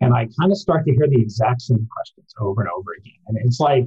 and 0.02 0.12
I 0.12 0.28
kind 0.38 0.50
of 0.50 0.58
start 0.58 0.84
to 0.86 0.92
hear 0.92 1.06
the 1.08 1.20
exact 1.20 1.62
same 1.62 1.88
questions 1.94 2.34
over 2.40 2.62
and 2.62 2.70
over 2.76 2.90
again. 2.98 3.14
And 3.28 3.38
it's 3.44 3.60
like, 3.60 3.86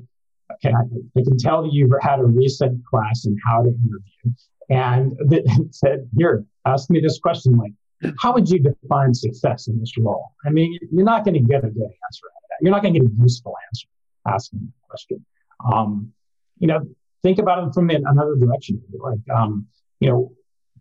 okay, 0.54 0.73
I, 0.73 1.21
can 1.21 1.38
tell 1.38 1.63
that 1.63 1.73
you've 1.73 1.91
had 2.01 2.19
a 2.19 2.25
recent 2.25 2.86
class 2.86 3.25
in 3.25 3.38
how 3.45 3.63
to 3.63 3.69
interview, 3.69 4.34
and 4.69 5.12
that 5.30 5.69
said, 5.71 6.10
here, 6.17 6.45
ask 6.65 6.89
me 6.89 6.99
this 7.01 7.19
question 7.19 7.58
like, 7.58 7.73
how 8.19 8.34
would 8.34 8.49
you 8.49 8.60
define 8.60 9.13
success 9.13 9.67
in 9.67 9.80
this 9.80 9.93
role? 9.97 10.32
I 10.45 10.49
mean, 10.49 10.78
you're 10.91 11.06
not 11.06 11.25
going 11.25 11.36
to 11.36 11.39
get 11.39 11.60
a 11.60 11.69
good 11.69 11.84
answer 11.84 12.25
out 12.28 12.43
of 12.43 12.49
that. 12.49 12.58
You're 12.62 12.71
not 12.71 12.82
going 12.82 12.93
to 12.93 12.99
get 12.99 13.10
a 13.10 13.21
useful 13.21 13.56
answer 13.69 13.88
asking 14.28 14.60
that 14.60 14.88
question. 14.89 15.25
Um, 15.73 16.12
you 16.60 16.67
know, 16.67 16.88
think 17.23 17.39
about 17.39 17.67
it 17.67 17.73
from 17.73 17.89
another 17.89 18.36
direction. 18.36 18.82
Like, 18.99 19.19
um, 19.36 19.67
you 19.99 20.10
know, 20.10 20.32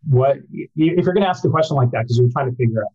what 0.06 0.36
if 0.52 0.70
you're 0.74 1.14
going 1.14 1.22
to 1.22 1.28
ask 1.28 1.44
a 1.44 1.48
question 1.48 1.76
like 1.76 1.90
that 1.92 2.02
because 2.02 2.18
you're 2.18 2.28
trying 2.30 2.50
to 2.50 2.56
figure 2.56 2.82
out 2.82 2.90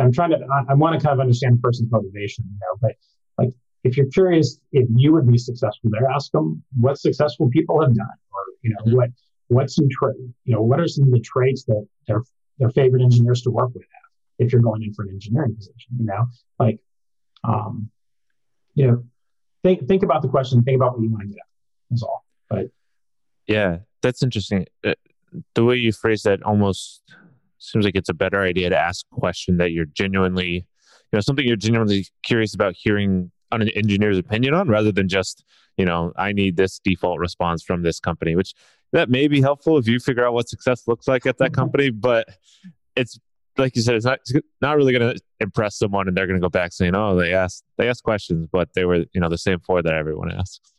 i'm 0.00 0.12
trying 0.12 0.30
to 0.30 0.38
i, 0.52 0.72
I 0.72 0.74
want 0.74 0.98
to 0.98 1.04
kind 1.04 1.14
of 1.14 1.20
understand 1.20 1.56
the 1.56 1.60
person's 1.60 1.90
motivation 1.90 2.44
you 2.48 2.58
know 2.60 2.78
but 2.80 2.92
like 3.38 3.54
if 3.84 3.96
you're 3.96 4.06
curious 4.06 4.58
if 4.72 4.86
you 4.94 5.12
would 5.12 5.30
be 5.30 5.38
successful 5.38 5.90
there 5.90 6.08
ask 6.10 6.30
them 6.32 6.62
what 6.76 6.98
successful 6.98 7.48
people 7.50 7.80
have 7.80 7.94
done 7.94 8.06
or 8.32 8.42
you 8.62 8.70
know 8.70 8.84
mm-hmm. 8.84 8.96
what 8.96 9.10
what's 9.48 9.76
some 9.76 9.88
tra- 9.90 10.14
you 10.44 10.54
know 10.54 10.62
what 10.62 10.80
are 10.80 10.88
some 10.88 11.04
of 11.04 11.12
the 11.12 11.20
traits 11.20 11.64
that 11.64 11.86
their 12.08 12.22
their 12.58 12.70
favorite 12.70 13.02
engineers 13.02 13.42
to 13.42 13.50
work 13.50 13.70
with 13.74 13.82
have 13.82 14.46
if 14.46 14.52
you're 14.52 14.62
going 14.62 14.82
in 14.82 14.92
for 14.94 15.02
an 15.02 15.10
engineering 15.10 15.54
position 15.54 15.92
you 15.98 16.06
know 16.06 16.26
like 16.58 16.78
um 17.44 17.90
you 18.74 18.86
know 18.86 19.04
think 19.62 19.86
think 19.86 20.02
about 20.02 20.22
the 20.22 20.28
question 20.28 20.62
think 20.62 20.76
about 20.76 20.92
what 20.92 21.02
you 21.02 21.10
want 21.10 21.22
to 21.22 21.28
get 21.28 21.38
at 21.38 21.94
is 21.94 22.02
all 22.02 22.24
but 22.48 22.66
yeah 23.46 23.78
that's 24.02 24.22
interesting 24.22 24.66
uh, 24.84 24.94
the 25.54 25.64
way 25.64 25.76
you 25.76 25.92
phrase 25.92 26.22
that 26.22 26.42
almost 26.42 27.02
seems 27.64 27.84
like 27.84 27.96
it's 27.96 28.08
a 28.08 28.14
better 28.14 28.42
idea 28.42 28.70
to 28.70 28.78
ask 28.78 29.04
a 29.12 29.20
question 29.20 29.56
that 29.58 29.72
you're 29.72 29.86
genuinely, 29.86 30.52
you 30.52 30.64
know, 31.12 31.20
something 31.20 31.46
you're 31.46 31.56
genuinely 31.56 32.06
curious 32.22 32.54
about 32.54 32.74
hearing 32.76 33.30
on 33.52 33.62
an 33.62 33.68
engineer's 33.70 34.18
opinion 34.18 34.54
on 34.54 34.68
rather 34.68 34.92
than 34.92 35.08
just, 35.08 35.44
you 35.76 35.84
know, 35.84 36.12
I 36.16 36.32
need 36.32 36.56
this 36.56 36.78
default 36.78 37.18
response 37.18 37.62
from 37.62 37.82
this 37.82 38.00
company, 38.00 38.34
which 38.34 38.54
that 38.92 39.10
may 39.10 39.28
be 39.28 39.40
helpful 39.40 39.78
if 39.78 39.86
you 39.86 39.98
figure 39.98 40.26
out 40.26 40.34
what 40.34 40.48
success 40.48 40.86
looks 40.86 41.08
like 41.08 41.26
at 41.26 41.38
that 41.38 41.52
mm-hmm. 41.52 41.54
company, 41.54 41.90
but 41.90 42.28
it's 42.96 43.18
like 43.58 43.76
you 43.76 43.82
said, 43.82 43.94
it's 43.94 44.04
not 44.04 44.18
it's 44.20 44.32
not 44.60 44.76
really 44.76 44.92
going 44.92 45.14
to 45.14 45.22
impress 45.40 45.76
someone, 45.76 46.08
and 46.08 46.16
they're 46.16 46.26
going 46.26 46.40
to 46.40 46.44
go 46.44 46.48
back 46.48 46.72
saying, 46.72 46.94
"Oh, 46.94 47.16
they 47.16 47.32
asked 47.32 47.64
they 47.78 47.88
asked 47.88 48.02
questions, 48.02 48.48
but 48.50 48.68
they 48.74 48.84
were 48.84 49.04
you 49.12 49.20
know 49.20 49.28
the 49.28 49.38
same 49.38 49.60
four 49.60 49.82
that 49.82 49.94
everyone 49.94 50.30
asks." 50.32 50.72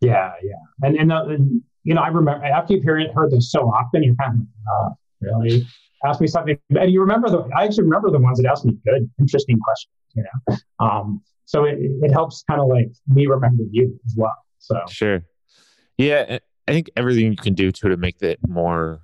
Yeah, 0.00 0.32
yeah, 0.42 0.54
and 0.82 0.96
and, 0.96 1.12
uh, 1.12 1.26
and 1.26 1.62
you 1.84 1.94
know, 1.94 2.02
I 2.02 2.08
remember 2.08 2.44
after 2.44 2.74
you've 2.74 2.84
heard, 2.84 3.06
heard 3.14 3.30
this 3.30 3.50
so 3.50 3.68
often, 3.68 4.02
you're 4.02 4.14
kind 4.16 4.40
of 4.40 4.90
uh, 4.90 4.94
really 5.20 5.66
ask 6.04 6.20
me 6.20 6.26
something, 6.26 6.58
and 6.70 6.90
you 6.90 7.00
remember 7.00 7.28
the. 7.30 7.48
I 7.56 7.64
actually 7.64 7.84
remember 7.84 8.10
the 8.10 8.18
ones 8.18 8.40
that 8.40 8.50
asked 8.50 8.64
me 8.64 8.76
good, 8.84 9.08
interesting 9.18 9.58
questions. 9.58 9.92
You 10.14 10.24
know, 10.24 10.56
um, 10.78 11.22
so 11.44 11.64
it, 11.64 11.78
it 11.78 12.12
helps 12.12 12.44
kind 12.48 12.60
of 12.60 12.68
like 12.68 12.88
me 13.08 13.26
remember 13.26 13.64
you 13.70 13.98
as 14.04 14.14
well. 14.16 14.36
So 14.58 14.80
sure, 14.88 15.22
yeah, 15.98 16.38
I 16.68 16.72
think 16.72 16.90
everything 16.96 17.30
you 17.30 17.36
can 17.36 17.54
do 17.54 17.70
to 17.72 17.88
to 17.88 17.96
make 17.96 18.20
it 18.22 18.38
more 18.46 19.00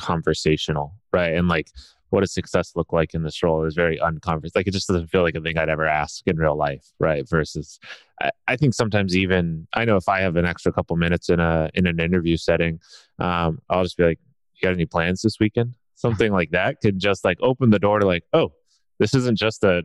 conversational, 0.00 0.94
right? 1.12 1.34
And 1.34 1.48
like 1.48 1.68
what 2.12 2.20
does 2.20 2.34
success 2.34 2.72
look 2.76 2.92
like 2.92 3.14
in 3.14 3.22
this 3.22 3.42
role 3.42 3.64
is 3.64 3.74
very 3.74 3.98
unconference. 3.98 4.50
Like 4.54 4.66
it 4.66 4.72
just 4.72 4.86
doesn't 4.86 5.06
feel 5.08 5.22
like 5.22 5.34
a 5.34 5.40
thing 5.40 5.56
I'd 5.56 5.70
ever 5.70 5.86
ask 5.86 6.22
in 6.26 6.36
real 6.36 6.56
life, 6.56 6.84
right? 7.00 7.26
Versus, 7.26 7.80
I, 8.20 8.30
I, 8.46 8.56
think 8.56 8.74
sometimes 8.74 9.16
even 9.16 9.66
I 9.72 9.86
know 9.86 9.96
if 9.96 10.10
I 10.10 10.20
have 10.20 10.36
an 10.36 10.44
extra 10.44 10.72
couple 10.72 10.94
minutes 10.96 11.30
in 11.30 11.40
a 11.40 11.70
in 11.72 11.86
an 11.86 12.00
interview 12.00 12.36
setting, 12.36 12.80
um, 13.18 13.60
I'll 13.70 13.84
just 13.84 13.96
be 13.96 14.04
like, 14.04 14.18
"You 14.54 14.68
got 14.68 14.74
any 14.74 14.84
plans 14.84 15.22
this 15.22 15.38
weekend?" 15.40 15.74
Something 16.02 16.32
like 16.32 16.50
that 16.50 16.80
could 16.82 16.98
just 16.98 17.24
like 17.24 17.38
open 17.40 17.70
the 17.70 17.78
door 17.78 18.00
to 18.00 18.06
like, 18.06 18.24
"Oh, 18.32 18.52
this 18.98 19.14
isn't 19.14 19.38
just 19.38 19.62
a 19.62 19.82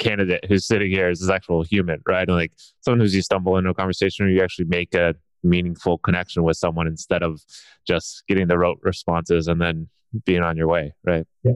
candidate 0.00 0.44
who's 0.48 0.66
sitting 0.66 0.90
here; 0.90 1.08
it's 1.08 1.22
an 1.22 1.32
actual 1.32 1.62
human, 1.62 2.02
right?" 2.04 2.26
And 2.28 2.36
like 2.36 2.52
someone 2.80 2.98
who's 2.98 3.14
you 3.14 3.22
stumble 3.22 3.56
into 3.56 3.70
a 3.70 3.74
conversation 3.74 4.26
or 4.26 4.28
you 4.28 4.42
actually 4.42 4.64
make 4.64 4.92
a 4.92 5.14
meaningful 5.44 5.98
connection 5.98 6.42
with 6.42 6.56
someone 6.56 6.88
instead 6.88 7.22
of 7.22 7.40
just 7.86 8.24
getting 8.26 8.48
the 8.48 8.58
rote 8.58 8.80
responses 8.82 9.46
and 9.46 9.60
then 9.60 9.88
being 10.24 10.42
on 10.42 10.56
your 10.56 10.66
way, 10.66 10.92
right? 11.04 11.24
Yeah, 11.44 11.52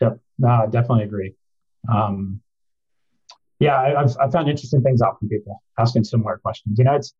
yeah, 0.00 0.14
no, 0.38 0.48
I 0.48 0.66
definitely 0.66 1.04
agree. 1.04 1.34
Um, 1.92 2.40
yeah, 3.60 3.78
I, 3.78 4.00
have 4.00 4.16
I've 4.18 4.32
found 4.32 4.48
interesting 4.48 4.82
things 4.82 5.02
out 5.02 5.18
from 5.18 5.28
people 5.28 5.62
asking 5.78 6.04
similar 6.04 6.38
questions. 6.38 6.78
You 6.78 6.84
know, 6.84 6.94
it's 6.94 7.12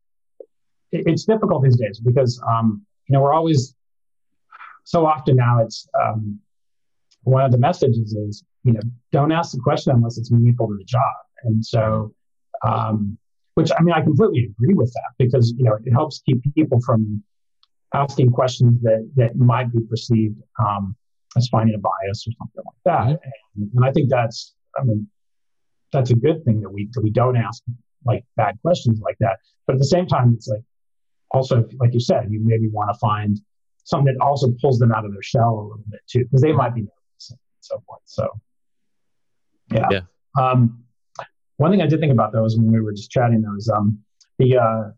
it's 0.91 1.25
difficult 1.25 1.63
these 1.63 1.77
days 1.77 1.99
because 1.99 2.41
um, 2.49 2.83
you 3.07 3.13
know 3.13 3.21
we're 3.21 3.33
always 3.33 3.75
so 4.89 5.05
often 5.05 5.35
now. 5.35 5.59
It's 5.63 5.87
um, 6.03 6.39
one 7.23 7.45
of 7.45 7.51
the 7.51 7.59
messages 7.59 8.13
is 8.13 8.43
you 8.63 8.73
know 8.73 8.81
don't 9.11 9.31
ask 9.31 9.51
the 9.51 9.59
question 9.59 9.93
unless 9.93 10.17
it's 10.17 10.31
meaningful 10.31 10.67
to 10.67 10.75
the 10.75 10.83
job, 10.83 11.13
and 11.43 11.63
so 11.63 12.11
um, 12.65 13.17
which 13.53 13.69
I 13.77 13.83
mean 13.83 13.93
I 13.93 14.01
completely 14.01 14.49
agree 14.51 14.73
with 14.73 14.91
that 14.93 15.11
because 15.23 15.53
you 15.57 15.65
know 15.65 15.77
it 15.85 15.91
helps 15.91 16.23
keep 16.25 16.41
people 16.55 16.79
from 16.81 17.23
asking 17.93 18.31
questions 18.31 18.81
that 18.81 19.07
that 19.15 19.35
might 19.35 19.71
be 19.71 19.79
perceived 19.87 20.41
um, 20.59 20.95
as 21.37 21.47
finding 21.49 21.75
a 21.75 21.79
bias 21.79 22.25
or 22.27 22.31
something 22.39 22.63
like 22.65 22.83
that. 22.85 23.19
And, 23.55 23.71
and, 23.75 23.85
I 23.85 23.91
think 23.91 24.09
that's, 24.09 24.53
I 24.79 24.83
mean, 24.83 25.07
that's 25.91 26.11
a 26.11 26.15
good 26.15 26.43
thing 26.45 26.61
that 26.61 26.69
we 26.69 26.89
that 26.93 27.01
we 27.01 27.11
don't 27.11 27.37
ask 27.37 27.61
like 28.05 28.23
bad 28.37 28.57
questions 28.63 28.99
like 29.01 29.17
that. 29.19 29.37
But 29.67 29.73
at 29.73 29.79
the 29.79 29.85
same 29.85 30.07
time, 30.07 30.33
it's 30.35 30.47
like 30.47 30.63
also, 31.31 31.67
like 31.79 31.93
you 31.93 31.99
said, 31.99 32.27
you 32.31 32.41
maybe 32.43 32.69
want 32.69 32.89
to 32.91 32.97
find 32.97 33.39
something 33.83 34.13
that 34.13 34.23
also 34.23 34.51
pulls 34.61 34.79
them 34.79 34.91
out 34.91 35.05
of 35.05 35.13
their 35.13 35.23
shell 35.23 35.59
a 35.59 35.61
little 35.61 35.83
bit 35.89 36.01
too, 36.07 36.23
because 36.25 36.41
they 36.41 36.51
might 36.51 36.75
be 36.75 36.81
nervous 36.81 37.29
and 37.31 37.39
so 37.59 37.81
forth. 37.85 38.01
So, 38.05 38.29
yeah. 39.71 39.87
yeah. 39.91 40.01
Um, 40.39 40.83
one 41.57 41.71
thing 41.71 41.81
I 41.81 41.87
did 41.87 41.99
think 41.99 42.11
about 42.11 42.31
though 42.31 42.45
is 42.45 42.57
when 42.57 42.71
we 42.71 42.79
were 42.79 42.93
just 42.93 43.11
chatting, 43.11 43.41
though, 43.41 43.55
is 43.55 43.69
um, 43.69 43.99
the 44.37 44.57
uh, 44.57 44.91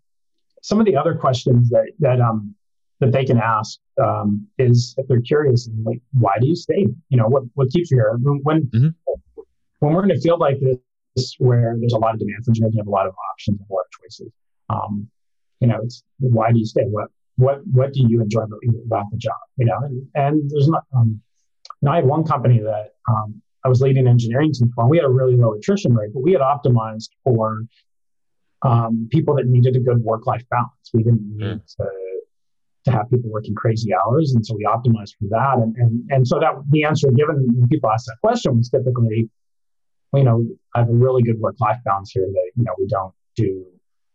some 0.61 0.79
of 0.79 0.85
the 0.85 0.95
other 0.95 1.15
questions 1.15 1.69
that 1.69 1.91
that 1.99 2.21
um, 2.21 2.55
that 2.99 3.11
they 3.11 3.25
can 3.25 3.39
ask 3.39 3.79
um, 4.01 4.47
is 4.59 4.93
if 4.97 5.07
they're 5.07 5.21
curious, 5.21 5.67
like, 5.83 6.01
why 6.13 6.33
do 6.39 6.47
you 6.47 6.55
stay? 6.55 6.85
You 7.09 7.17
know, 7.17 7.27
what 7.27 7.43
what 7.55 7.69
keeps 7.69 7.89
you 7.89 7.97
here? 7.97 8.15
When 8.21 8.63
mm-hmm. 8.65 8.89
when 9.79 9.93
we're 9.93 10.03
in 10.03 10.11
a 10.11 10.19
field 10.19 10.39
like 10.39 10.59
this, 10.59 11.35
where 11.39 11.75
there's 11.79 11.93
a 11.93 11.97
lot 11.97 12.13
of 12.13 12.19
demand 12.19 12.45
for 12.45 12.51
engineers, 12.51 12.73
you 12.75 12.79
have 12.79 12.87
a 12.87 12.91
lot 12.91 13.07
of 13.07 13.15
options, 13.31 13.59
a 13.59 13.73
lot 13.73 13.81
of 13.81 13.91
choices. 13.99 14.31
Um, 14.69 15.09
you 15.59 15.67
know, 15.67 15.79
it's 15.83 16.03
why 16.19 16.51
do 16.51 16.59
you 16.59 16.65
stay? 16.65 16.83
What 16.83 17.09
what 17.41 17.57
what 17.71 17.89
do 17.93 18.01
you 18.07 18.21
enjoy 18.21 18.43
about 18.43 19.05
the 19.11 19.17
job? 19.17 19.41
You 19.57 19.65
know, 19.65 19.79
and, 19.87 20.07
and 20.15 20.49
there's 20.49 20.69
not. 20.69 20.83
Um, 20.95 21.21
I 21.87 21.95
had 21.95 22.05
one 22.05 22.23
company 22.23 22.59
that 22.59 22.87
um, 23.09 23.41
I 23.65 23.69
was 23.69 23.81
leading 23.81 24.07
engineering 24.07 24.51
team 24.53 24.71
for. 24.73 24.81
And 24.83 24.91
we 24.91 24.97
had 24.97 25.05
a 25.05 25.09
really 25.09 25.35
low 25.35 25.53
attrition 25.53 25.93
rate, 25.95 26.11
but 26.13 26.21
we 26.21 26.31
had 26.33 26.41
optimized 26.41 27.09
for 27.23 27.63
um, 28.61 29.07
people 29.11 29.35
that 29.37 29.47
needed 29.47 29.75
a 29.75 29.79
good 29.79 29.99
work 30.03 30.27
life 30.27 30.43
balance. 30.51 30.87
We 30.93 31.03
didn't 31.03 31.25
need 31.35 31.61
mm. 31.61 31.75
to 31.77 31.85
to 32.85 32.91
have 32.91 33.09
people 33.11 33.29
working 33.29 33.55
crazy 33.55 33.91
hours. 33.93 34.33
And 34.33 34.45
so 34.45 34.55
we 34.55 34.65
optimized 34.65 35.13
for 35.19 35.27
that. 35.29 35.55
And, 35.61 35.75
and, 35.77 36.09
and 36.09 36.27
so 36.27 36.39
that 36.39 36.53
the 36.71 36.83
answer 36.83 37.11
given 37.11 37.47
when 37.53 37.69
people 37.69 37.91
ask 37.91 38.05
that 38.05 38.17
question 38.21 38.57
was 38.57 38.69
typically, 38.69 39.29
you 40.15 40.23
know, 40.23 40.43
I 40.73 40.79
have 40.79 40.89
a 40.89 40.93
really 40.93 41.21
good 41.21 41.39
work 41.39 41.57
life 41.59 41.77
balance 41.85 42.11
here 42.11 42.25
that, 42.25 42.51
you 42.55 42.63
know, 42.63 42.73
we 42.79 42.87
don't 42.87 43.13
do, 43.35 43.65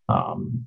um, 0.08 0.66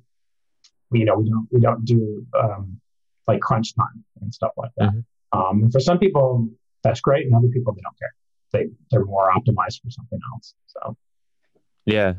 you 0.92 1.04
know, 1.04 1.16
we 1.16 1.28
don't, 1.28 1.48
we 1.50 1.60
don't 1.60 1.84
do, 1.84 2.26
um, 2.38 2.80
like 3.26 3.40
crunch 3.40 3.74
time 3.74 4.04
and 4.20 4.32
stuff 4.32 4.52
like 4.56 4.70
that. 4.76 4.90
Mm-hmm. 4.90 5.38
Um, 5.38 5.70
for 5.70 5.80
some 5.80 5.98
people, 5.98 6.48
that's 6.82 7.00
great. 7.00 7.26
And 7.26 7.34
other 7.34 7.48
people, 7.48 7.72
they 7.72 7.82
don't 7.82 7.98
care. 7.98 8.14
They, 8.52 8.70
they're 8.90 9.04
more 9.04 9.30
optimized 9.30 9.82
for 9.82 9.90
something 9.90 10.18
else. 10.34 10.54
So, 10.66 10.96
yeah. 11.86 12.14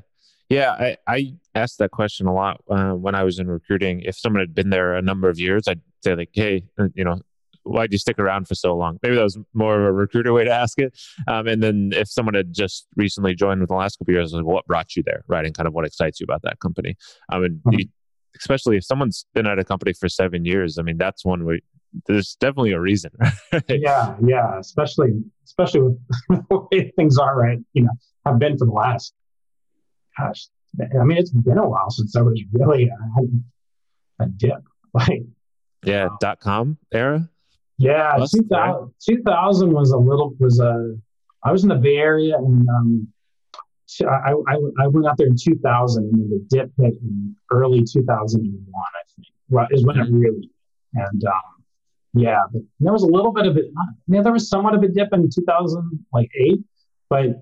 Yeah, 0.50 0.72
I, 0.72 0.98
I 1.08 1.34
asked 1.56 1.78
that 1.78 1.92
question 1.92 2.28
a 2.28 2.34
lot 2.34 2.62
uh, 2.70 2.92
when 2.92 3.16
I 3.16 3.24
was 3.24 3.40
in 3.40 3.48
recruiting. 3.48 4.02
If 4.02 4.18
someone 4.18 4.42
had 4.42 4.54
been 4.54 4.70
there 4.70 4.96
a 4.96 5.02
number 5.02 5.30
of 5.30 5.40
years, 5.40 5.66
I'd 5.66 5.80
say 6.04 6.14
like, 6.14 6.32
"Hey, 6.34 6.66
uh, 6.78 6.90
you 6.94 7.06
know, 7.06 7.22
why'd 7.64 7.94
you 7.94 7.98
stick 7.98 8.20
around 8.20 8.50
for 8.50 8.56
so 8.56 8.76
long?" 8.76 9.00
Maybe 9.02 9.16
that 9.16 9.24
was 9.24 9.38
more 9.54 9.80
of 9.80 9.86
a 9.86 9.94
recruiter 9.94 10.34
way 10.34 10.44
to 10.44 10.52
ask 10.52 10.78
it. 10.78 11.00
Um, 11.26 11.48
and 11.48 11.64
then 11.64 11.92
if 11.96 12.10
someone 12.10 12.34
had 12.34 12.52
just 12.52 12.86
recently 12.98 13.34
joined 13.34 13.62
within 13.62 13.74
the 13.74 13.80
last 13.80 13.98
couple 13.98 14.14
years, 14.14 14.34
like, 14.34 14.44
what 14.44 14.68
brought 14.68 14.94
you 14.94 15.04
there, 15.06 15.24
right? 15.28 15.46
And 15.46 15.56
kind 15.56 15.68
of 15.68 15.74
what 15.74 15.86
excites 15.86 16.20
you 16.20 16.26
about 16.26 16.42
that 16.42 16.60
company. 16.60 16.98
I 17.30 17.40
mean, 17.40 17.62
mm-hmm. 17.66 17.80
you, 17.80 17.86
especially 18.38 18.78
if 18.78 18.84
someone's 18.84 19.26
been 19.34 19.48
at 19.48 19.60
a 19.60 19.64
company 19.64 19.94
for 19.94 20.10
seven 20.10 20.46
years, 20.46 20.78
I 20.78 20.82
mean, 20.84 20.98
that's 20.98 21.26
one 21.26 21.46
where 21.46 21.60
there's 22.08 22.36
definitely 22.36 22.72
a 22.72 22.80
reason. 22.80 23.12
Right? 23.54 23.64
Yeah, 23.68 24.16
yeah, 24.26 24.60
especially 24.60 25.12
especially 25.46 25.82
with 25.82 25.98
the 26.50 26.68
way 26.72 26.92
things 26.96 27.18
are, 27.18 27.38
right? 27.38 27.60
You 27.74 27.84
know, 27.84 27.92
I've 28.26 28.40
been 28.40 28.58
for 28.58 28.66
the 28.66 28.72
last 28.72 29.14
gosh, 30.18 30.48
I 30.80 31.04
mean, 31.04 31.18
it's 31.18 31.32
been 31.32 31.58
a 31.58 31.68
while 31.68 31.90
since 31.90 32.16
I 32.16 32.22
was 32.22 32.42
really 32.54 32.90
uh, 32.90 34.24
a 34.24 34.28
dip. 34.28 34.54
Like, 34.94 35.24
yeah, 35.86 36.10
dot 36.20 36.42
com 36.42 36.78
era. 36.94 37.30
Yeah, 37.78 38.18
2000, 38.18 38.94
2000, 39.02 39.72
was 39.72 39.92
a 39.92 39.98
little 39.98 40.36
was 40.38 40.60
a 40.60 40.98
I 41.44 41.52
was 41.54 41.64
in 41.64 41.70
the 41.70 41.76
Bay 41.76 41.96
Area 41.96 42.36
and 42.38 42.68
um, 42.68 43.08
I, 44.02 44.32
I, 44.48 44.56
I, 44.84 44.88
went 44.88 45.08
out 45.08 45.18
there 45.18 45.28
in 45.28 45.36
2000 45.36 46.04
and 46.04 46.14
then 46.14 46.30
the 46.30 46.46
dip 46.50 46.72
hit 46.78 46.94
in 47.02 47.36
early 47.52 47.84
2001, 47.84 48.52
I 48.76 49.02
think, 49.16 49.68
is 49.72 49.86
when 49.86 50.00
it 50.00 50.04
mm-hmm. 50.04 50.20
really, 50.20 50.50
and 50.94 51.24
um, 51.26 51.64
yeah, 52.14 52.40
but 52.52 52.62
there 52.80 52.94
was 52.94 53.04
a 53.04 53.08
little 53.08 53.32
bit 53.32 53.46
of 53.46 53.58
it. 53.58 53.66
Yeah, 54.08 54.22
there 54.22 54.34
was 54.34 54.50
somewhat 54.50 54.76
of 54.76 54.84
a 54.84 54.88
dip 54.88 55.10
in 55.14 55.30
2000, 55.30 56.06
like 56.14 56.30
eight, 56.36 56.60
but 57.10 57.42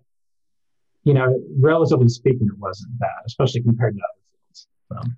you 1.03 1.13
know, 1.13 1.39
relatively 1.59 2.09
speaking, 2.09 2.47
it 2.47 2.59
wasn't 2.59 2.97
bad, 2.99 3.09
especially 3.25 3.61
compared 3.61 3.95
to 3.95 4.01
other 4.01 4.21
fields. 4.31 4.67
So. 4.91 5.11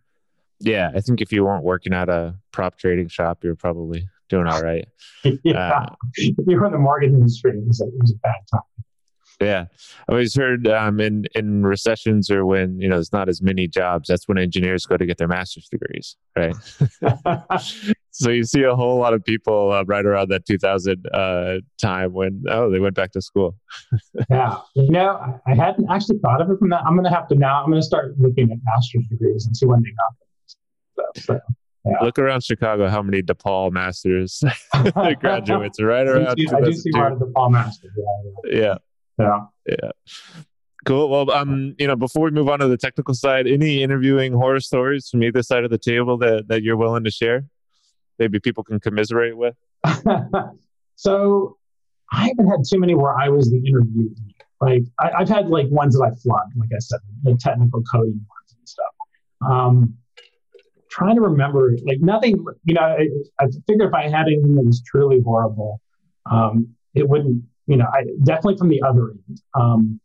Yeah, 0.59 0.91
I 0.95 1.01
think 1.01 1.21
if 1.21 1.33
you 1.33 1.43
weren't 1.43 1.63
working 1.63 1.93
at 1.93 2.07
a 2.07 2.35
prop 2.51 2.77
trading 2.77 3.07
shop, 3.07 3.43
you're 3.43 3.55
probably 3.55 4.07
doing 4.29 4.47
all 4.47 4.61
right. 4.61 4.87
yeah, 5.43 5.71
uh, 5.73 5.95
if 6.15 6.35
you 6.47 6.59
were 6.59 6.67
in 6.67 6.71
the 6.71 6.77
mortgage 6.77 7.11
industry, 7.11 7.51
it 7.51 7.67
was, 7.67 7.81
a, 7.81 7.85
it 7.85 7.99
was 7.99 8.11
a 8.11 8.17
bad 8.17 8.35
time. 8.51 8.61
Yeah, 9.41 9.65
I 10.07 10.11
always 10.11 10.35
heard 10.35 10.67
um, 10.67 10.99
in 10.99 11.25
in 11.33 11.65
recessions 11.65 12.29
or 12.29 12.45
when 12.45 12.79
you 12.79 12.87
know 12.87 12.97
there's 12.97 13.11
not 13.11 13.27
as 13.27 13.41
many 13.41 13.67
jobs, 13.67 14.07
that's 14.07 14.27
when 14.27 14.37
engineers 14.37 14.85
go 14.85 14.97
to 14.97 15.05
get 15.05 15.17
their 15.17 15.27
master's 15.27 15.67
degrees, 15.67 16.15
right? 16.37 16.55
so 18.11 18.29
you 18.29 18.43
see 18.43 18.61
a 18.61 18.75
whole 18.75 18.99
lot 18.99 19.15
of 19.15 19.25
people 19.25 19.71
uh, 19.71 19.83
right 19.85 20.05
around 20.05 20.29
that 20.29 20.45
2000 20.45 21.07
uh, 21.11 21.55
time 21.81 22.13
when 22.13 22.43
oh 22.49 22.69
they 22.69 22.79
went 22.79 22.93
back 22.93 23.11
to 23.13 23.21
school. 23.21 23.57
yeah, 24.29 24.57
you 24.75 24.91
know 24.91 25.39
I 25.47 25.55
hadn't 25.55 25.89
actually 25.89 26.19
thought 26.19 26.39
of 26.39 26.51
it 26.51 26.59
from 26.59 26.69
that. 26.69 26.83
I'm 26.85 26.93
going 26.93 27.05
to 27.05 27.09
have 27.09 27.27
to 27.29 27.35
now. 27.35 27.63
I'm 27.63 27.71
going 27.71 27.81
to 27.81 27.85
start 27.85 28.19
looking 28.19 28.51
at 28.51 28.59
master's 28.63 29.07
degrees 29.07 29.47
and 29.47 29.57
see 29.57 29.65
when 29.65 29.81
they. 29.81 29.89
So, 31.19 31.39
yeah. 31.85 31.97
Look 32.03 32.19
around 32.19 32.43
Chicago, 32.43 32.87
how 32.87 33.01
many 33.01 33.23
DePaul 33.23 33.71
masters 33.71 34.43
graduates 35.19 35.81
right 35.81 36.07
around. 36.07 36.27
I 36.27 36.35
do 36.35 36.47
see, 36.47 36.55
I 36.55 36.61
do 36.61 36.73
see 36.73 36.91
a 36.93 36.97
lot 36.97 37.11
of 37.13 37.19
DePaul 37.19 37.51
masters. 37.51 37.91
Yeah, 37.97 38.05
yeah. 38.45 38.59
Yeah. 38.61 38.75
Yeah. 39.21 39.91
Cool. 40.83 41.09
Well, 41.09 41.29
um, 41.31 41.75
you 41.77 41.85
know, 41.85 41.95
before 41.95 42.25
we 42.25 42.31
move 42.31 42.49
on 42.49 42.59
to 42.59 42.67
the 42.67 42.77
technical 42.77 43.13
side, 43.13 43.45
any 43.45 43.83
interviewing 43.83 44.33
horror 44.33 44.59
stories 44.59 45.09
from 45.09 45.21
either 45.23 45.43
side 45.43 45.63
of 45.63 45.69
the 45.69 45.77
table 45.77 46.17
that, 46.17 46.47
that 46.47 46.63
you're 46.63 46.77
willing 46.77 47.03
to 47.03 47.11
share? 47.11 47.45
Maybe 48.17 48.39
people 48.39 48.63
can 48.63 48.79
commiserate 48.79 49.37
with. 49.37 49.55
so 50.95 51.57
I 52.11 52.27
haven't 52.27 52.47
had 52.47 52.61
too 52.67 52.79
many 52.79 52.95
where 52.95 53.17
I 53.17 53.29
was 53.29 53.49
the 53.49 53.61
interviewee. 53.61 54.15
Like 54.59 54.83
I, 54.99 55.19
have 55.19 55.29
had 55.29 55.47
like 55.49 55.67
ones 55.69 55.97
that 55.97 56.03
I 56.03 56.09
flunked, 56.15 56.55
like 56.57 56.69
I 56.75 56.79
said, 56.79 56.99
the 57.23 57.35
technical 57.35 57.81
coding 57.83 58.13
ones 58.13 58.55
and 58.57 58.69
stuff. 58.69 58.93
Um, 59.47 59.95
trying 60.89 61.15
to 61.15 61.21
remember, 61.21 61.75
like 61.83 61.99
nothing. 61.99 62.45
You 62.65 62.75
know, 62.75 62.81
I, 62.81 63.07
I 63.39 63.47
figured 63.67 63.87
if 63.87 63.93
I 63.93 64.07
had 64.07 64.27
anything 64.27 64.55
that 64.55 64.65
was 64.65 64.83
truly 64.85 65.21
horrible, 65.21 65.81
um, 66.29 66.75
it 66.93 67.07
wouldn't 67.07 67.43
you 67.67 67.77
know, 67.77 67.85
I 67.91 68.03
definitely 68.23 68.57
from 68.57 68.69
the 68.69 68.81
other 68.83 69.11
end. 69.11 69.41
Um, 69.53 69.99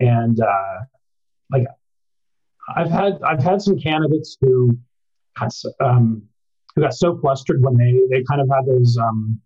and 0.00 0.38
uh, 0.40 0.84
like 1.50 1.64
I've 2.74 2.90
had 2.90 3.20
I've 3.22 3.42
had 3.42 3.62
some 3.62 3.78
candidates 3.78 4.36
who 4.40 4.76
got, 5.38 5.52
um, 5.80 6.22
who 6.74 6.82
got 6.82 6.94
so 6.94 7.18
flustered 7.18 7.62
when 7.62 7.76
they 7.76 8.00
they 8.10 8.22
kind 8.24 8.40
of 8.40 8.48
had 8.48 8.66
those 8.66 8.98
um, 8.98 9.40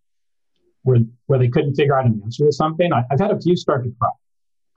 where 0.82 0.98
where 1.26 1.38
they 1.38 1.48
couldn't 1.48 1.74
figure 1.74 1.98
out 1.98 2.06
an 2.06 2.20
answer 2.24 2.46
to 2.46 2.52
something. 2.52 2.92
I, 2.92 3.04
have 3.10 3.20
had 3.20 3.30
a 3.30 3.40
few 3.40 3.56
start 3.56 3.84
to 3.84 3.92
cry, 4.00 4.10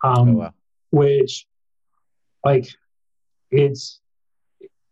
um, 0.04 0.30
oh, 0.30 0.34
wow. 0.34 0.54
which 0.92 1.48
like 2.44 2.68
it's 3.50 4.02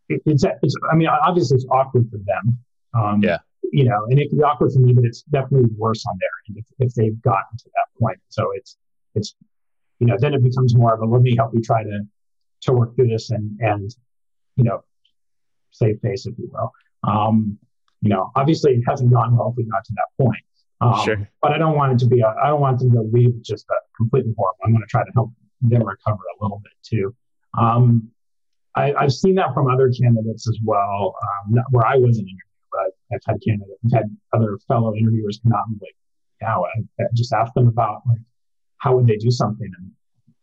it's 0.09 0.43
it's 0.43 0.75
I 0.91 0.95
mean 0.95 1.07
obviously 1.07 1.55
it's 1.55 1.65
awkward 1.69 2.09
for 2.09 2.17
them. 2.17 2.57
Um, 2.93 3.23
yeah 3.23 3.37
you 3.71 3.85
know, 3.85 4.05
and 4.09 4.19
it 4.19 4.29
can 4.29 4.37
be 4.37 4.43
awkward 4.43 4.71
for 4.71 4.79
me, 4.79 4.93
but 4.93 5.05
it's 5.05 5.23
definitely 5.23 5.69
worse 5.77 6.05
on 6.05 6.17
their 6.19 6.29
end 6.47 6.57
if, 6.57 6.87
if 6.87 6.93
they've 6.93 7.19
gotten 7.21 7.57
to 7.57 7.69
that 7.75 7.99
point. 7.99 8.19
So 8.29 8.49
it's, 8.53 8.77
it's, 9.15 9.35
you 9.99 10.07
know, 10.07 10.17
then 10.19 10.33
it 10.33 10.43
becomes 10.43 10.75
more 10.75 10.93
of 10.93 11.01
a, 11.01 11.05
let 11.05 11.21
me 11.21 11.35
help 11.35 11.53
you 11.53 11.61
try 11.61 11.83
to, 11.83 12.01
to 12.61 12.73
work 12.73 12.95
through 12.95 13.07
this 13.07 13.31
and, 13.31 13.59
and, 13.61 13.95
you 14.57 14.65
know, 14.65 14.83
save 15.71 15.99
face, 16.01 16.25
if 16.25 16.37
you 16.37 16.49
will. 16.51 16.71
Um, 17.03 17.57
you 18.01 18.09
know, 18.09 18.31
obviously 18.35 18.73
it 18.73 18.83
hasn't 18.87 19.11
gone 19.11 19.37
well 19.37 19.49
if 19.49 19.55
we 19.57 19.63
got 19.63 19.85
to 19.85 19.93
that 19.95 20.23
point. 20.23 20.43
Um, 20.81 21.05
sure. 21.05 21.29
But 21.41 21.53
I 21.53 21.57
don't 21.57 21.75
want 21.75 21.93
it 21.93 21.99
to 21.99 22.07
be, 22.07 22.23
I 22.23 22.47
don't 22.47 22.61
want 22.61 22.79
them 22.79 22.91
to 22.91 23.01
leave 23.01 23.41
just 23.41 23.65
a 23.69 23.75
completely 23.95 24.33
horrible. 24.37 24.59
I'm 24.65 24.71
going 24.71 24.81
to 24.81 24.87
try 24.87 25.03
to 25.03 25.11
help 25.13 25.31
them 25.61 25.83
recover 25.83 26.19
a 26.39 26.43
little 26.43 26.61
bit 26.63 26.73
too. 26.83 27.15
Um, 27.57 28.09
I, 28.75 28.93
have 28.99 29.13
seen 29.13 29.35
that 29.35 29.53
from 29.53 29.69
other 29.69 29.91
candidates 29.91 30.47
as 30.47 30.57
well, 30.63 31.15
um, 31.21 31.61
where 31.71 31.85
I 31.85 31.97
wasn't 31.97 32.27
interviewed 32.27 32.50
I've 33.13 33.21
had 33.25 33.37
candidates, 33.45 33.79
I've 33.85 33.99
had 33.99 34.17
other 34.33 34.57
fellow 34.67 34.95
interviewers 34.95 35.39
come 35.43 35.53
out 35.53 35.67
and 35.67 35.79
like, 35.81 35.95
yeah, 36.41 36.55
I, 36.57 37.03
I 37.03 37.05
just 37.13 37.33
asked 37.33 37.53
them 37.53 37.67
about 37.67 38.01
like 38.07 38.19
how 38.77 38.95
would 38.95 39.07
they 39.07 39.17
do 39.17 39.29
something, 39.29 39.69
and 39.77 39.91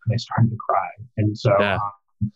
they 0.09 0.17
started 0.17 0.51
to 0.51 0.57
cry. 0.57 0.89
And 1.17 1.37
so, 1.37 1.53
yeah. 1.59 1.75
um, 2.23 2.33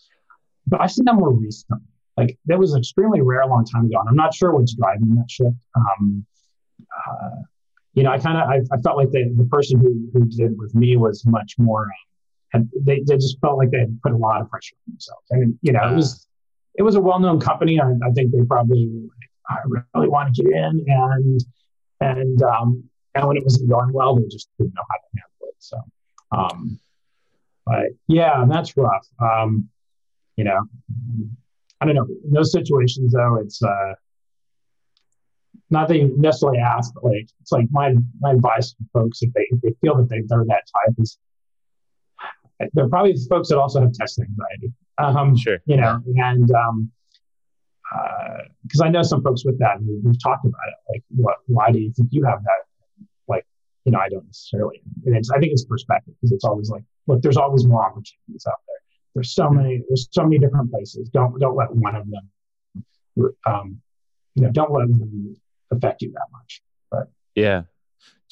but 0.67 0.81
I've 0.81 0.91
seen 0.91 1.05
that 1.07 1.15
more 1.15 1.33
recently. 1.33 1.87
Like 2.17 2.39
that 2.47 2.59
was 2.59 2.77
extremely 2.77 3.21
rare 3.23 3.41
a 3.41 3.47
long 3.47 3.65
time 3.65 3.87
ago, 3.87 3.99
and 4.01 4.09
I'm 4.09 4.17
not 4.17 4.35
sure 4.35 4.53
what's 4.53 4.75
driving 4.75 5.15
that 5.15 5.31
shift. 5.31 5.57
Um, 5.77 6.27
uh, 6.81 7.31
you 7.95 8.03
know, 8.03 8.11
I 8.11 8.19
kind 8.19 8.37
of 8.37 8.49
I, 8.49 8.57
I, 8.75 8.81
felt 8.81 8.97
like 8.97 9.11
the 9.11 9.33
the 9.37 9.45
person 9.45 9.79
who 9.79 10.09
who 10.13 10.27
did 10.27 10.53
it 10.53 10.57
with 10.59 10.75
me 10.75 10.97
was 10.97 11.25
much 11.25 11.55
more. 11.59 11.83
Um, 11.83 11.89
had, 12.53 12.71
they, 12.85 13.03
they 13.07 13.17
just 13.17 13.41
felt 13.41 13.57
like 13.57 13.71
they 13.71 13.79
had 13.79 13.99
put 14.03 14.13
a 14.13 14.17
lot 14.17 14.43
of 14.43 14.51
pressure 14.51 14.75
on 14.87 14.93
themselves. 14.93 15.27
I 15.33 15.37
mean, 15.37 15.59
you 15.63 15.73
know, 15.73 15.91
it 15.91 15.95
was 15.95 16.27
it 16.75 16.83
was 16.83 16.97
a 16.97 17.01
well 17.01 17.19
known 17.19 17.41
company. 17.41 17.81
I, 17.81 17.93
I 18.07 18.11
think 18.11 18.33
they 18.33 18.45
probably 18.45 18.91
I 19.49 19.57
really 19.95 20.09
want 20.09 20.35
to 20.35 20.43
get 20.43 20.53
in, 20.53 20.85
and 20.87 21.41
and 22.01 22.43
um, 22.43 22.85
and 23.15 23.27
when 23.27 23.37
it 23.37 23.45
wasn't 23.45 23.71
going 23.71 23.93
well, 23.93 24.17
they 24.17 24.27
just 24.29 24.49
didn't 24.59 24.75
know 24.75 24.83
how 24.89 24.97
to 24.97 25.21
handle 25.21 25.49
it. 25.49 25.55
So, 25.59 25.79
um, 26.33 26.81
but 27.67 27.87
yeah, 28.09 28.45
that's 28.49 28.77
rough. 28.77 29.07
Um, 29.21 29.69
you 30.37 30.45
know, 30.45 30.61
I 31.81 31.87
don't 31.87 31.95
know. 31.95 32.07
In 32.25 32.33
those 32.33 32.53
situations, 32.53 33.13
though, 33.13 33.37
it's 33.37 33.63
uh, 33.63 33.95
not 35.71 35.89
that 35.89 35.97
you 35.97 36.15
necessarily 36.17 36.59
ask, 36.59 36.93
but 36.95 37.05
like 37.05 37.29
it's 37.41 37.53
like 37.53 37.67
my 37.71 37.95
my 38.21 38.33
advice 38.33 38.73
to 38.73 38.85
folks 38.93 39.23
if 39.23 39.33
they 39.33 39.47
if 39.51 39.61
they 39.61 39.75
feel 39.81 39.97
that 39.97 40.09
they, 40.09 40.23
they're 40.27 40.45
that 40.47 40.63
type 40.87 40.95
is 40.99 41.19
they're 42.75 42.89
probably 42.89 43.17
folks 43.29 43.49
that 43.49 43.59
also 43.59 43.81
have 43.81 43.93
test 43.93 44.21
anxiety. 44.21 44.73
Um, 44.99 45.37
sure. 45.37 45.59
You 45.67 45.77
know, 45.77 46.01
and 46.17 46.51
um, 46.53 46.91
because 48.63 48.81
uh, 48.81 48.85
I 48.85 48.89
know 48.89 49.03
some 49.03 49.23
folks 49.23 49.45
with 49.45 49.59
that, 49.59 49.79
and 49.79 49.87
we've, 49.87 50.05
we've, 50.05 50.23
talked 50.23 50.45
about 50.45 50.61
it. 50.69 50.75
Like, 50.93 51.03
what? 51.09 51.37
Why 51.47 51.71
do 51.71 51.79
you 51.79 51.93
think 51.93 52.09
you 52.13 52.25
have 52.25 52.43
that? 52.43 53.07
Like, 53.29 53.47
you 53.85 53.93
know, 53.93 53.99
I 53.99 54.09
don't 54.09 54.27
necessarily. 54.27 54.83
And 55.07 55.17
it's 55.17 55.31
I 55.31 55.39
think 55.39 55.53
it's 55.53 55.65
perspective 55.65 56.15
because 56.21 56.33
it's 56.33 56.45
always 56.45 56.71
like, 56.71 56.85
look, 57.07 57.23
there's 57.23 57.37
always 57.37 57.67
more 57.67 57.85
opportunities 57.85 58.47
out 58.47 58.61
there. 58.67 58.77
There's 59.15 59.35
so 59.35 59.51
many. 59.51 59.83
There's 59.89 60.09
so 60.11 60.25
many 60.25 60.39
different 60.39 60.71
places. 60.71 61.09
Don't 61.11 61.39
don't 61.39 61.57
let 61.57 61.75
one 61.75 61.97
of 61.97 62.07
them. 62.11 63.33
Um, 63.47 63.81
you 64.35 64.45
know, 64.45 64.51
don't 64.51 64.73
let 64.73 64.89
them 64.89 65.37
affect 65.71 66.03
you 66.03 66.13
that 66.13 66.27
much. 66.33 66.63
But 66.91 67.11
yeah, 67.35 67.63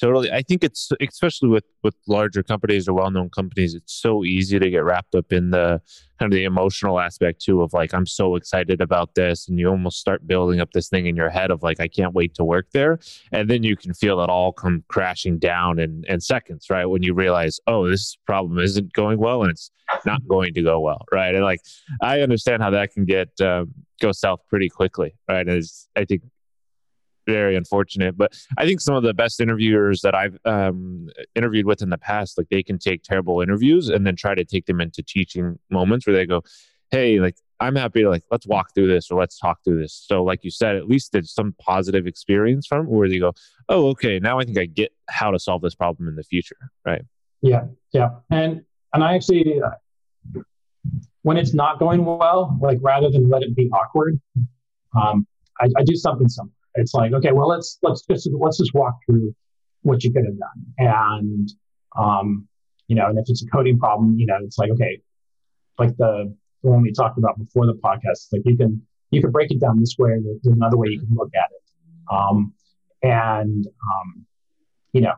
Totally. 0.01 0.31
I 0.31 0.41
think 0.41 0.63
it's 0.63 0.89
especially 0.99 1.49
with 1.49 1.65
with 1.83 1.93
larger 2.07 2.41
companies 2.41 2.87
or 2.87 2.93
well-known 2.93 3.29
companies, 3.29 3.75
it's 3.75 3.93
so 3.93 4.23
easy 4.25 4.57
to 4.57 4.69
get 4.71 4.83
wrapped 4.83 5.13
up 5.13 5.31
in 5.31 5.51
the 5.51 5.79
kind 6.17 6.33
of 6.33 6.35
the 6.35 6.43
emotional 6.43 6.99
aspect 6.99 7.39
too 7.39 7.61
of 7.61 7.71
like 7.71 7.93
I'm 7.93 8.07
so 8.07 8.35
excited 8.35 8.81
about 8.81 9.13
this 9.13 9.47
and 9.47 9.59
you 9.59 9.69
almost 9.69 9.99
start 9.99 10.25
building 10.25 10.59
up 10.59 10.71
this 10.71 10.89
thing 10.89 11.05
in 11.05 11.15
your 11.15 11.29
head 11.29 11.51
of 11.51 11.61
like 11.61 11.79
I 11.79 11.87
can't 11.87 12.15
wait 12.15 12.33
to 12.35 12.43
work 12.43 12.65
there 12.73 12.97
and 13.31 13.47
then 13.47 13.61
you 13.61 13.75
can 13.75 13.93
feel 13.93 14.21
it 14.21 14.29
all 14.29 14.51
come 14.51 14.83
crashing 14.87 15.37
down 15.37 15.77
in 15.77 16.03
in 16.07 16.19
seconds, 16.19 16.71
right? 16.71 16.87
When 16.87 17.03
you 17.03 17.13
realize, 17.13 17.59
"Oh, 17.67 17.87
this 17.87 18.17
problem 18.25 18.57
isn't 18.57 18.93
going 18.93 19.19
well 19.19 19.43
and 19.43 19.51
it's 19.51 19.69
not 20.03 20.27
going 20.27 20.55
to 20.55 20.63
go 20.63 20.79
well," 20.79 21.05
right? 21.11 21.35
And 21.35 21.43
like 21.43 21.61
I 22.01 22.21
understand 22.21 22.63
how 22.63 22.71
that 22.71 22.91
can 22.91 23.05
get 23.05 23.39
um, 23.39 23.71
go 24.01 24.11
south 24.11 24.39
pretty 24.49 24.67
quickly, 24.69 25.13
right? 25.29 25.47
As 25.47 25.87
I 25.95 26.05
think 26.05 26.23
very 27.31 27.55
unfortunate. 27.55 28.17
But 28.17 28.33
I 28.57 28.65
think 28.65 28.81
some 28.81 28.95
of 28.95 29.03
the 29.03 29.13
best 29.13 29.39
interviewers 29.39 30.01
that 30.01 30.13
I've 30.15 30.37
um, 30.45 31.09
interviewed 31.35 31.65
with 31.65 31.81
in 31.81 31.89
the 31.89 31.97
past, 31.97 32.37
like 32.37 32.49
they 32.49 32.63
can 32.63 32.77
take 32.77 33.03
terrible 33.03 33.41
interviews 33.41 33.89
and 33.89 34.05
then 34.05 34.15
try 34.15 34.35
to 34.35 34.45
take 34.45 34.65
them 34.65 34.81
into 34.81 35.01
teaching 35.01 35.57
moments 35.69 36.05
where 36.05 36.15
they 36.15 36.25
go, 36.25 36.43
"Hey, 36.91 37.19
like 37.19 37.35
I'm 37.59 37.75
happy 37.75 38.01
to 38.01 38.09
like 38.09 38.23
let's 38.31 38.47
walk 38.47 38.73
through 38.73 38.87
this 38.87 39.09
or 39.09 39.19
let's 39.19 39.39
talk 39.39 39.63
through 39.63 39.79
this." 39.81 39.93
So, 39.93 40.23
like 40.23 40.43
you 40.43 40.51
said, 40.51 40.75
at 40.75 40.87
least 40.87 41.11
there's 41.13 41.33
some 41.33 41.55
positive 41.59 42.05
experience 42.07 42.67
from 42.67 42.87
where 42.87 43.09
they 43.09 43.19
go, 43.19 43.33
"Oh, 43.69 43.89
okay, 43.89 44.19
now 44.19 44.39
I 44.39 44.43
think 44.43 44.57
I 44.57 44.65
get 44.65 44.91
how 45.09 45.31
to 45.31 45.39
solve 45.39 45.61
this 45.61 45.75
problem 45.75 46.07
in 46.07 46.15
the 46.15 46.23
future." 46.23 46.57
Right? 46.85 47.03
Yeah, 47.41 47.65
yeah, 47.93 48.09
and 48.29 48.63
and 48.93 49.03
I 49.03 49.15
actually. 49.15 49.61
When 51.23 51.37
it's 51.37 51.53
not 51.53 51.77
going 51.77 52.03
well, 52.03 52.57
like 52.59 52.79
rather 52.81 53.11
than 53.11 53.29
let 53.29 53.43
it 53.43 53.55
be 53.55 53.69
awkward, 53.69 54.19
um, 54.99 55.27
I, 55.59 55.67
I 55.77 55.83
do 55.83 55.95
something 55.95 56.27
similar. 56.27 56.51
It's 56.75 56.93
like, 56.93 57.13
okay, 57.13 57.31
well, 57.31 57.47
let's 57.47 57.77
let's 57.81 58.03
just 58.05 58.29
let's 58.39 58.57
just 58.57 58.73
walk 58.73 58.95
through 59.05 59.35
what 59.81 60.03
you 60.03 60.11
could 60.11 60.25
have 60.25 60.37
done, 60.37 60.65
and 60.77 61.49
um, 61.97 62.47
you 62.87 62.95
know, 62.95 63.07
and 63.07 63.17
if 63.17 63.25
it's 63.27 63.43
a 63.43 63.47
coding 63.47 63.77
problem, 63.77 64.17
you 64.17 64.25
know, 64.25 64.37
it's 64.43 64.57
like, 64.57 64.69
okay, 64.71 65.01
like 65.77 65.95
the, 65.97 66.33
the 66.63 66.69
one 66.69 66.81
we 66.81 66.91
talked 66.91 67.17
about 67.17 67.37
before 67.37 67.65
the 67.65 67.73
podcast, 67.73 68.27
like 68.31 68.41
you 68.45 68.55
can 68.55 68.81
you 69.11 69.21
can 69.21 69.31
break 69.31 69.51
it 69.51 69.59
down 69.59 69.79
this 69.79 69.95
way. 69.99 70.11
There's 70.23 70.55
another 70.55 70.77
way 70.77 70.89
you 70.89 70.99
can 70.99 71.09
look 71.13 71.31
at 71.35 71.49
it, 71.51 72.13
um, 72.13 72.53
and 73.01 73.65
um, 73.67 74.25
you 74.93 75.01
know, 75.01 75.13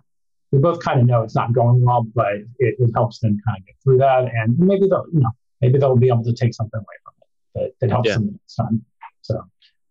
we 0.51 0.59
both 0.59 0.79
kind 0.83 0.99
of 0.99 1.05
know 1.05 1.21
it's 1.21 1.35
not 1.35 1.53
going 1.53 1.81
well, 1.83 2.03
but 2.15 2.33
it, 2.59 2.75
it 2.79 2.91
helps 2.95 3.19
them 3.19 3.37
kind 3.47 3.59
of 3.59 3.65
get 3.65 3.75
through 3.83 3.97
that, 3.99 4.25
and 4.33 4.57
maybe 4.57 4.87
they'll 4.87 5.05
you 5.13 5.19
know 5.19 5.31
maybe 5.61 5.77
they'll 5.77 5.95
be 5.95 6.07
able 6.07 6.23
to 6.23 6.33
take 6.33 6.53
something 6.53 6.79
away 6.79 6.95
from 7.03 7.13
it 7.21 7.27
that, 7.55 7.71
that 7.81 7.91
helps 7.91 8.09
yeah. 8.09 8.15
them 8.15 8.31
next 8.31 8.55
time. 8.55 8.85
So, 9.21 9.41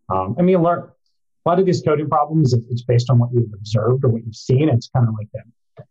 um, 0.08 0.36
I 0.38 0.42
mean, 0.42 0.62
learn 0.62 0.90
a 1.45 1.49
lot 1.49 1.59
of 1.59 1.66
these 1.66 1.82
coding 1.82 2.09
problems. 2.09 2.53
It's 2.53 2.82
based 2.82 3.11
on 3.11 3.18
what 3.18 3.30
you've 3.32 3.53
observed 3.53 4.05
or 4.05 4.09
what 4.09 4.24
you've 4.24 4.36
seen, 4.36 4.68
it's 4.68 4.88
kind 4.88 5.09
of 5.09 5.14
like 5.14 5.28
that. 5.34 5.86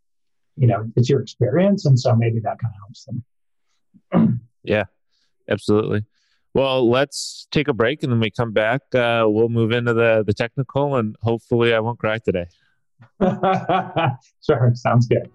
You 0.57 0.67
know, 0.67 0.91
it's 0.95 1.09
your 1.09 1.21
experience, 1.21 1.85
and 1.85 1.99
so 1.99 2.15
maybe 2.15 2.39
that 2.41 2.57
kind 2.59 2.73
of 2.73 2.79
helps 2.81 3.05
them. 4.11 4.41
yeah, 4.63 4.85
absolutely. 5.49 6.03
Well, 6.53 6.89
let's 6.89 7.47
take 7.51 7.69
a 7.69 7.73
break 7.73 8.03
and 8.03 8.11
then 8.11 8.19
we 8.19 8.29
come 8.29 8.51
back. 8.51 8.81
Uh, 8.93 9.23
we'll 9.25 9.49
move 9.49 9.71
into 9.71 9.93
the 9.93 10.23
the 10.25 10.33
technical, 10.33 10.95
and 10.95 11.15
hopefully, 11.21 11.73
I 11.73 11.79
won't 11.79 11.99
cry 11.99 12.19
today. 12.19 12.45
sure, 14.45 14.71
sounds 14.75 15.07
good. 15.07 15.29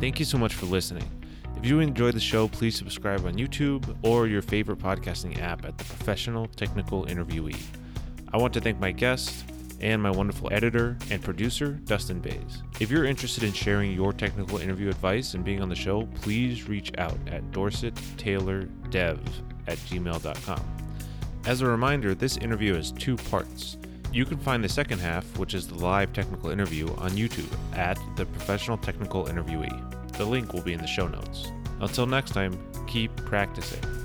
Thank 0.00 0.18
you 0.18 0.24
so 0.24 0.38
much 0.38 0.54
for 0.54 0.66
listening. 0.66 1.08
If 1.56 1.66
you 1.66 1.80
enjoyed 1.80 2.14
the 2.14 2.20
show, 2.20 2.48
please 2.48 2.74
subscribe 2.74 3.26
on 3.26 3.34
YouTube 3.34 3.94
or 4.02 4.26
your 4.26 4.40
favorite 4.40 4.78
podcasting 4.78 5.40
app 5.42 5.64
at 5.66 5.76
the 5.76 5.84
Professional 5.84 6.46
Technical 6.46 7.04
Interviewee. 7.04 7.60
I 8.32 8.36
want 8.36 8.54
to 8.54 8.60
thank 8.60 8.78
my 8.78 8.92
guest 8.92 9.44
and 9.80 10.00
my 10.02 10.10
wonderful 10.10 10.52
editor 10.52 10.96
and 11.10 11.22
producer, 11.22 11.72
Dustin 11.84 12.20
Bays. 12.20 12.62
If 12.78 12.90
you're 12.90 13.04
interested 13.04 13.44
in 13.44 13.52
sharing 13.52 13.92
your 13.92 14.12
technical 14.12 14.58
interview 14.58 14.88
advice 14.88 15.34
and 15.34 15.44
being 15.44 15.60
on 15.60 15.68
the 15.68 15.74
show, 15.74 16.06
please 16.16 16.68
reach 16.68 16.92
out 16.98 17.18
at 17.26 17.50
dorsettaylordev 17.50 19.18
at 19.66 19.78
gmail.com. 19.78 20.60
As 21.46 21.62
a 21.62 21.66
reminder, 21.66 22.14
this 22.14 22.36
interview 22.36 22.74
has 22.74 22.92
two 22.92 23.16
parts. 23.16 23.78
You 24.12 24.24
can 24.24 24.38
find 24.38 24.62
the 24.62 24.68
second 24.68 24.98
half, 24.98 25.38
which 25.38 25.54
is 25.54 25.66
the 25.66 25.76
live 25.76 26.12
technical 26.12 26.50
interview, 26.50 26.88
on 26.96 27.10
YouTube 27.12 27.52
at 27.76 27.98
the 28.16 28.26
Professional 28.26 28.76
Technical 28.76 29.24
Interviewee. 29.24 30.12
The 30.18 30.24
link 30.24 30.52
will 30.52 30.62
be 30.62 30.74
in 30.74 30.80
the 30.80 30.86
show 30.86 31.08
notes. 31.08 31.50
Until 31.80 32.06
next 32.06 32.32
time, 32.32 32.58
keep 32.86 33.14
practicing. 33.16 33.99